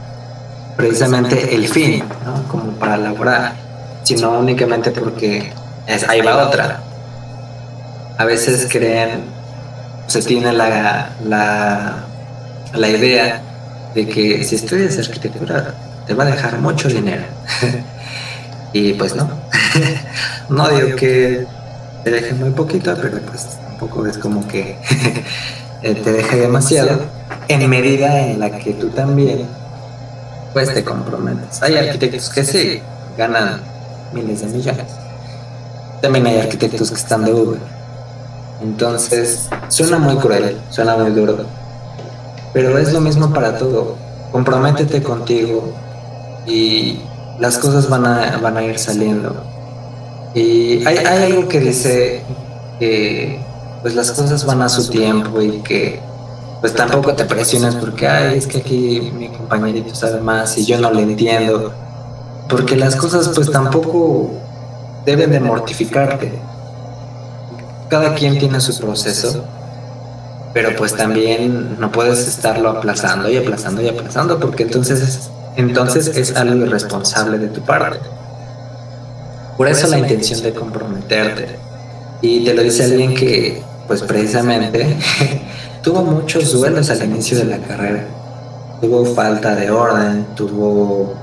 precisamente 0.76 1.55
el 1.55 1.68
fin, 1.68 2.03
¿no? 2.26 2.49
como 2.49 2.72
para 2.72 2.97
laborar, 2.97 3.55
sino 4.03 4.32
únicamente 4.41 4.91
porque 4.91 5.53
es, 5.86 6.09
ahí 6.09 6.20
va 6.20 6.49
otra. 6.49 6.80
A 8.18 8.24
veces 8.24 8.66
creen, 8.68 9.22
se 10.09 10.20
tiene 10.22 10.53
la, 10.53 11.11
la, 11.24 11.95
la 12.74 12.88
idea 12.88 13.41
de 13.95 14.09
que 14.09 14.43
si 14.43 14.57
estudias 14.57 14.99
arquitectura 14.99 15.74
te 16.09 16.14
va 16.14 16.24
a 16.24 16.26
dejar 16.26 16.59
mucho 16.59 16.88
dinero. 16.88 17.22
y 18.72 18.95
pues 18.95 19.14
no, 19.14 19.30
no 20.49 20.68
digo 20.70 20.97
que 20.97 21.47
te 22.05 22.11
deje 22.11 22.34
muy 22.34 22.51
poquito, 22.51 22.94
pero 23.01 23.20
pues 23.20 23.59
tampoco 23.62 24.07
es 24.07 24.18
como 24.18 24.46
que 24.48 24.78
te 25.82 26.12
deje 26.12 26.36
demasiado, 26.36 27.01
en 27.48 27.68
medida 27.68 28.20
en 28.20 28.40
la 28.40 28.51
que 28.59 28.72
tú 28.74 28.88
también 28.88 29.46
pues 30.53 30.72
te 30.72 30.84
comprometes. 30.84 31.62
Hay 31.62 31.76
arquitectos 31.76 32.28
que 32.30 32.44
sí 32.44 32.82
ganan 33.16 33.61
miles 34.12 34.40
de 34.40 34.46
millones. 34.48 34.86
También 36.03 36.26
hay 36.26 36.38
arquitectos 36.38 36.90
que 36.90 36.96
están 36.96 37.24
de 37.24 37.32
Uber. 37.32 37.61
Entonces, 38.62 39.48
suena 39.68 39.98
muy 39.98 40.16
cruel, 40.16 40.59
suena 40.70 40.96
muy 40.96 41.11
duro. 41.12 41.44
Pero 42.53 42.78
es 42.78 42.92
lo 42.92 43.01
mismo 43.01 43.32
para 43.32 43.59
todo. 43.59 43.96
Comprométete 44.32 45.03
contigo 45.03 45.72
y 46.46 47.01
las 47.38 47.59
cosas 47.59 47.88
van 47.88 48.07
a, 48.07 48.38
van 48.38 48.57
a 48.57 48.62
ir 48.62 48.78
saliendo 48.78 49.49
y 50.35 50.87
hay, 50.87 50.99
algo 50.99 51.49
que 51.49 51.61
dice 51.61 52.22
que 52.78 53.41
pues 53.83 53.95
las 53.95 54.12
cosas 54.12 54.45
van 54.45 54.62
a 54.62 54.68
su 54.68 54.89
tiempo 54.89 55.41
y 55.41 55.61
que 55.62 56.01
pues 56.61 56.74
tampoco 56.74 57.14
te 57.14 57.24
presiones 57.24 57.74
porque, 57.74 58.07
ay, 58.07 58.39
es 58.39 58.47
que 58.47 58.59
aquí 58.59 59.12
mi 59.16 59.28
compañerito 59.28 59.95
sabe 59.95 60.20
más 60.20 60.57
y 60.59 60.66
yo 60.66 60.78
no 60.78 60.91
le 60.93 61.03
entiendo. 61.03 61.72
Porque 62.49 62.76
las 62.76 62.97
cosas 62.97 63.31
pues 63.35 63.51
tampoco 63.51 64.31
deben 65.07 65.31
de 65.31 65.41
mortificarte. 65.41 66.33
Cada 67.89 68.14
quien 68.14 68.39
tiene 68.39 68.61
su 68.61 68.78
proceso, 68.78 69.45
pero 70.53 70.76
pues 70.76 70.95
también 70.95 71.81
no 71.81 71.91
puedes 71.91 72.28
estarlo 72.28 72.68
aplazando 72.70 73.31
y 73.31 73.39
aplazando 73.39 73.83
y 73.83 73.89
aplazando 73.89 74.39
porque 74.39 74.64
entonces, 74.64 75.31
entonces 75.57 76.09
es 76.09 76.37
algo 76.37 76.66
irresponsable 76.66 77.39
de 77.39 77.49
tu 77.49 77.62
parte. 77.62 77.99
Por 79.61 79.68
eso 79.68 79.88
la 79.88 79.98
intención 79.98 80.40
de 80.40 80.54
comprometerte. 80.54 81.46
Y 82.22 82.46
te 82.46 82.54
lo 82.54 82.62
dice 82.62 82.84
alguien 82.84 83.14
que, 83.14 83.62
pues 83.86 84.00
precisamente, 84.00 84.96
tuvo 85.82 86.02
muchos 86.02 86.52
duelos 86.52 86.88
al 86.88 87.04
inicio 87.04 87.36
de 87.36 87.44
la 87.44 87.58
carrera. 87.58 88.06
Tuvo 88.80 89.04
falta 89.14 89.54
de 89.54 89.70
orden, 89.70 90.24
tuvo 90.34 91.14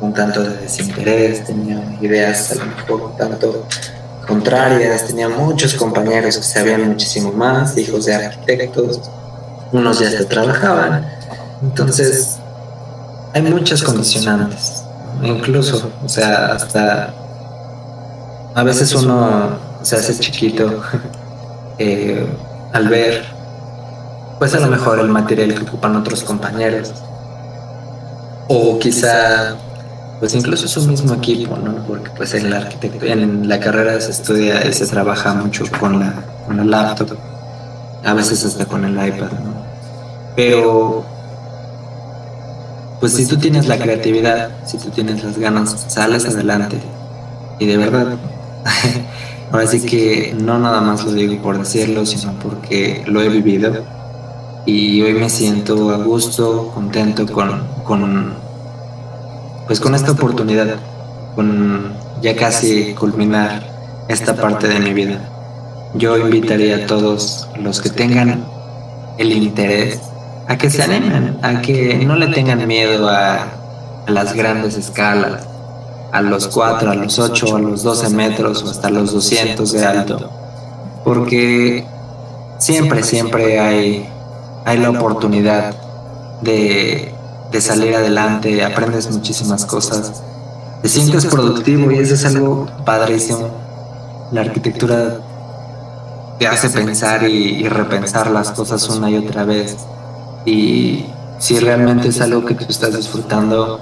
un 0.00 0.12
tanto 0.12 0.42
de 0.42 0.56
desinterés, 0.56 1.44
tenía 1.44 1.80
ideas 2.00 2.50
a 2.50 2.56
lo 2.56 2.66
mejor 2.66 3.00
un 3.00 3.16
tanto 3.16 3.64
contrarias, 4.26 5.06
tenía 5.06 5.28
muchos 5.28 5.74
compañeros 5.74 6.38
que 6.38 6.42
sabían 6.42 6.88
muchísimo 6.88 7.30
más, 7.30 7.78
hijos 7.78 8.06
de 8.06 8.14
arquitectos, 8.16 9.00
unos 9.70 10.00
ya 10.00 10.10
se 10.10 10.24
trabajaban. 10.24 11.06
Entonces, 11.62 12.38
hay 13.32 13.42
muchas 13.42 13.84
condicionantes, 13.84 14.82
incluso, 15.22 15.92
o 16.04 16.08
sea, 16.08 16.54
hasta 16.54 17.21
a 18.54 18.62
veces 18.62 18.94
uno 18.94 19.50
se 19.82 19.96
hace 19.96 20.18
chiquito 20.18 20.82
eh, 21.78 22.26
al 22.72 22.88
ver, 22.88 23.24
pues 24.38 24.54
a 24.54 24.60
lo 24.60 24.66
mejor 24.68 24.98
el 24.98 25.08
material 25.08 25.54
que 25.54 25.62
ocupan 25.62 25.96
otros 25.96 26.22
compañeros. 26.22 26.92
O 28.48 28.78
quizá, 28.78 29.56
pues 30.20 30.34
incluso 30.34 30.68
su 30.68 30.82
mismo 30.88 31.14
equipo, 31.14 31.56
¿no? 31.56 31.76
Porque 31.86 32.10
pues 32.16 32.34
en 32.34 32.50
la 32.50 32.58
arquitectura, 32.58 33.12
en 33.12 33.48
la 33.48 33.60
carrera 33.60 34.00
se 34.00 34.10
estudia 34.10 34.66
y 34.66 34.72
se 34.72 34.86
trabaja 34.86 35.32
mucho 35.34 35.64
con 35.78 36.00
la, 36.00 36.12
con 36.46 36.56
la 36.56 36.64
laptop, 36.64 37.16
a 38.04 38.14
veces 38.14 38.44
hasta 38.44 38.66
con 38.66 38.84
el 38.84 38.92
iPad, 38.92 39.30
¿no? 39.30 39.62
Pero 40.34 41.04
pues 43.00 43.14
si 43.14 43.26
tú 43.26 43.36
tienes 43.36 43.66
la 43.66 43.78
creatividad, 43.78 44.50
si 44.64 44.78
tú 44.78 44.90
tienes 44.90 45.24
las 45.24 45.38
ganas, 45.38 45.86
sales 45.88 46.26
adelante. 46.26 46.78
Y 47.58 47.66
de 47.66 47.76
verdad, 47.76 48.16
Ahora 49.52 49.66
sí 49.66 49.80
que 49.84 50.34
no 50.38 50.58
nada 50.58 50.80
más 50.80 51.04
lo 51.04 51.12
digo 51.12 51.42
por 51.42 51.58
decirlo, 51.58 52.06
sino 52.06 52.32
porque 52.34 53.02
lo 53.06 53.20
he 53.20 53.28
vivido 53.28 53.84
y 54.64 55.02
hoy 55.02 55.14
me 55.14 55.28
siento 55.28 55.90
a 55.90 55.98
gusto, 55.98 56.70
contento 56.74 57.26
con, 57.26 57.62
con 57.84 58.34
pues 59.66 59.80
con 59.80 59.94
esta 59.94 60.12
oportunidad, 60.12 60.76
con 61.34 61.92
ya 62.22 62.36
casi 62.36 62.94
culminar 62.94 63.62
esta 64.08 64.36
parte 64.36 64.68
de 64.68 64.80
mi 64.80 64.94
vida. 64.94 65.20
Yo 65.94 66.16
invitaría 66.16 66.76
a 66.76 66.86
todos 66.86 67.48
los 67.60 67.80
que 67.80 67.90
tengan 67.90 68.44
el 69.18 69.32
interés 69.32 70.00
a 70.48 70.56
que 70.56 70.70
se 70.70 70.82
animen, 70.82 71.38
a 71.42 71.60
que 71.60 72.02
no 72.06 72.16
le 72.16 72.28
tengan 72.28 72.66
miedo 72.66 73.08
a, 73.08 73.42
a 74.06 74.10
las 74.10 74.34
grandes 74.34 74.76
escalas, 74.76 75.46
a 76.12 76.22
los 76.22 76.48
4, 76.48 76.90
a 76.90 76.94
los 76.94 77.18
8, 77.18 77.56
a 77.56 77.58
los 77.58 77.82
12 77.82 78.10
metros 78.10 78.62
o 78.62 78.70
hasta 78.70 78.90
los 78.90 79.12
200 79.12 79.72
de 79.72 79.84
alto. 79.84 80.30
Porque 81.04 81.86
siempre, 82.58 83.02
siempre 83.02 83.58
hay, 83.58 84.08
hay 84.64 84.78
la 84.78 84.90
oportunidad 84.90 85.74
de, 86.42 87.12
de 87.50 87.60
salir 87.60 87.96
adelante, 87.96 88.64
aprendes 88.64 89.10
muchísimas 89.10 89.64
cosas 89.64 90.22
te 90.82 90.88
sientes 90.88 91.26
productivo 91.26 91.92
y 91.92 91.98
eso 91.98 92.14
es 92.14 92.24
algo 92.24 92.66
padrísimo. 92.84 93.48
La 94.32 94.40
arquitectura 94.40 95.20
te 96.40 96.48
hace 96.48 96.70
pensar 96.70 97.22
y, 97.22 97.68
repensar 97.68 98.32
las 98.32 98.50
cosas 98.50 98.88
una 98.88 99.08
y 99.08 99.16
otra 99.16 99.44
vez. 99.44 99.76
Y 100.44 101.06
si 101.38 101.60
realmente 101.60 102.08
es 102.08 102.20
algo 102.20 102.44
que 102.44 102.56
tú 102.56 102.64
estás 102.68 102.96
disfrutando, 102.96 103.78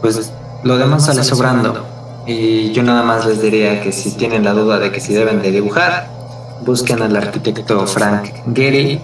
pues 0.00 0.32
lo 0.64 0.78
demás 0.78 1.06
sale 1.06 1.22
sobrando. 1.22 1.86
Y 2.26 2.72
yo 2.72 2.82
nada 2.82 3.02
más 3.02 3.26
les 3.26 3.40
diría 3.42 3.82
que 3.82 3.92
si 3.92 4.12
tienen 4.12 4.44
la 4.44 4.52
duda 4.52 4.78
de 4.78 4.90
que 4.90 5.00
si 5.00 5.12
deben 5.12 5.42
de 5.42 5.50
dibujar, 5.50 6.08
busquen 6.64 7.02
al 7.02 7.14
arquitecto 7.14 7.86
Frank 7.86 8.30
Gehry, 8.54 9.00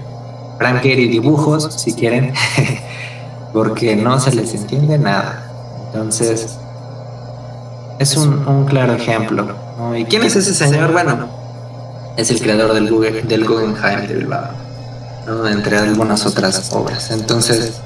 Frank 0.58 0.82
Gehry 0.82 1.08
dibujos, 1.08 1.68
si 1.76 1.92
quieren, 1.92 2.32
porque 3.52 3.94
no 3.94 4.18
se 4.18 4.34
les 4.34 4.54
entiende 4.54 4.98
nada. 4.98 5.46
Entonces, 5.86 6.58
es 7.98 8.16
un, 8.16 8.64
claro 8.64 8.94
ejemplo. 8.94 9.54
¿Y 9.96 10.04
quién 10.04 10.22
es 10.22 10.36
ese 10.36 10.54
señor? 10.54 10.92
Bueno, 10.92 11.28
es 12.16 12.30
el 12.30 12.40
creador 12.40 12.72
del, 12.72 12.86
del 13.28 13.46
Guggenheim 13.46 14.06
de 14.06 14.14
Bilbao, 14.14 14.48
entre 15.46 15.76
algunas 15.76 16.24
otras 16.24 16.72
obras. 16.72 17.10
Entonces, 17.10 17.80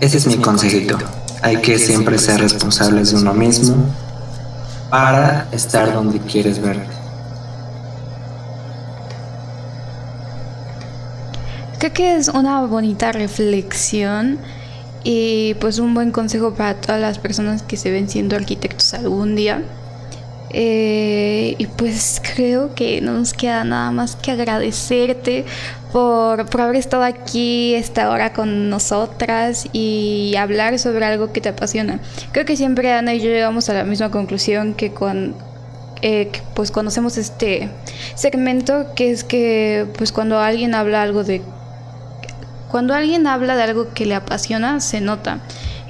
ese 0.00 0.18
es 0.18 0.26
mi 0.26 0.36
consejito. 0.36 0.98
Hay 1.42 1.58
que 1.58 1.78
siempre 1.78 2.18
ser 2.18 2.40
responsables 2.40 3.12
de 3.12 3.16
uno 3.18 3.32
mismo 3.32 3.76
para 4.90 5.46
estar 5.52 5.92
donde 5.92 6.18
quieres 6.20 6.60
verte. 6.60 6.96
Creo 11.78 11.92
que 11.92 12.16
es 12.16 12.28
una 12.28 12.60
bonita 12.66 13.12
reflexión 13.12 14.38
y 15.04 15.54
pues 15.54 15.78
un 15.78 15.94
buen 15.94 16.10
consejo 16.10 16.54
para 16.54 16.74
todas 16.74 17.00
las 17.00 17.18
personas 17.18 17.62
que 17.62 17.76
se 17.76 17.90
ven 17.90 18.08
siendo 18.08 18.34
arquitectos 18.34 18.94
algún 18.94 19.36
día. 19.36 19.62
Eh, 20.50 21.56
y 21.58 21.66
pues 21.66 22.22
creo 22.34 22.74
que 22.74 23.00
no 23.00 23.12
nos 23.12 23.34
queda 23.34 23.64
nada 23.64 23.90
más 23.90 24.16
que 24.16 24.30
agradecerte 24.30 25.44
por, 25.92 26.48
por, 26.48 26.62
haber 26.62 26.76
estado 26.76 27.02
aquí 27.02 27.74
esta 27.74 28.10
hora 28.10 28.32
con 28.32 28.70
nosotras 28.70 29.68
y 29.72 30.34
hablar 30.38 30.78
sobre 30.78 31.04
algo 31.04 31.32
que 31.32 31.40
te 31.40 31.50
apasiona. 31.50 32.00
Creo 32.32 32.46
que 32.46 32.56
siempre 32.56 32.92
Ana 32.92 33.14
y 33.14 33.20
yo 33.20 33.30
llegamos 33.30 33.68
a 33.68 33.74
la 33.74 33.84
misma 33.84 34.10
conclusión 34.10 34.74
que 34.74 34.92
con 34.92 35.34
eh, 36.00 36.30
pues 36.54 36.70
conocemos 36.70 37.18
este 37.18 37.68
segmento 38.14 38.94
que 38.94 39.10
es 39.10 39.24
que 39.24 39.86
pues 39.98 40.12
cuando 40.12 40.38
alguien 40.38 40.76
habla 40.76 41.02
algo 41.02 41.24
de 41.24 41.42
cuando 42.70 42.94
alguien 42.94 43.26
habla 43.26 43.56
de 43.56 43.62
algo 43.62 43.88
que 43.94 44.04
le 44.06 44.14
apasiona, 44.14 44.80
se 44.80 45.00
nota. 45.00 45.40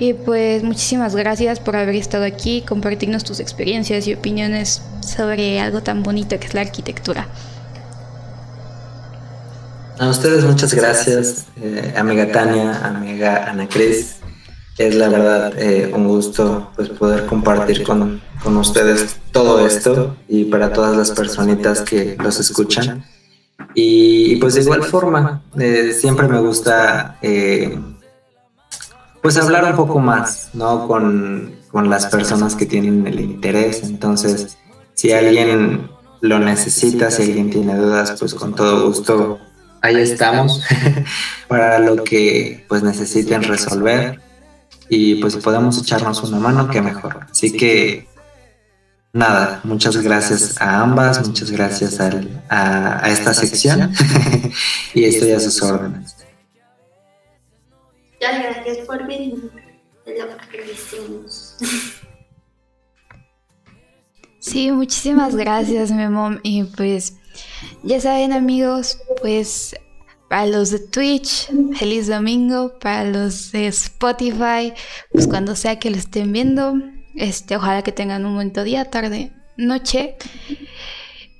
Y 0.00 0.14
pues 0.14 0.62
muchísimas 0.62 1.16
gracias 1.16 1.58
por 1.58 1.74
haber 1.74 1.96
estado 1.96 2.24
aquí, 2.24 2.62
compartirnos 2.62 3.24
tus 3.24 3.40
experiencias 3.40 4.06
y 4.06 4.14
opiniones 4.14 4.82
sobre 5.00 5.58
algo 5.58 5.82
tan 5.82 6.02
bonito 6.02 6.38
que 6.38 6.46
es 6.46 6.54
la 6.54 6.60
arquitectura. 6.60 7.26
A 9.98 10.08
ustedes 10.08 10.44
muchas 10.44 10.72
gracias, 10.74 11.46
eh, 11.60 11.92
amiga 11.96 12.30
Tania, 12.30 12.86
amiga 12.86 13.50
Ana 13.50 13.68
Cris. 13.68 14.16
Es 14.78 14.94
la 14.94 15.08
verdad 15.08 15.52
eh, 15.58 15.90
un 15.92 16.06
gusto 16.06 16.70
pues, 16.76 16.88
poder 16.90 17.26
compartir 17.26 17.82
con, 17.82 18.20
con 18.44 18.56
ustedes 18.56 19.16
todo 19.32 19.66
esto 19.66 20.16
y 20.28 20.44
para 20.44 20.72
todas 20.72 20.96
las 20.96 21.10
personitas 21.10 21.80
que 21.80 22.16
los 22.22 22.38
escuchan. 22.38 23.04
Y, 23.74 24.36
pues 24.36 24.54
de 24.54 24.62
igual 24.62 24.84
forma, 24.84 25.42
eh, 25.58 25.92
siempre 25.92 26.28
me 26.28 26.40
gusta 26.40 27.18
eh, 27.22 27.76
pues 29.22 29.36
hablar 29.36 29.64
un 29.64 29.76
poco 29.76 29.98
más, 29.98 30.50
¿no? 30.54 30.86
Con, 30.86 31.54
con, 31.70 31.90
las 31.90 32.06
personas 32.06 32.54
que 32.54 32.66
tienen 32.66 33.06
el 33.06 33.20
interés. 33.20 33.82
Entonces, 33.82 34.58
si 34.94 35.12
alguien 35.12 35.90
lo 36.20 36.38
necesita, 36.38 37.10
si 37.10 37.22
alguien 37.22 37.50
tiene 37.50 37.76
dudas, 37.76 38.14
pues 38.18 38.34
con 38.34 38.54
todo 38.54 38.88
gusto 38.88 39.38
ahí 39.80 39.96
estamos 39.96 40.62
para 41.48 41.78
lo 41.78 42.02
que 42.02 42.64
pues 42.68 42.82
necesiten 42.82 43.44
resolver 43.44 44.20
y 44.88 45.16
pues 45.16 45.36
podemos 45.36 45.78
echarnos 45.78 46.22
una 46.22 46.38
mano, 46.38 46.68
que 46.68 46.80
mejor. 46.80 47.26
Así 47.30 47.52
que 47.52 48.08
Nada, 49.12 49.60
muchas 49.64 49.96
gracias 49.96 50.60
a 50.60 50.82
ambas, 50.82 51.26
muchas 51.26 51.50
gracias 51.50 51.98
a, 51.98 53.02
esta 53.08 53.32
sección 53.32 53.90
y 54.94 55.04
estoy 55.04 55.32
a 55.32 55.40
sus 55.40 55.62
órdenes. 55.62 56.14
Muchas 58.20 58.42
gracias 58.42 58.78
por 58.86 59.06
venir, 59.06 59.34
lo 60.04 60.36
que 60.50 60.76
Sí, 64.40 64.72
muchísimas 64.72 65.36
gracias, 65.36 65.92
Memo. 65.92 66.38
Y 66.42 66.64
pues, 66.64 67.14
ya 67.82 68.00
saben, 68.00 68.32
amigos, 68.32 68.98
pues 69.20 69.76
para 70.28 70.46
los 70.46 70.70
de 70.70 70.80
Twitch, 70.80 71.48
feliz 71.76 72.08
domingo. 72.08 72.78
Para 72.80 73.04
los 73.04 73.52
de 73.52 73.68
Spotify, 73.68 74.72
pues 75.12 75.28
cuando 75.28 75.54
sea 75.54 75.78
que 75.78 75.90
lo 75.90 75.96
estén 75.96 76.32
viendo, 76.32 76.74
este, 77.14 77.56
ojalá 77.56 77.82
que 77.82 77.92
tengan 77.92 78.26
un 78.26 78.32
momento 78.32 78.64
día, 78.64 78.90
tarde, 78.90 79.32
noche. 79.56 80.16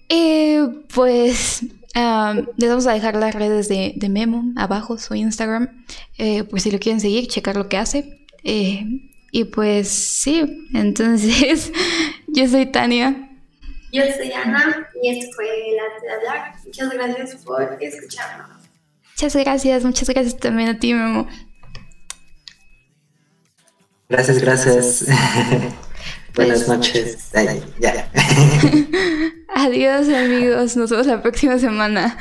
Y 0.09 0.59
pues 0.95 1.65
les 2.57 2.69
vamos 2.69 2.87
a 2.87 2.93
dejar 2.93 3.17
las 3.17 3.35
redes 3.35 3.69
de, 3.69 4.09
Memo 4.09 4.53
abajo, 4.57 4.99
su 4.99 5.15
Instagram. 5.15 5.85
Eh, 6.19 6.45
pues 6.45 6.63
si 6.63 6.71
lo 6.71 6.79
quieren 6.79 7.01
seguir, 7.01 7.29
checar 7.29 7.57
lo 7.57 7.69
que 7.69 7.77
hace. 7.77 8.27
Eh, 8.45 8.85
y 9.31 9.45
pues 9.45 9.89
sí, 9.89 10.69
entonces 10.75 11.73
yo 12.29 12.49
soy 12.49 12.67
Tania. 12.67 13.29
Yo 13.93 14.03
soy 14.17 14.33
Ana 14.33 14.89
y 15.03 15.11
esto 15.11 15.33
fue 15.35 15.47
el 15.47 15.79
arte 15.79 16.07
de 16.07 16.13
hablar. 16.13 16.55
Muchas 16.65 16.91
gracias 16.91 17.37
por 17.45 17.79
escucharnos. 17.81 18.49
Muchas 19.11 19.37
gracias, 19.37 19.85
muchas 19.85 20.09
gracias 20.09 20.37
también 20.37 20.69
a 20.69 20.79
ti, 20.79 20.95
Memo. 20.95 21.27
Gracias, 24.09 24.39
gracias. 24.41 25.07
Buenas 26.39 26.69
noches. 26.69 27.33
ya. 27.81 28.09
Adiós 29.57 30.09
amigos, 30.09 30.77
nos 30.77 30.89
vemos 30.91 31.07
la 31.09 31.21
próxima 31.21 31.59
semana. 31.59 32.17